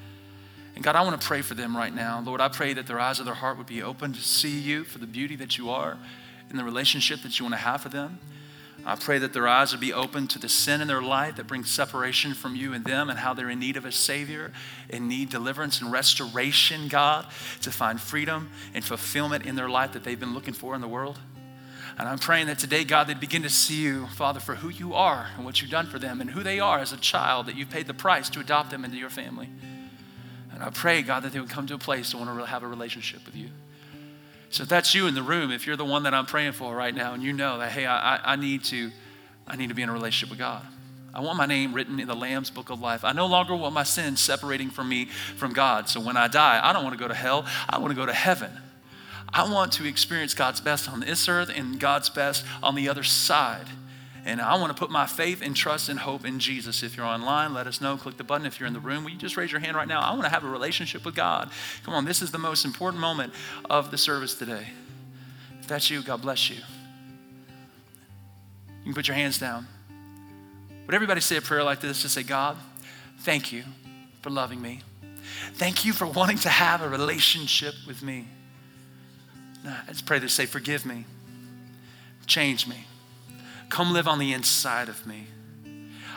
and 0.75 0.85
God, 0.85 0.97
I 0.97 1.03
want 1.03 1.21
to 1.21 1.27
pray 1.27 1.43
for 1.43 1.55
them 1.55 1.77
right 1.77 1.95
now. 1.95 2.21
Lord, 2.21 2.41
I 2.41 2.49
pray 2.49 2.75
that 2.75 2.87
their 2.87 2.99
eyes 2.99 3.21
of 3.21 3.27
their 3.27 3.35
heart 3.35 3.59
would 3.59 3.67
be 3.67 3.83
open 3.83 4.13
to 4.13 4.21
see 4.21 4.59
you 4.59 4.85
for 4.85 4.99
the 4.99 5.07
beauty 5.07 5.37
that 5.37 5.57
you 5.57 5.71
are 5.71 5.99
and 6.51 6.59
the 6.59 6.65
relationship 6.65 7.23
that 7.23 7.39
you 7.39 7.45
want 7.45 7.55
to 7.55 7.61
have 7.61 7.81
for 7.81 7.91
them. 7.91 8.19
I 8.85 8.95
pray 8.97 9.19
that 9.19 9.33
their 9.33 9.47
eyes 9.47 9.73
would 9.73 9.81
be 9.81 9.93
open 9.93 10.29
to 10.29 10.39
the 10.39 10.49
sin 10.49 10.81
in 10.81 10.89
their 10.89 11.03
life 11.03 11.37
that 11.37 11.47
brings 11.47 11.71
separation 11.71 12.33
from 12.33 12.57
you 12.57 12.73
and 12.73 12.85
them 12.85 13.11
and 13.11 13.19
how 13.19 13.35
they're 13.35 13.51
in 13.51 13.59
need 13.59 13.77
of 13.77 13.85
a 13.85 13.93
Savior, 13.93 14.53
in 14.89 15.09
need 15.09 15.29
deliverance 15.29 15.81
and 15.81 15.93
restoration, 15.93 16.89
God, 16.89 17.27
to 17.61 17.71
find 17.71 18.01
freedom 18.01 18.51
and 18.73 18.85
fulfillment 18.85 19.45
in 19.45 19.57
their 19.57 19.69
life 19.69 19.93
that 19.93 20.05
they've 20.05 20.19
been 20.19 20.33
looking 20.33 20.55
for 20.55 20.75
in 20.75 20.81
the 20.81 20.89
world. 20.89 21.19
And 21.99 22.09
I'm 22.09 22.19
praying 22.19 22.47
that 22.47 22.61
today, 22.61 22.85
God, 22.85 23.09
they'd 23.09 23.19
begin 23.19 23.43
to 23.43 23.51
see 23.51 23.83
you, 23.83 24.07
Father, 24.07 24.39
for 24.39 24.55
who 24.55 24.69
you 24.69 24.95
are 24.95 25.27
and 25.37 25.45
what 25.45 25.61
you've 25.61 25.71
done 25.71 25.89
for 25.89 25.99
them 25.99 26.21
and 26.21 26.31
who 26.31 26.45
they 26.45 26.61
are 26.61 26.79
as 26.79 26.93
a 26.93 26.97
child, 26.97 27.47
that 27.47 27.57
you've 27.57 27.71
paid 27.71 27.89
the 27.89 27.95
price 27.95 28.31
to 28.31 28.41
adopt 28.41 28.71
them 28.71 28.85
into 28.85 28.97
your 28.97 29.11
family. 29.11 29.51
And 30.53 30.63
I 30.63 30.71
pray, 30.71 31.03
God, 31.03 31.25
that 31.25 31.33
they 31.33 31.41
would 31.41 31.51
come 31.51 31.67
to 31.67 31.75
a 31.75 31.79
place 31.79 32.11
to 32.11 32.17
want 32.17 32.37
to 32.39 32.47
have 32.47 32.63
a 32.63 32.69
relationship 32.69 33.27
with 33.27 33.35
you. 33.35 33.51
So 34.51 34.63
if 34.63 34.69
that's 34.69 34.95
you 34.95 35.07
in 35.07 35.15
the 35.15 35.23
room, 35.23 35.51
if 35.51 35.67
you're 35.67 35.77
the 35.77 35.85
one 35.85 36.05
that 36.05 36.15
I'm 36.15 36.27
praying 36.27 36.53
for 36.53 36.75
right 36.75 36.95
now, 36.95 37.13
and 37.15 37.23
you 37.23 37.33
know 37.33 37.59
that, 37.59 37.71
hey, 37.71 37.87
I, 37.87 38.33
I 38.33 38.37
need 38.37 38.65
to, 38.65 38.91
I 39.47 39.57
need 39.57 39.69
to 39.69 39.75
be 39.75 39.83
in 39.83 39.89
a 39.89 39.93
relationship 39.93 40.31
with 40.31 40.39
God. 40.39 40.65
I 41.13 41.21
want 41.21 41.37
my 41.37 41.47
name 41.47 41.73
written 41.73 42.01
in 42.01 42.07
the 42.07 42.15
Lamb's 42.15 42.51
book 42.51 42.71
of 42.71 42.81
life. 42.81 43.05
I 43.05 43.13
no 43.13 43.27
longer 43.27 43.57
want 43.57 43.75
my 43.75 43.83
sins 43.83 44.21
separating 44.21 44.71
from 44.71 44.89
me 44.89 45.07
from 45.37 45.53
God. 45.53 45.89
So 45.89 46.01
when 46.01 46.17
I 46.17 46.29
die, 46.29 46.61
I 46.63 46.73
don't 46.73 46.85
want 46.85 46.95
to 46.95 46.99
go 46.99 47.09
to 47.09 47.15
hell. 47.15 47.45
I 47.69 47.79
want 47.79 47.91
to 47.91 47.97
go 47.97 48.07
to 48.07 48.13
heaven. 48.13 48.51
I 49.33 49.51
want 49.51 49.73
to 49.73 49.87
experience 49.87 50.35
God's 50.35 50.61
best 50.61 50.89
on 50.89 51.01
this 51.01 51.29
earth 51.29 51.51
and 51.55 51.79
God's 51.79 52.09
best 52.09 52.45
on 52.63 52.75
the 52.75 52.89
other 52.89 53.03
side. 53.03 53.67
And 54.25 54.41
I 54.41 54.57
want 54.57 54.75
to 54.75 54.79
put 54.79 54.91
my 54.91 55.07
faith 55.07 55.41
and 55.43 55.57
trust 55.57 55.89
and 55.89 55.99
hope 55.99 56.25
in 56.25 56.39
Jesus. 56.39 56.83
If 56.83 56.97
you're 56.97 57.07
online, 57.07 57.55
let 57.55 57.67
us 57.67 57.81
know. 57.81 57.97
Click 57.97 58.17
the 58.17 58.25
button. 58.25 58.47
If 58.47 58.61
you're 58.61 58.67
in 58.67 58.75
the 58.75 58.81
room, 58.81 59.05
will 59.05 59.11
you 59.11 59.17
just 59.17 59.37
raise 59.37 59.51
your 59.51 59.61
hand 59.61 59.77
right 59.77 59.89
now? 59.89 60.01
I 60.01 60.11
want 60.11 60.25
to 60.25 60.29
have 60.29 60.45
a 60.45 60.49
relationship 60.49 61.05
with 61.05 61.15
God. 61.15 61.51
Come 61.85 61.95
on, 61.95 62.05
this 62.05 62.21
is 62.21 62.31
the 62.31 62.39
most 62.39 62.65
important 62.65 63.01
moment 63.01 63.33
of 63.71 63.91
the 63.91 63.99
service 63.99 64.35
today. 64.35 64.67
If 65.61 65.69
that's 65.69 65.89
you, 65.91 66.03
God 66.03 66.23
bless 66.23 66.51
you. 66.51 66.57
You 68.81 68.85
can 68.85 68.95
put 68.95 69.09
your 69.09 69.17
hands 69.17 69.39
down. 69.39 69.67
Would 70.87 70.95
everybody 70.95 71.21
say 71.21 71.37
a 71.37 71.43
prayer 71.43 71.63
like 71.63 71.81
this? 71.81 72.03
Just 72.03 72.15
say, 72.15 72.23
God, 72.23 72.57
thank 73.21 73.53
you 73.53 73.65
for 74.23 74.31
loving 74.31 74.61
me. 74.61 74.81
Thank 75.55 75.85
you 75.85 75.93
for 75.93 76.07
wanting 76.07 76.39
to 76.39 76.49
have 76.49 76.83
a 76.83 76.89
relationship 76.89 77.75
with 77.87 78.03
me. 78.03 78.27
Let's 79.87 80.01
pray 80.01 80.19
this. 80.19 80.33
Say, 80.33 80.47
forgive 80.47 80.87
me. 80.87 81.05
Change 82.27 82.67
me. 82.67 82.88
Come 83.69 83.93
live 83.93 84.09
on 84.09 84.19
the 84.19 84.33
inside 84.33 84.89
of 84.89 85.07
me. 85.07 85.27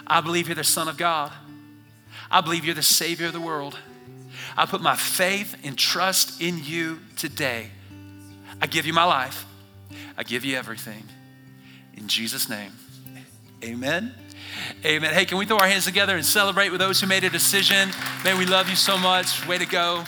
I 0.07 0.21
believe 0.21 0.47
you're 0.47 0.55
the 0.55 0.63
Son 0.63 0.87
of 0.87 0.97
God. 0.97 1.31
I 2.29 2.41
believe 2.41 2.65
you're 2.65 2.75
the 2.75 2.83
Savior 2.83 3.27
of 3.27 3.33
the 3.33 3.41
world. 3.41 3.77
I 4.57 4.65
put 4.65 4.81
my 4.81 4.95
faith 4.95 5.55
and 5.63 5.77
trust 5.77 6.41
in 6.41 6.63
you 6.63 6.99
today. 7.15 7.69
I 8.61 8.67
give 8.67 8.85
you 8.85 8.93
my 8.93 9.03
life. 9.03 9.45
I 10.17 10.23
give 10.23 10.45
you 10.45 10.57
everything. 10.57 11.03
In 11.95 12.07
Jesus' 12.07 12.49
name, 12.49 12.71
amen. 13.63 14.13
Amen. 14.85 15.13
Hey, 15.13 15.25
can 15.25 15.37
we 15.37 15.45
throw 15.45 15.57
our 15.57 15.67
hands 15.67 15.85
together 15.85 16.15
and 16.15 16.25
celebrate 16.25 16.69
with 16.69 16.79
those 16.79 16.99
who 16.99 17.07
made 17.07 17.23
a 17.23 17.29
decision? 17.29 17.89
Man, 18.23 18.37
we 18.37 18.45
love 18.45 18.69
you 18.69 18.75
so 18.75 18.97
much. 18.97 19.47
Way 19.47 19.57
to 19.57 19.65
go. 19.65 20.03